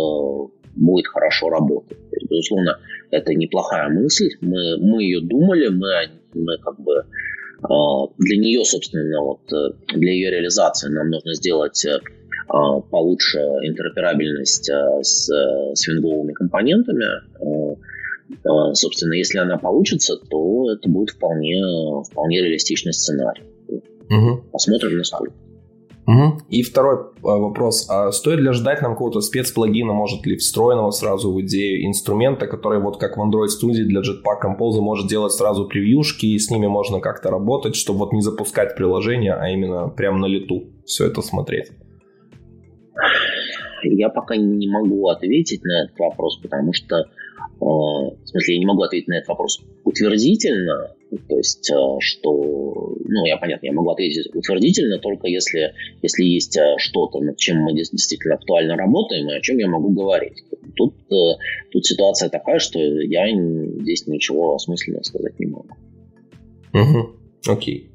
будет 0.75 1.07
хорошо 1.07 1.49
работать. 1.49 1.97
То 2.09 2.15
есть, 2.17 2.29
безусловно, 2.29 2.77
это 3.09 3.33
неплохая 3.33 3.87
мысль. 3.89 4.31
Мы, 4.41 4.77
мы 4.81 5.03
ее 5.03 5.21
думали, 5.21 5.69
мы, 5.69 6.09
мы 6.33 6.57
как 6.57 6.77
бы 6.77 6.93
э, 6.93 7.73
для 8.17 8.37
нее, 8.37 8.65
собственно, 8.65 9.21
вот 9.21 9.39
для 9.95 10.11
ее 10.11 10.31
реализации 10.31 10.89
нам 10.89 11.09
нужно 11.09 11.35
сделать 11.35 11.85
получше 12.47 13.39
интероперабельность 13.63 14.69
с 14.69 15.31
свинговыми 15.73 16.31
компонентами. 16.33 17.74
А, 18.43 18.73
собственно, 18.73 19.13
если 19.13 19.37
она 19.37 19.57
получится, 19.57 20.17
то 20.17 20.71
это 20.71 20.89
будет 20.89 21.11
вполне, 21.11 21.61
вполне 22.09 22.41
реалистичный 22.41 22.93
сценарий. 22.93 23.43
Угу. 24.09 24.49
Посмотрим, 24.51 24.97
насколько. 24.97 25.33
Угу. 26.07 26.41
И 26.49 26.61
второй 26.61 26.97
а, 26.97 27.37
вопрос. 27.37 27.87
А 27.89 28.11
стоит 28.11 28.39
ли 28.39 28.51
ждать 28.51 28.81
нам 28.81 28.93
какого-то 28.93 29.21
спецплагина, 29.21 29.93
может 29.93 30.25
ли 30.25 30.37
встроенного 30.37 30.91
сразу 30.91 31.33
в 31.33 31.41
идею 31.41 31.85
инструмента, 31.87 32.45
который 32.45 32.79
вот 32.79 32.97
как 32.97 33.17
в 33.17 33.21
Android 33.21 33.47
Studio 33.47 33.85
для 33.85 34.01
Jetpack 34.01 34.41
Compose 34.45 34.81
может 34.81 35.07
делать 35.07 35.33
сразу 35.33 35.67
превьюшки, 35.67 36.27
и 36.27 36.37
с 36.37 36.51
ними 36.51 36.67
можно 36.67 36.99
как-то 36.99 37.31
работать, 37.31 37.75
чтобы 37.75 37.99
вот 37.99 38.13
не 38.13 38.21
запускать 38.21 38.75
приложение, 38.75 39.33
а 39.33 39.49
именно 39.49 39.87
прямо 39.89 40.19
на 40.19 40.27
лету 40.27 40.65
все 40.85 41.07
это 41.07 41.21
смотреть? 41.21 41.71
Я 43.83 44.09
пока 44.09 44.35
не 44.35 44.67
могу 44.67 45.07
ответить 45.09 45.63
на 45.63 45.85
этот 45.85 45.97
вопрос, 45.99 46.39
потому 46.41 46.73
что 46.73 47.05
в 47.59 48.17
смысле, 48.25 48.55
я 48.55 48.59
не 48.59 48.65
могу 48.65 48.83
ответить 48.83 49.07
на 49.07 49.17
этот 49.17 49.29
вопрос 49.29 49.61
утвердительно, 49.83 50.95
то 51.27 51.37
есть, 51.37 51.69
э, 51.71 51.75
что, 51.99 52.95
ну, 53.05 53.25
я 53.25 53.37
понятно, 53.37 53.67
я 53.67 53.73
могу 53.73 53.89
ответить 53.89 54.33
утвердительно 54.33 54.99
только 54.99 55.27
если, 55.27 55.73
если 56.01 56.23
есть 56.23 56.57
э, 56.57 56.75
что-то, 56.77 57.19
над 57.19 57.37
чем 57.37 57.59
мы 57.59 57.73
действительно 57.73 58.35
актуально 58.35 58.75
работаем, 58.75 59.29
и 59.29 59.37
о 59.37 59.41
чем 59.41 59.57
я 59.57 59.67
могу 59.67 59.89
говорить. 59.89 60.43
Тут, 60.75 60.93
тут 61.71 61.85
ситуация 61.85 62.29
такая, 62.29 62.59
что 62.59 62.79
я 62.79 63.25
здесь 63.81 64.07
ничего 64.07 64.55
осмысленного 64.55 65.03
сказать 65.03 65.39
не 65.39 65.45
могу. 65.45 65.69
Угу, 66.73 67.09
окей. 67.47 67.91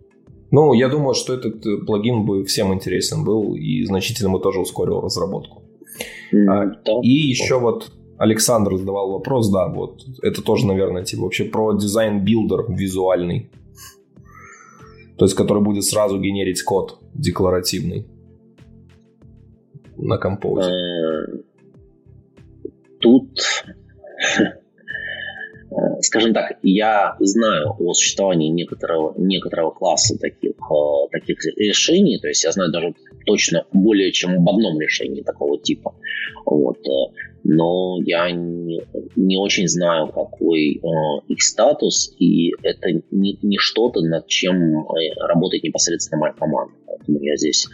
Ну, 0.51 0.73
я 0.73 0.89
думаю, 0.89 1.15
что 1.15 1.35
этот 1.35 1.63
плагин 1.87 2.25
бы 2.25 2.45
всем 2.45 2.73
интересен 2.73 3.25
был 3.25 3.55
и 3.55 3.85
значительно 3.85 4.31
бы 4.31 4.41
тоже 4.41 4.61
ускорил 4.61 5.01
разработку. 5.01 5.63
Mm, 6.33 6.73
да. 6.85 7.01
И 7.03 7.11
еще 7.11 7.61
вот 7.61 7.93
Александр 8.21 8.77
задавал 8.77 9.13
вопрос, 9.13 9.51
да, 9.51 9.67
вот 9.69 10.05
это 10.21 10.43
тоже, 10.43 10.67
наверное, 10.67 11.05
типа 11.05 11.23
вообще 11.23 11.45
про 11.45 11.73
дизайн-builder 11.73 12.67
визуальный. 12.69 13.51
То 15.17 15.25
есть, 15.25 15.35
который 15.35 15.63
будет 15.63 15.85
сразу 15.85 16.21
генерить 16.21 16.63
код 16.63 16.99
декларативный 17.15 18.07
на 19.97 20.19
Compose. 20.19 20.69
Э, 20.69 21.27
тут 23.01 23.41
скажем 26.01 26.33
так, 26.33 26.59
я 26.63 27.17
знаю 27.21 27.75
о 27.79 27.93
существовании 27.93 28.49
некоторого, 28.49 29.15
некоторого 29.19 29.71
класса 29.71 30.19
таких, 30.19 30.53
э, 30.53 31.09
таких 31.13 31.39
решений, 31.57 32.19
то 32.21 32.29
есть 32.29 32.45
я 32.45 32.53
знаю 32.53 32.73
даже 32.73 32.95
точно 33.27 33.67
более 33.73 34.13
чем 34.13 34.37
об 34.37 34.49
одном 34.49 34.81
решении 34.81 35.23
такого 35.23 35.59
типа. 35.59 35.95
Вот. 36.45 36.79
Э, 36.79 37.13
но 37.43 37.99
я 38.05 38.31
не, 38.31 38.83
не 39.17 39.39
очень 39.39 39.67
знаю, 39.69 40.09
какой 40.09 40.77
э, 40.77 40.81
их 41.29 41.43
статус, 41.43 42.15
и 42.19 42.53
это 42.63 42.89
не, 43.11 43.39
не 43.43 43.57
что-то, 43.59 44.03
над 44.03 44.27
чем 44.27 44.81
э, 44.81 45.15
работает 45.27 45.63
непосредственно 45.65 46.21
моя 46.21 46.33
команда. 46.35 46.75
Поэтому 46.87 47.19
я 47.21 47.37
здесь 47.37 47.67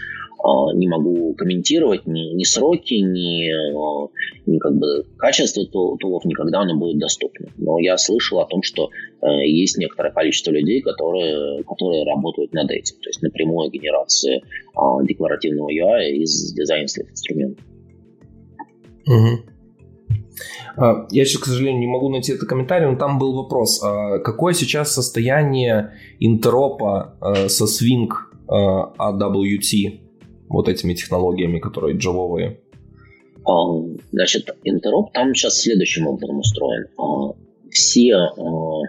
не 0.74 0.88
могу 0.88 1.34
комментировать 1.34 2.06
ни, 2.06 2.34
ни 2.34 2.44
сроки, 2.44 2.94
ни, 2.94 3.50
а, 3.50 4.08
ни 4.46 4.58
как 4.58 4.76
бы 4.76 5.04
качество 5.16 5.64
тулов, 5.66 6.24
никогда 6.24 6.60
оно 6.60 6.76
будет 6.76 6.98
доступно. 6.98 7.48
Но 7.56 7.78
я 7.78 7.96
слышал 7.96 8.40
о 8.40 8.46
том, 8.46 8.62
что 8.62 8.90
э, 9.22 9.26
есть 9.46 9.76
некоторое 9.78 10.12
количество 10.12 10.52
людей, 10.52 10.82
которые, 10.82 11.64
которые 11.64 12.04
работают 12.04 12.52
над 12.52 12.70
этим, 12.70 12.96
то 13.00 13.08
есть 13.08 13.22
напрямую 13.22 13.70
генерации 13.70 14.42
а, 14.74 15.02
декларативного 15.04 15.70
UI 15.70 16.16
из 16.22 16.52
дизайнерских 16.52 17.10
инструментов. 17.10 17.64
Угу. 19.06 19.52
Я 21.10 21.24
сейчас, 21.24 21.42
к 21.42 21.46
сожалению, 21.46 21.80
не 21.80 21.86
могу 21.86 22.10
найти 22.10 22.32
этот 22.32 22.48
комментарий, 22.48 22.86
но 22.86 22.96
там 22.96 23.18
был 23.18 23.34
вопрос. 23.34 23.80
Какое 23.80 24.52
сейчас 24.52 24.92
состояние 24.92 25.94
интеропа 26.20 27.16
со 27.48 27.64
Swing 27.64 28.10
AWT? 28.46 30.05
Вот 30.48 30.68
этими 30.68 30.94
технологиями, 30.94 31.58
которые 31.58 31.96
джавовые? 31.96 32.60
Значит, 34.12 34.50
интероп 34.64 35.12
там 35.12 35.34
сейчас 35.34 35.60
следующим 35.60 36.06
образом 36.06 36.38
устроен. 36.38 36.86
А, 36.98 37.32
все 37.70 38.14
а, 38.14 38.82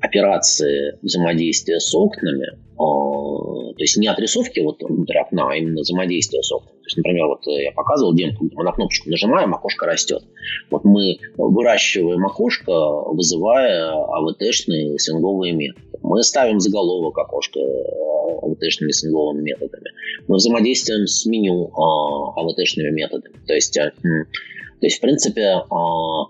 операции 0.00 0.98
взаимодействия 1.02 1.80
с 1.80 1.94
окнами, 1.94 2.58
а, 2.78 3.72
то 3.72 3.82
есть 3.82 3.96
не 3.96 4.08
отрисовки 4.08 4.60
вот 4.60 4.82
внутри 4.82 5.18
окна, 5.18 5.50
а 5.50 5.56
именно 5.56 5.80
взаимодействие 5.80 6.42
с 6.42 6.52
окнами. 6.52 6.76
То 6.76 6.86
есть, 6.86 6.96
например, 6.98 7.26
вот 7.26 7.40
я 7.46 7.72
показывал 7.72 8.14
демку, 8.14 8.48
мы 8.52 8.64
на 8.64 8.72
кнопочку 8.72 9.10
нажимаем, 9.10 9.54
окошко 9.54 9.86
растет. 9.86 10.22
Вот 10.70 10.84
мы 10.84 11.18
выращиваем 11.36 12.24
окошко, 12.24 12.72
вызывая 12.72 13.92
AVT-шные 13.92 14.98
свинговые 14.98 15.52
методы. 15.52 15.98
Мы 16.02 16.22
ставим 16.22 16.60
заголовок 16.60 17.18
окошка 17.18 17.58
AVT-шными 17.58 18.90
свинговыми 18.90 19.42
методами 19.42 19.90
мы 20.28 20.36
взаимодействуем 20.36 21.06
с 21.06 21.26
меню 21.26 21.70
AVT-шными 21.74 22.88
а, 22.88 22.92
методами. 22.92 23.34
То 23.46 23.54
есть, 23.54 23.76
э, 23.76 23.90
то 24.00 24.86
есть, 24.86 24.98
в 24.98 25.00
принципе, 25.00 25.62
а, 25.70 26.24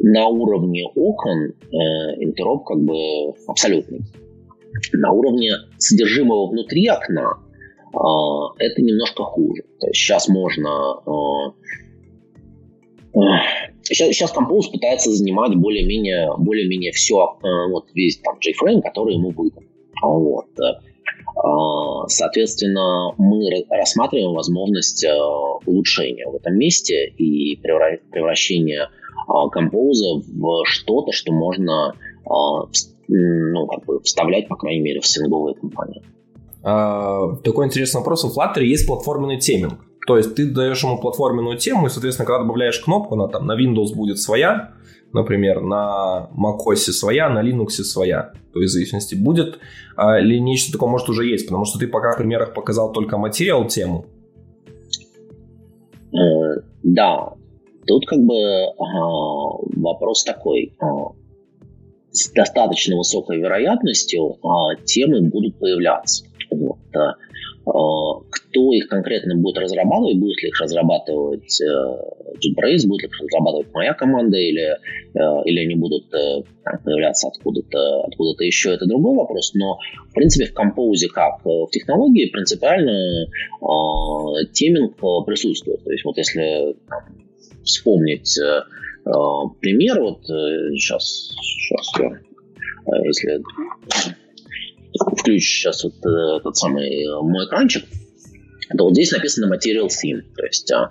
на 0.00 0.26
уровне 0.26 0.84
окон 0.94 1.48
э, 1.48 1.76
интероп 2.22 2.64
как 2.64 2.80
бы 2.80 3.34
абсолютный. 3.46 4.00
На 4.92 5.12
уровне 5.12 5.52
содержимого 5.78 6.50
внутри 6.50 6.88
окна 6.88 7.38
а, 7.92 8.54
это 8.58 8.82
немножко 8.82 9.24
хуже. 9.24 9.62
То 9.80 9.88
есть 9.88 10.00
сейчас 10.00 10.28
можно... 10.28 10.70
Сейчас, 13.82 14.08
сейчас 14.08 14.34
Compose 14.36 14.70
пытается 14.70 15.10
занимать 15.10 15.56
более-менее, 15.56 16.28
более-менее 16.38 16.92
все, 16.92 17.38
э, 17.42 17.70
вот 17.72 17.86
весь 17.94 18.18
там 18.18 18.36
JFrame, 18.36 18.82
который 18.82 19.14
ему 19.14 19.30
выдан. 19.30 19.64
Вот. 20.02 20.46
А, 21.36 22.06
соответственно, 22.08 23.14
мы 23.16 23.48
рассматриваем 23.70 24.34
возможность 24.34 25.04
э, 25.04 25.12
улучшения 25.66 26.26
в 26.28 26.36
этом 26.36 26.56
месте 26.56 27.06
и 27.06 27.56
превращения 27.56 28.90
композа 29.50 30.22
в 30.26 30.64
что-то, 30.64 31.12
что 31.12 31.32
можно 31.32 31.94
а, 32.24 32.66
ну, 33.08 33.66
как 33.66 33.84
бы 33.86 34.00
вставлять, 34.00 34.48
по 34.48 34.56
крайней 34.56 34.80
мере, 34.80 35.00
в 35.00 35.06
синговые 35.06 35.54
компании. 35.54 36.02
Такой 36.62 37.66
интересный 37.66 37.98
вопрос. 37.98 38.24
У 38.24 38.28
Flutter 38.28 38.62
есть 38.62 38.86
платформенный 38.86 39.38
теминг. 39.38 39.78
То 40.06 40.16
есть 40.16 40.34
ты 40.34 40.50
даешь 40.50 40.82
ему 40.82 40.98
платформенную 40.98 41.58
тему, 41.58 41.86
и, 41.86 41.90
соответственно, 41.90 42.26
когда 42.26 42.42
добавляешь 42.42 42.80
кнопку, 42.80 43.14
она 43.14 43.28
там 43.28 43.46
на 43.46 43.52
Windows 43.60 43.94
будет 43.94 44.18
своя, 44.18 44.72
например, 45.12 45.60
на 45.60 46.30
macOS 46.34 46.92
своя, 46.92 47.28
на 47.28 47.42
Linux 47.42 47.68
своя, 47.82 48.32
то 48.54 48.60
есть 48.60 48.72
в 48.72 48.74
зависимости 48.74 49.14
будет 49.14 49.58
а, 49.96 50.18
ли 50.18 50.40
нечто 50.40 50.72
такое, 50.72 50.88
может, 50.88 51.10
уже 51.10 51.26
есть, 51.26 51.46
потому 51.46 51.66
что 51.66 51.78
ты 51.78 51.86
пока 51.86 52.12
в 52.12 52.16
примерах 52.16 52.54
показал 52.54 52.92
только 52.92 53.18
материал 53.18 53.66
тему. 53.66 54.06
Э, 56.10 56.62
да, 56.82 57.34
тут 57.88 58.06
как 58.06 58.20
бы 58.20 58.38
вопрос 59.76 60.22
такой. 60.22 60.74
А, 60.78 60.86
с 62.10 62.30
достаточно 62.32 62.96
высокой 62.96 63.38
вероятностью 63.38 64.38
а, 64.42 64.76
темы 64.84 65.22
будут 65.22 65.58
появляться. 65.58 66.24
Вот. 66.50 66.78
Кто 68.30 68.72
их 68.72 68.88
конкретно 68.88 69.36
будет 69.36 69.58
разрабатывать, 69.58 70.18
будет 70.18 70.42
ли 70.42 70.48
их 70.48 70.58
разрабатывать 70.58 71.60
э, 71.60 71.66
JetBrains, 71.66 72.88
будет 72.88 73.02
ли 73.02 73.08
их 73.08 73.20
разрабатывать 73.20 73.74
моя 73.74 73.92
команда, 73.92 74.38
или, 74.38 74.70
э, 74.72 75.42
или 75.44 75.66
они 75.66 75.74
будут 75.74 76.06
э, 76.14 76.44
там, 76.64 76.78
появляться 76.82 77.28
откуда-то 77.28 78.04
откуда 78.04 78.44
еще, 78.44 78.72
это 78.72 78.86
другой 78.86 79.16
вопрос, 79.16 79.52
но 79.52 79.76
в 80.08 80.14
принципе 80.14 80.46
в 80.46 80.54
композе, 80.54 81.08
как 81.08 81.44
в 81.44 81.68
технологии, 81.70 82.30
принципиально 82.30 83.26
теминг 84.54 84.96
присутствует. 85.26 85.84
То 85.84 85.90
есть 85.92 86.06
вот 86.06 86.16
если 86.16 86.74
там, 86.88 87.27
вспомнить 87.68 88.38
пример, 89.60 90.00
вот 90.00 90.22
сейчас, 90.26 91.30
сейчас 91.34 91.98
я, 91.98 92.20
если 93.04 93.42
включу 95.28 95.40
сейчас 95.40 95.84
вот 95.84 95.94
э, 96.04 96.38
этот 96.38 96.56
самый 96.56 97.04
э, 97.04 97.20
мой 97.22 97.46
экранчик, 97.46 97.84
то 98.76 98.84
вот 98.84 98.94
здесь 98.94 99.12
написано 99.12 99.52
Material 99.52 99.88
Theme, 99.88 100.22
то 100.36 100.44
есть, 100.44 100.70
а, 100.72 100.90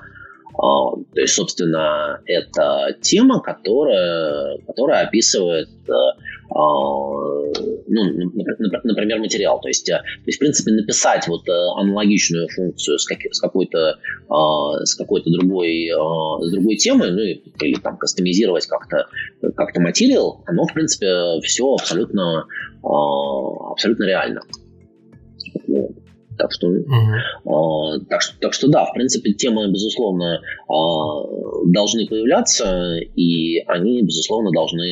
а, 0.57 0.95
то 1.13 1.21
есть, 1.21 1.33
собственно, 1.33 2.21
это 2.25 2.95
тема, 3.01 3.41
которая, 3.41 4.57
которая 4.65 5.05
описывает 5.05 5.69
э, 5.87 5.93
а, 6.49 7.76
ну, 7.87 8.03
например, 8.83 9.19
материал. 9.19 9.59
То 9.61 9.67
есть, 9.67 9.85
то 9.85 10.03
есть, 10.25 10.37
в 10.37 10.39
принципе, 10.39 10.71
написать 10.71 11.27
вот 11.27 11.47
аналогичную 11.47 12.47
функцию 12.49 12.99
с, 12.99 13.05
как, 13.05 13.19
с 13.31 13.39
какой-то 13.39 13.97
с 14.83 14.95
какой-то 14.95 15.29
другой, 15.31 15.89
с 16.41 16.51
другой 16.51 16.75
темой, 16.75 17.11
ну, 17.11 17.19
или 17.19 17.79
там 17.79 17.97
кастомизировать 17.97 18.67
как-то 18.67 19.07
как-то 19.55 19.81
материал, 19.81 20.43
оно, 20.45 20.65
в 20.65 20.73
принципе, 20.73 21.39
все 21.41 21.73
абсолютно 21.73 22.45
а, 22.83 23.71
абсолютно 23.71 24.03
реально. 24.05 24.41
Так 26.37 26.51
что, 26.51 26.67
uh-huh. 26.67 28.05
так 28.09 28.21
что, 28.21 28.39
так 28.39 28.53
что 28.53 28.67
да, 28.67 28.85
в 28.85 28.93
принципе, 28.93 29.33
темы, 29.33 29.71
безусловно, 29.71 30.39
а, 30.69 31.63
должны 31.65 32.05
появляться, 32.05 32.97
и 33.15 33.57
они, 33.65 34.03
безусловно, 34.03 34.51
должны, 34.51 34.85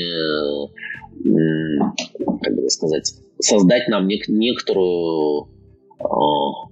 как 1.25 2.55
бы 2.55 2.69
сказать, 2.69 3.13
создать 3.39 3.87
нам 3.87 4.07
нек- 4.07 4.27
некоторую 4.27 5.49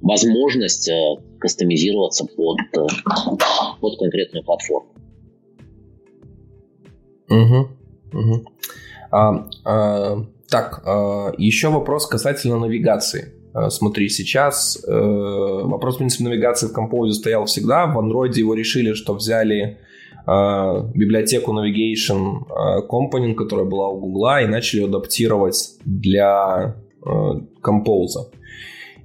возможность 0.01 0.89
э, 0.89 1.15
кастомизироваться 1.39 2.25
под, 2.25 2.57
под 3.79 3.97
конкретную 3.97 4.43
платформу. 4.43 4.89
Угу. 7.29 7.67
Угу. 8.13 8.45
А, 9.11 9.49
а, 9.65 10.25
так, 10.49 10.83
э, 10.85 11.31
еще 11.37 11.69
вопрос 11.69 12.07
касательно 12.07 12.59
навигации. 12.59 13.33
Э, 13.55 13.69
смотри, 13.69 14.09
сейчас 14.09 14.83
э, 14.85 14.91
вопрос, 14.91 15.95
в 15.95 15.97
принципе, 15.99 16.25
навигации 16.25 16.67
в 16.67 16.77
Compose 16.77 17.13
стоял 17.13 17.45
всегда. 17.45 17.87
В 17.87 17.97
Android 17.97 18.33
его 18.33 18.53
решили, 18.53 18.93
что 18.93 19.13
взяли 19.13 19.79
библиотеку 20.25 21.51
Navigation 21.53 22.45
Component, 22.89 23.35
которая 23.35 23.65
была 23.65 23.89
у 23.89 23.99
Google, 23.99 24.43
и 24.43 24.47
начали 24.47 24.81
ее 24.81 24.87
адаптировать 24.87 25.77
для 25.85 26.75
Compose. 27.01 28.31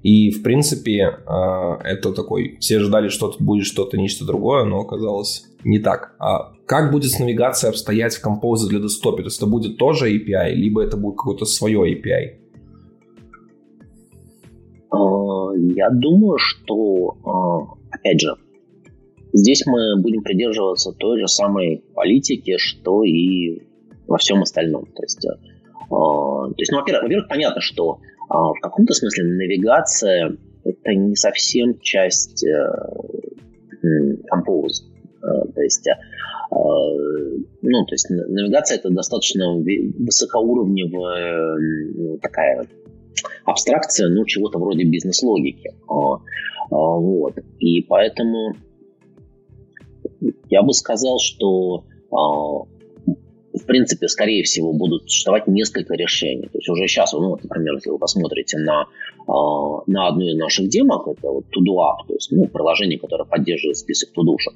И, 0.04 0.30
в 0.30 0.42
принципе, 0.44 1.18
это 1.26 2.12
такой... 2.14 2.56
Все 2.60 2.78
ждали, 2.78 3.08
что 3.08 3.28
тут 3.28 3.42
будет 3.42 3.66
что-то, 3.66 3.98
нечто 3.98 4.24
другое, 4.24 4.64
но 4.64 4.80
оказалось 4.80 5.44
не 5.64 5.80
так. 5.80 6.14
А 6.20 6.52
как 6.66 6.92
будет 6.92 7.10
с 7.10 7.18
навигацией 7.18 7.70
обстоять 7.70 8.14
в 8.14 8.24
Compose 8.24 8.68
для 8.68 8.78
десктопе? 8.78 9.22
То 9.22 9.26
есть 9.26 9.38
это 9.38 9.50
будет 9.50 9.76
тоже 9.76 10.06
API, 10.14 10.52
либо 10.52 10.82
это 10.82 10.96
будет 10.96 11.16
какое-то 11.16 11.46
свое 11.46 11.80
API? 11.92 12.36
Я 15.74 15.90
думаю, 15.90 16.38
что, 16.38 17.16
опять 17.90 18.20
же, 18.20 18.36
здесь 19.32 19.64
мы 19.66 20.00
будем 20.00 20.22
придерживаться 20.22 20.92
той 20.92 21.18
же 21.20 21.26
самой 21.28 21.84
политики, 21.94 22.56
что 22.58 23.04
и 23.04 23.62
во 24.06 24.18
всем 24.18 24.42
остальном. 24.42 24.84
То 24.86 25.02
есть, 25.02 25.24
э, 25.24 25.30
то 25.88 26.54
есть 26.56 26.72
ну, 26.72 26.78
во-первых, 26.78 27.04
во-первых, 27.04 27.28
понятно, 27.28 27.60
что 27.60 28.00
э, 28.00 28.34
в 28.34 28.58
каком-то 28.60 28.94
смысле 28.94 29.24
навигация 29.24 30.36
это 30.64 30.94
не 30.94 31.14
совсем 31.16 31.78
часть 31.80 32.44
э, 32.44 32.66
Compose. 34.32 34.84
Э, 35.22 35.46
то 35.54 35.62
есть, 35.62 35.86
э, 35.88 35.92
ну, 36.50 37.84
то 37.84 37.94
есть 37.94 38.10
навигация 38.10 38.78
это 38.78 38.90
достаточно 38.90 39.54
высокоуровневая 39.54 42.18
такая 42.20 42.66
абстракция, 43.44 44.08
ну, 44.08 44.24
чего-то 44.24 44.58
вроде 44.58 44.84
бизнес-логики. 44.84 45.74
Вот. 46.70 47.34
И 47.58 47.82
поэтому 47.82 48.54
я 50.48 50.62
бы 50.62 50.72
сказал, 50.72 51.18
что 51.18 51.84
в 53.58 53.66
принципе, 53.66 54.08
скорее 54.08 54.42
всего, 54.42 54.72
будут 54.72 55.10
существовать 55.10 55.46
несколько 55.46 55.94
решений. 55.94 56.48
То 56.52 56.58
есть 56.58 56.68
уже 56.68 56.86
сейчас, 56.86 57.12
ну, 57.12 57.30
вот, 57.30 57.42
например, 57.42 57.74
если 57.74 57.90
вы 57.90 57.98
посмотрите 57.98 58.58
на, 58.58 58.82
э, 58.82 59.82
на 59.86 60.08
одну 60.08 60.26
из 60.26 60.36
наших 60.36 60.68
демок, 60.68 61.08
это 61.08 61.28
вот 61.28 61.44
To-Do 61.46 62.06
то 62.06 62.14
есть 62.14 62.30
ну, 62.30 62.46
приложение, 62.46 62.98
которое 62.98 63.24
поддерживает 63.24 63.76
список 63.76 64.12
тудушек, 64.12 64.54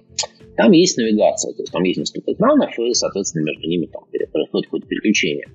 там 0.56 0.72
есть 0.72 0.97
навигация, 0.97 1.52
то 1.52 1.62
есть 1.62 1.72
там 1.72 1.82
есть 1.84 1.98
несколько 1.98 2.32
экранов, 2.32 2.78
и, 2.78 2.93
соответственно, 2.94 3.44
между 3.44 3.66
ними 3.66 3.86
там 3.86 4.05
происходит 4.32 4.66
какое-то 4.66 4.86
переключение. 4.86 5.48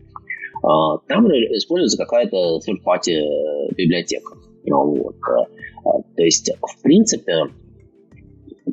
Э, 0.64 0.98
там 1.08 1.28
используется 1.28 1.98
какая-то 1.98 2.60
third-party 2.60 3.76
библиотека. 3.76 4.36
Ну, 4.66 4.96
вот. 4.96 5.16
Э, 5.16 6.02
то 6.16 6.24
есть, 6.24 6.52
в 6.62 6.82
принципе, 6.82 7.44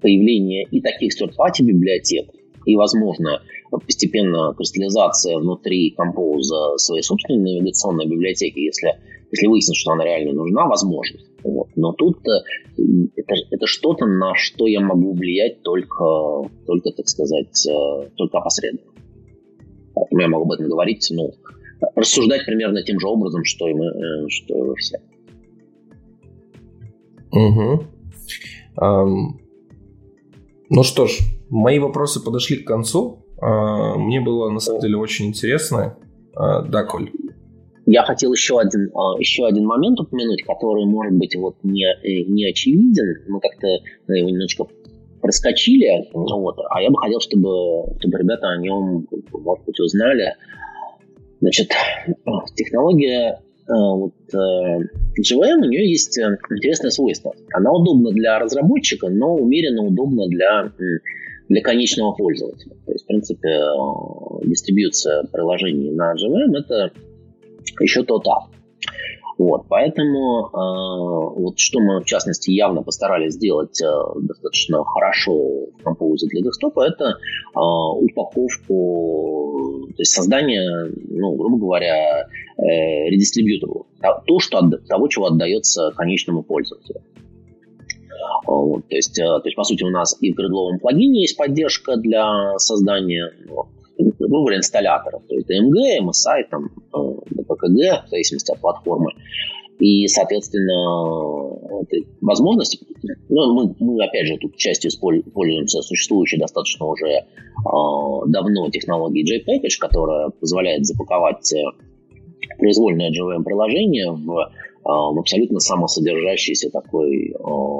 появление 0.00 0.64
и 0.70 0.80
таких 0.80 1.12
third-party 1.20 1.62
библиотек, 1.62 2.30
и, 2.66 2.76
возможно, 2.76 3.42
постепенно 3.70 4.54
кристаллизация 4.56 5.38
внутри 5.38 5.94
Compose 5.98 6.76
своей 6.76 7.02
собственной 7.02 7.58
навигационной 7.60 8.06
библиотеки, 8.06 8.58
если, 8.58 8.94
если 9.30 9.46
выяснится, 9.46 9.80
что 9.80 9.92
она 9.92 10.04
реально 10.04 10.32
нужна, 10.32 10.66
возможно. 10.66 11.18
Вот. 11.42 11.68
Но 11.76 11.92
тут 11.92 12.18
э, 12.26 12.42
это, 13.16 13.34
это 13.50 13.66
что-то, 13.66 14.06
на 14.06 14.34
что 14.34 14.66
я 14.66 14.80
могу 14.80 15.12
влиять 15.12 15.62
только, 15.62 16.04
только 16.66 16.90
так 16.92 17.08
сказать, 17.08 17.66
э, 17.66 18.08
только 18.16 18.38
опосредованно. 18.38 18.92
Я 20.10 20.28
могу 20.28 20.44
об 20.44 20.52
этом 20.52 20.68
говорить, 20.68 21.06
ну, 21.10 21.32
рассуждать 21.94 22.46
примерно 22.46 22.82
тем 22.82 22.98
же 22.98 23.08
образом, 23.08 23.44
что 23.44 23.68
и 23.68 23.74
мы, 23.74 23.86
э, 23.86 24.28
что 24.28 24.72
и 24.72 24.76
все. 24.76 24.98
Угу. 27.32 27.84
Ну 30.74 30.82
что 30.82 31.06
ж, 31.06 31.20
мои 31.50 31.78
вопросы 31.78 32.20
подошли 32.22 32.56
к 32.56 32.66
концу. 32.66 33.24
А, 33.40 33.96
мне 33.96 34.20
было 34.20 34.50
на 34.50 34.58
самом 34.58 34.80
деле 34.80 34.96
очень 34.96 35.26
интересно. 35.26 35.96
А, 36.34 36.62
да, 36.62 36.82
Коль. 36.82 37.12
Я 37.86 38.02
хотел 38.02 38.32
еще 38.32 38.58
один, 38.58 38.90
а, 38.92 39.16
еще 39.20 39.46
один 39.46 39.66
момент 39.66 40.00
упомянуть, 40.00 40.42
который, 40.42 40.84
может 40.84 41.14
быть, 41.14 41.36
вот 41.36 41.56
не, 41.62 41.84
э, 41.84 42.24
не 42.26 42.48
очевиден. 42.50 43.22
Мы 43.28 43.38
как-то 43.38 43.68
его 44.08 44.28
немножечко 44.28 44.66
проскочили, 45.22 46.08
вот, 46.12 46.58
а 46.70 46.82
я 46.82 46.90
бы 46.90 46.98
хотел, 46.98 47.20
чтобы, 47.20 47.96
чтобы 48.00 48.18
ребята 48.18 48.48
о 48.48 48.58
нем, 48.58 49.06
может 49.32 49.64
быть, 49.64 49.78
узнали. 49.78 50.34
Значит, 51.40 51.70
технология 52.56 53.43
вот, 53.66 54.14
GVM, 54.32 55.58
у 55.58 55.68
нее 55.68 55.88
есть 55.88 56.18
э, 56.18 56.38
интересное 56.50 56.90
свойство. 56.90 57.34
Она 57.52 57.72
удобна 57.72 58.10
для 58.10 58.38
разработчика, 58.38 59.08
но 59.08 59.34
умеренно 59.34 59.84
удобна 59.84 60.28
для 60.28 60.72
для 61.48 61.60
конечного 61.60 62.12
пользователя. 62.12 62.74
То 62.86 62.92
есть, 62.92 63.04
в 63.04 63.06
принципе, 63.06 63.48
э, 63.48 64.46
дистрибьюция 64.46 65.24
приложений 65.24 65.90
на 65.92 66.14
JVM 66.14 66.58
это 66.58 66.90
еще 67.80 68.02
тот 68.02 68.26
ап. 68.26 68.44
Вот, 69.36 69.64
поэтому 69.68 70.46
э, 70.46 71.40
вот 71.40 71.58
что 71.58 71.80
мы 71.80 72.00
в 72.00 72.04
частности 72.04 72.52
явно 72.52 72.82
постарались 72.82 73.34
сделать 73.34 73.82
э, 73.82 73.90
достаточно 74.20 74.84
хорошо 74.84 75.34
в 75.34 75.70
Compose 75.84 76.28
для 76.28 76.42
десктопа, 76.42 76.86
это 76.86 77.04
э, 77.04 77.58
упаковку, 77.58 79.88
то 79.88 80.00
есть 80.00 80.12
создание, 80.12 80.88
ну, 81.08 81.34
грубо 81.34 81.58
говоря, 81.58 82.28
э, 82.58 83.08
редистрибьюторов, 83.10 83.86
то, 84.26 84.38
что 84.40 84.58
от, 84.58 84.86
того, 84.86 85.08
чего 85.08 85.26
отдается 85.26 85.92
конечному 85.96 86.42
пользователю. 86.42 87.00
Вот, 88.46 88.88
то, 88.88 88.96
есть, 88.96 89.18
э, 89.18 89.24
то 89.24 89.42
есть, 89.44 89.56
по 89.56 89.64
сути, 89.64 89.84
у 89.84 89.90
нас 89.90 90.16
и 90.20 90.32
в 90.32 90.36
гридловом 90.36 90.78
плагине 90.78 91.22
есть 91.22 91.36
поддержка 91.36 91.96
для 91.96 92.58
создания 92.58 93.32
ну, 93.46 93.66
выбора 94.18 94.56
инсталляторов. 94.56 95.22
То 95.28 95.34
есть 95.34 95.48
DMG, 95.50 96.02
MSI, 96.02 96.44
там, 96.50 96.70
DPKG, 96.92 98.06
в 98.06 98.08
зависимости 98.10 98.52
от 98.52 98.60
платформы. 98.60 99.12
И, 99.80 100.06
соответственно, 100.06 101.58
возможность, 102.20 102.80
ну, 103.28 103.54
мы, 103.54 103.74
мы, 103.80 104.04
опять 104.04 104.26
же, 104.28 104.36
тут 104.38 104.56
частью 104.56 104.90
пользуемся 105.00 105.82
существующей 105.82 106.38
достаточно 106.38 106.86
уже 106.86 107.08
э, 107.08 107.24
давно 108.28 108.70
технологией 108.70 109.24
JPackage, 109.26 109.78
которая 109.80 110.30
позволяет 110.30 110.86
запаковать 110.86 111.52
э, 111.52 111.64
произвольное 112.58 113.10
JVM-приложение 113.10 114.10
в 114.10 114.50
в 114.86 115.18
абсолютно 115.18 115.60
самосодержащийся 115.60 116.68
такой 116.68 117.34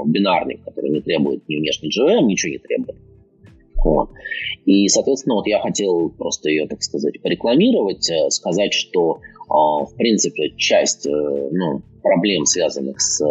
бинарник, 0.07 0.65
который 0.65 0.91
не 0.91 1.03
требует 1.03 1.47
ни 1.49 1.57
внешней 1.57 1.91
JVM, 1.91 2.23
ничего 2.25 2.53
не 2.53 2.59
требует. 2.59 2.97
Вот. 3.85 4.09
И, 4.65 4.89
соответственно, 4.89 5.37
вот 5.37 5.47
я 5.47 5.61
хотел 5.61 6.09
просто 6.09 6.49
ее, 6.49 6.67
так 6.67 6.83
сказать, 6.83 7.21
порекламировать, 7.21 8.11
э, 8.11 8.31
сказать, 8.31 8.73
что, 8.73 9.21
в 9.47 9.91
принципе, 9.97 10.55
часть 10.57 11.07
э, 11.07 11.11
ну, 11.11 11.83
проблем, 12.03 12.47
связанных 12.47 13.01
с 13.01 13.23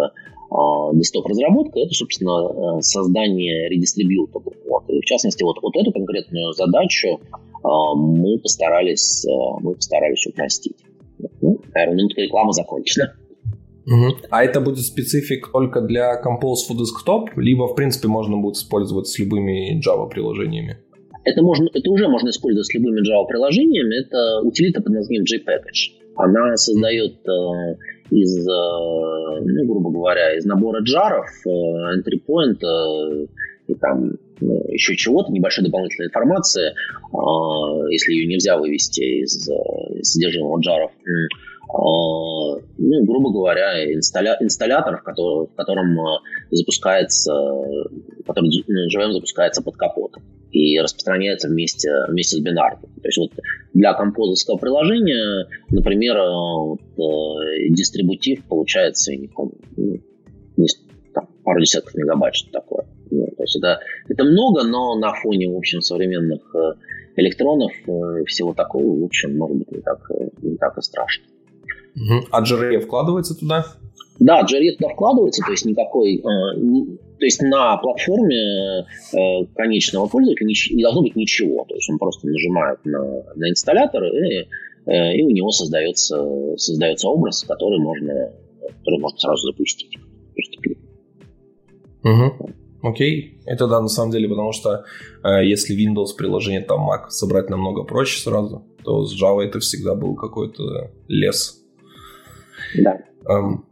десктоп-разработкой, 0.94 1.86
это, 1.86 1.94
собственно, 1.96 2.78
э, 2.78 2.82
создание 2.82 3.68
редистрибьютора. 3.70 4.44
Вот. 4.70 4.84
И, 4.90 5.02
в 5.02 5.06
частности, 5.06 5.42
вот, 5.42 5.58
вот 5.64 5.76
эту 5.76 5.92
конкретную 5.92 6.54
задачу 6.54 7.20
мы 7.64 8.38
постарались, 8.40 9.26
мы 9.62 9.74
постарались 9.76 10.28
упростить. 10.28 10.76
Ну, 11.42 11.60
наверное, 11.74 11.98
минутка 11.98 12.22
рекламы 12.22 12.54
закончена. 12.54 13.14
Угу. 13.86 14.28
А 14.30 14.44
это 14.44 14.62
будет 14.62 14.86
специфик 14.86 15.52
только 15.52 15.82
для 15.82 16.14
Compose 16.22 16.64
for 16.70 16.78
Desktop, 16.78 17.28
либо, 17.36 17.68
в 17.68 17.76
принципе, 17.76 18.08
можно 18.08 18.38
будет 18.38 18.56
использовать 18.56 19.08
с 19.08 19.20
любыми 19.20 19.80
Java-приложениями? 19.80 20.78
Это, 21.26 21.42
можно, 21.42 21.70
это 21.74 21.90
уже 21.90 22.08
можно 22.08 22.30
использовать 22.30 22.66
с 22.66 22.74
любыми 22.74 23.02
Java-приложениями. 23.02 24.06
Это 24.06 24.48
утилита 24.48 24.82
под 24.82 24.94
названием 24.94 25.24
JPackage. 25.24 26.04
Она 26.16 26.56
создает 26.58 27.16
э, 27.28 27.76
из, 28.12 28.48
э, 28.48 29.42
ну, 29.42 29.66
грубо 29.66 29.92
говоря, 29.92 30.38
из 30.38 30.46
набора 30.46 30.82
джаров, 30.82 31.28
э, 31.46 31.50
entry 31.50 32.22
point 32.28 32.60
э, 32.64 33.28
и 33.68 33.74
там 33.76 34.12
ну, 34.12 34.18
еще 34.40 34.96
чего-то, 34.96 35.32
небольшой 35.32 35.64
дополнительной 35.66 36.08
информации, 36.08 36.72
э, 36.72 37.92
если 37.92 38.14
ее 38.14 38.28
нельзя 38.28 38.58
вывести 38.58 39.24
из, 39.24 39.50
э, 39.50 40.02
содержимого 40.02 40.60
джаров. 40.60 40.92
А, 41.74 42.60
ну, 42.78 43.04
грубо 43.06 43.32
говоря, 43.32 43.92
инсталля... 43.94 44.38
инсталлятор, 44.40 44.98
в, 44.98 45.04
который... 45.04 45.48
в 45.48 45.56
котором 45.56 46.00
а, 46.00 46.20
запускается, 46.52 47.34
в 47.34 48.24
котором 48.28 48.50
JVM 48.50 49.08
ну, 49.08 49.14
запускается 49.14 49.64
под 49.64 49.76
капотом 49.76 50.24
и 50.52 50.80
распространяется 50.80 51.48
вместе, 51.48 51.90
вместе 52.10 52.38
с 52.38 52.40
бинаркой. 52.42 52.90
То 53.02 53.08
есть 53.08 53.18
вот 53.18 53.32
для 53.74 53.94
композовского 53.94 54.58
приложения, 54.58 55.48
например, 55.72 56.18
а, 56.18 56.58
вот, 56.64 56.82
дистрибутив 57.70 58.44
получается, 58.46 59.16
не 59.16 59.28
помню, 59.28 59.56
ну, 59.76 60.66
там, 61.14 61.28
пару 61.44 61.60
десятков 61.60 61.96
мегабайт, 61.96 62.36
что 62.36 62.52
такое. 62.52 62.86
Ну, 63.14 63.28
то 63.38 63.44
есть 63.44 63.56
это, 63.58 63.80
это 64.10 64.24
много, 64.24 64.64
но 64.64 64.96
на 64.96 65.14
фоне, 65.14 65.50
в 65.50 65.58
общем, 65.58 65.82
современных 65.82 66.42
э, 66.56 66.74
электронов 67.18 67.72
э, 67.88 68.26
всего 68.26 68.54
такого, 68.54 69.00
в 69.00 69.04
общем, 69.04 69.38
может 69.38 69.58
быть, 69.58 69.72
не 69.72 69.82
так, 69.82 70.00
э, 70.12 70.30
не 70.42 70.58
так 70.58 70.78
и 70.78 70.82
страшно. 70.82 71.26
Угу. 71.96 72.28
А 72.32 72.42
JRE 72.42 72.80
вкладывается 72.80 73.36
туда? 73.40 73.66
Да, 74.20 74.42
JRE 74.42 74.78
туда 74.78 74.90
вкладывается, 74.90 75.44
то 75.46 75.52
есть 75.52 75.66
никакой... 75.66 76.22
То 76.22 77.26
есть 77.26 77.42
на 77.42 77.78
платформе 77.78 78.86
конечного 79.56 80.08
пользователя 80.08 80.48
не, 80.48 80.84
должно 80.84 81.04
быть 81.04 81.16
ничего. 81.16 81.66
То 81.70 81.76
есть 81.76 81.90
он 81.90 81.98
просто 81.98 82.28
нажимает 82.28 82.80
на, 82.84 83.24
на 83.36 83.50
инсталлятор, 83.50 84.04
и, 84.04 84.48
и 84.88 85.24
у 85.24 85.30
него 85.30 85.52
создается, 85.52 86.18
создается 86.58 87.08
образ, 87.08 87.44
который 87.44 87.80
можно, 87.80 88.34
который 88.80 89.00
можно 89.00 89.18
сразу 89.20 89.48
запустить. 89.48 89.96
Угу. 92.04 92.54
Окей, 92.84 93.40
это 93.46 93.68
да, 93.68 93.82
на 93.82 93.88
самом 93.88 94.12
деле, 94.12 94.28
потому 94.28 94.52
что 94.52 94.84
э, 95.24 95.46
если 95.46 95.76
Windows 95.76 96.16
приложение 96.18 96.62
там 96.62 96.90
Mac 96.90 97.10
собрать 97.10 97.50
намного 97.50 97.84
проще 97.84 98.20
сразу, 98.20 98.66
то 98.84 99.06
с 99.06 99.20
Java 99.20 99.42
это 99.42 99.60
всегда 99.60 99.96
был 99.96 100.16
какой-то 100.16 100.92
лес. 101.08 101.64
Да. 102.76 103.00
Эм, 103.28 103.66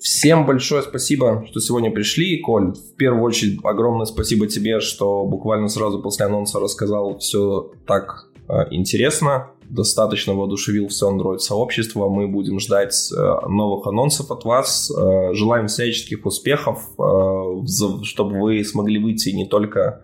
Всем 0.00 0.46
большое 0.46 0.80
спасибо, 0.82 1.44
что 1.50 1.60
сегодня 1.60 1.90
пришли. 1.90 2.40
Коль, 2.40 2.72
в 2.72 2.96
первую 2.96 3.22
очередь 3.22 3.60
огромное 3.62 4.06
спасибо 4.06 4.46
тебе, 4.46 4.80
что 4.80 5.26
буквально 5.26 5.68
сразу 5.68 6.00
после 6.00 6.24
анонса 6.24 6.58
рассказал 6.58 7.18
все 7.18 7.70
так 7.86 8.29
интересно, 8.70 9.50
достаточно 9.70 10.34
воодушевил 10.34 10.88
все 10.88 11.10
Android-сообщество. 11.10 12.08
Мы 12.08 12.28
будем 12.28 12.58
ждать 12.60 13.10
э, 13.12 13.48
новых 13.48 13.86
анонсов 13.86 14.30
от 14.30 14.44
вас. 14.44 14.90
Э, 14.90 15.32
желаем 15.34 15.68
всяческих 15.68 16.26
успехов, 16.26 16.90
э, 16.98 18.02
чтобы 18.02 18.40
вы 18.40 18.64
смогли 18.64 18.98
выйти 18.98 19.30
не 19.30 19.46
только 19.46 20.02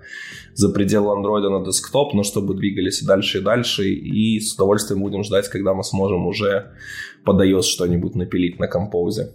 за 0.55 0.70
пределы 0.70 1.14
Android 1.14 1.48
на 1.48 1.64
десктоп, 1.64 2.14
но 2.14 2.23
чтобы 2.23 2.55
двигались 2.55 3.02
дальше, 3.02 3.39
и 3.39 3.43
дальше. 3.43 3.89
И 3.90 4.40
с 4.40 4.55
удовольствием 4.55 5.02
будем 5.02 5.24
ждать, 5.24 5.48
когда 5.48 5.74
мы 5.74 5.82
сможем 5.82 6.27
уже 6.27 6.73
под 7.24 7.40
iOS 7.40 7.62
что-нибудь 7.62 8.14
напилить 8.14 8.59
на 8.59 8.68
композе. 8.68 9.32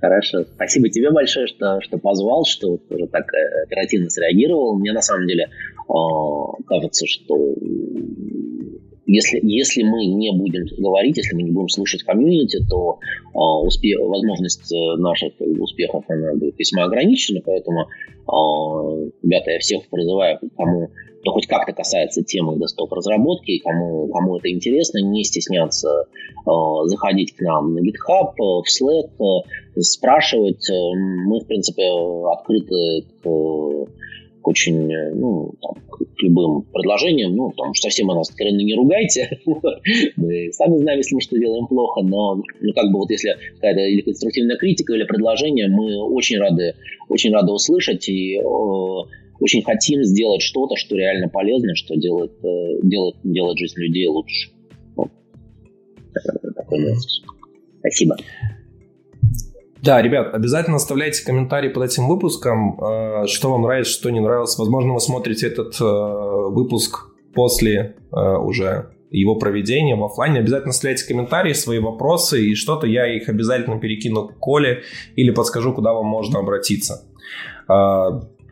Хорошо. 0.00 0.44
Спасибо 0.54 0.88
тебе 0.88 1.10
большое, 1.10 1.46
что, 1.46 1.80
что 1.80 1.98
позвал, 1.98 2.44
что 2.44 2.78
тоже 2.78 3.06
так 3.06 3.32
э, 3.34 3.62
оперативно 3.64 4.10
среагировал. 4.10 4.78
Мне 4.78 4.92
на 4.92 5.02
самом 5.02 5.26
деле 5.26 5.44
э, 5.44 5.79
кажется, 6.66 7.06
что 7.06 7.54
если, 9.12 9.40
если 9.42 9.82
мы 9.82 10.06
не 10.06 10.30
будем 10.30 10.66
говорить, 10.78 11.16
если 11.16 11.34
мы 11.34 11.42
не 11.42 11.50
будем 11.50 11.68
слушать 11.68 12.04
комьюнити, 12.04 12.58
то 12.68 12.98
э, 13.34 13.38
успех, 13.66 13.98
возможность 14.00 14.72
э, 14.72 14.96
наших 14.98 15.36
как 15.36 15.48
бы, 15.48 15.62
успехов 15.62 16.04
она 16.08 16.34
будет 16.34 16.56
весьма 16.58 16.84
ограничена. 16.84 17.40
Поэтому, 17.44 17.80
э, 17.82 19.10
ребята, 19.24 19.50
я 19.50 19.58
всех 19.58 19.88
призываю, 19.90 20.38
кому 20.56 20.90
кто 21.22 21.32
хоть 21.32 21.48
как-то 21.48 21.72
касается 21.72 22.22
темы 22.22 22.58
десктоп 22.58 22.92
разработки, 22.92 23.58
кому, 23.58 24.08
кому 24.08 24.38
это 24.38 24.48
интересно, 24.50 24.98
не 25.02 25.24
стесняться 25.24 26.06
э, 26.46 26.50
заходить 26.86 27.34
к 27.34 27.40
нам 27.40 27.74
на 27.74 27.80
GitHub, 27.80 28.34
в 28.38 28.64
Slack, 28.68 29.10
э, 29.18 29.80
спрашивать. 29.80 30.70
Мы, 30.70 31.40
в 31.40 31.46
принципе, 31.46 31.82
открыты 32.30 33.06
к, 33.22 33.28
к 34.42 34.48
очень, 34.48 34.88
ну, 35.14 35.54
там, 35.60 35.74
к 35.90 36.22
любым 36.22 36.62
предложениям, 36.62 37.34
ну, 37.34 37.50
потому 37.50 37.74
что 37.74 37.88
совсем 37.88 38.08
нас 38.08 38.30
откровенно 38.30 38.62
не 38.62 38.74
ругайте. 38.74 39.40
мы 40.16 40.52
сами 40.52 40.78
знаем, 40.78 40.98
если 40.98 41.14
мы 41.14 41.20
что 41.20 41.38
делаем 41.38 41.66
плохо, 41.66 42.02
но, 42.02 42.36
ну, 42.36 42.72
как 42.74 42.90
бы 42.92 42.98
вот 42.98 43.10
если 43.10 43.36
какая-то 43.56 43.80
или 43.80 44.00
конструктивная 44.02 44.56
критика, 44.56 44.94
или 44.94 45.04
предложение, 45.04 45.68
мы 45.68 46.02
очень 46.02 46.38
рады, 46.38 46.74
очень 47.08 47.32
рады 47.32 47.52
услышать 47.52 48.08
и 48.08 48.38
э, 48.38 48.42
очень 49.40 49.62
хотим 49.62 50.02
сделать 50.04 50.42
что-то, 50.42 50.76
что 50.76 50.96
реально 50.96 51.28
полезно, 51.28 51.74
что 51.74 51.96
делает, 51.96 52.32
э, 52.44 52.80
делает, 52.82 53.16
делает 53.24 53.58
жизнь 53.58 53.78
людей 53.78 54.06
лучше. 54.06 54.50
Вот. 54.96 55.10
Такой 56.54 56.78
месседж. 56.80 57.24
Спасибо. 57.80 58.16
Да, 59.82 60.00
ребят, 60.02 60.34
обязательно 60.34 60.76
оставляйте 60.76 61.24
комментарии 61.24 61.68
под 61.68 61.84
этим 61.84 62.08
выпуском, 62.08 62.78
э, 62.80 63.26
что 63.26 63.50
вам 63.50 63.62
нравится, 63.62 63.92
что 63.92 64.10
не 64.10 64.20
нравилось. 64.20 64.58
Возможно, 64.58 64.94
вы 64.94 65.00
смотрите 65.00 65.46
этот 65.46 65.80
э, 65.80 65.84
выпуск 65.84 67.06
после 67.34 67.94
уже 68.12 68.90
его 69.10 69.36
проведения 69.36 69.94
в 69.94 70.04
офлайне. 70.04 70.40
Обязательно 70.40 70.70
оставляйте 70.70 71.06
комментарии, 71.06 71.52
свои 71.52 71.78
вопросы, 71.78 72.44
и 72.44 72.54
что-то 72.56 72.88
я 72.88 73.06
их 73.06 73.28
обязательно 73.28 73.78
перекину 73.78 74.26
к 74.28 74.38
Коле 74.40 74.82
или 75.14 75.30
подскажу, 75.30 75.72
куда 75.72 75.92
вам 75.92 76.06
можно 76.06 76.40
обратиться. 76.40 77.04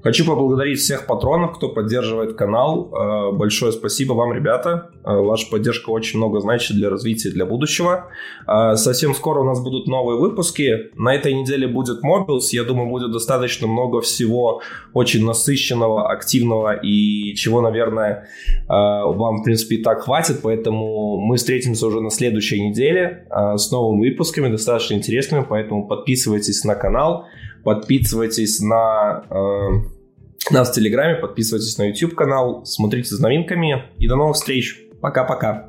Хочу 0.02 0.24
поблагодарить 0.24 0.78
всех 0.78 1.06
патронов, 1.06 1.56
кто 1.56 1.70
поддерживает 1.70 2.34
канал. 2.34 2.92
Э, 2.92 3.32
большое 3.36 3.72
спасибо 3.72 4.12
вам, 4.12 4.32
ребята. 4.32 4.90
Э, 5.04 5.16
ваша 5.16 5.50
поддержка 5.50 5.90
очень 5.90 6.18
много 6.18 6.40
значит 6.40 6.76
для 6.76 6.88
развития, 6.88 7.30
для 7.30 7.44
будущего. 7.44 8.06
Э, 8.46 8.76
совсем 8.76 9.14
скоро 9.14 9.40
у 9.40 9.44
нас 9.44 9.60
будут 9.60 9.88
новые 9.88 10.18
выпуски. 10.20 10.90
На 10.94 11.14
этой 11.14 11.34
неделе 11.34 11.66
будет 11.66 12.04
Mobius. 12.04 12.50
Я 12.52 12.62
думаю, 12.62 12.88
будет 12.88 13.10
достаточно 13.10 13.66
много 13.66 14.00
всего 14.00 14.62
очень 14.94 15.24
насыщенного, 15.24 16.10
активного 16.10 16.74
и 16.74 17.34
чего, 17.34 17.60
наверное, 17.60 18.28
вам, 18.68 19.38
в 19.38 19.44
принципе, 19.44 19.76
и 19.76 19.82
так 19.82 20.02
хватит. 20.02 20.40
Поэтому 20.42 21.18
мы 21.18 21.36
встретимся 21.36 21.86
уже 21.86 22.00
на 22.00 22.10
следующей 22.10 22.60
неделе 22.60 23.26
с 23.30 23.70
новыми 23.70 24.08
выпусками, 24.08 24.48
достаточно 24.48 24.94
интересными. 24.94 25.44
Поэтому 25.48 25.88
подписывайтесь 25.88 26.64
на 26.64 26.74
канал. 26.74 27.26
Подписывайтесь 27.68 28.60
на 28.60 29.24
э, 29.28 30.50
нас 30.50 30.70
в 30.70 30.72
Телеграме, 30.72 31.16
подписывайтесь 31.16 31.76
на 31.76 31.90
YouTube 31.90 32.14
канал, 32.14 32.64
смотрите 32.64 33.14
за 33.14 33.22
новинками 33.22 33.82
и 33.98 34.08
до 34.08 34.16
новых 34.16 34.36
встреч. 34.36 34.80
Пока-пока. 35.02 35.67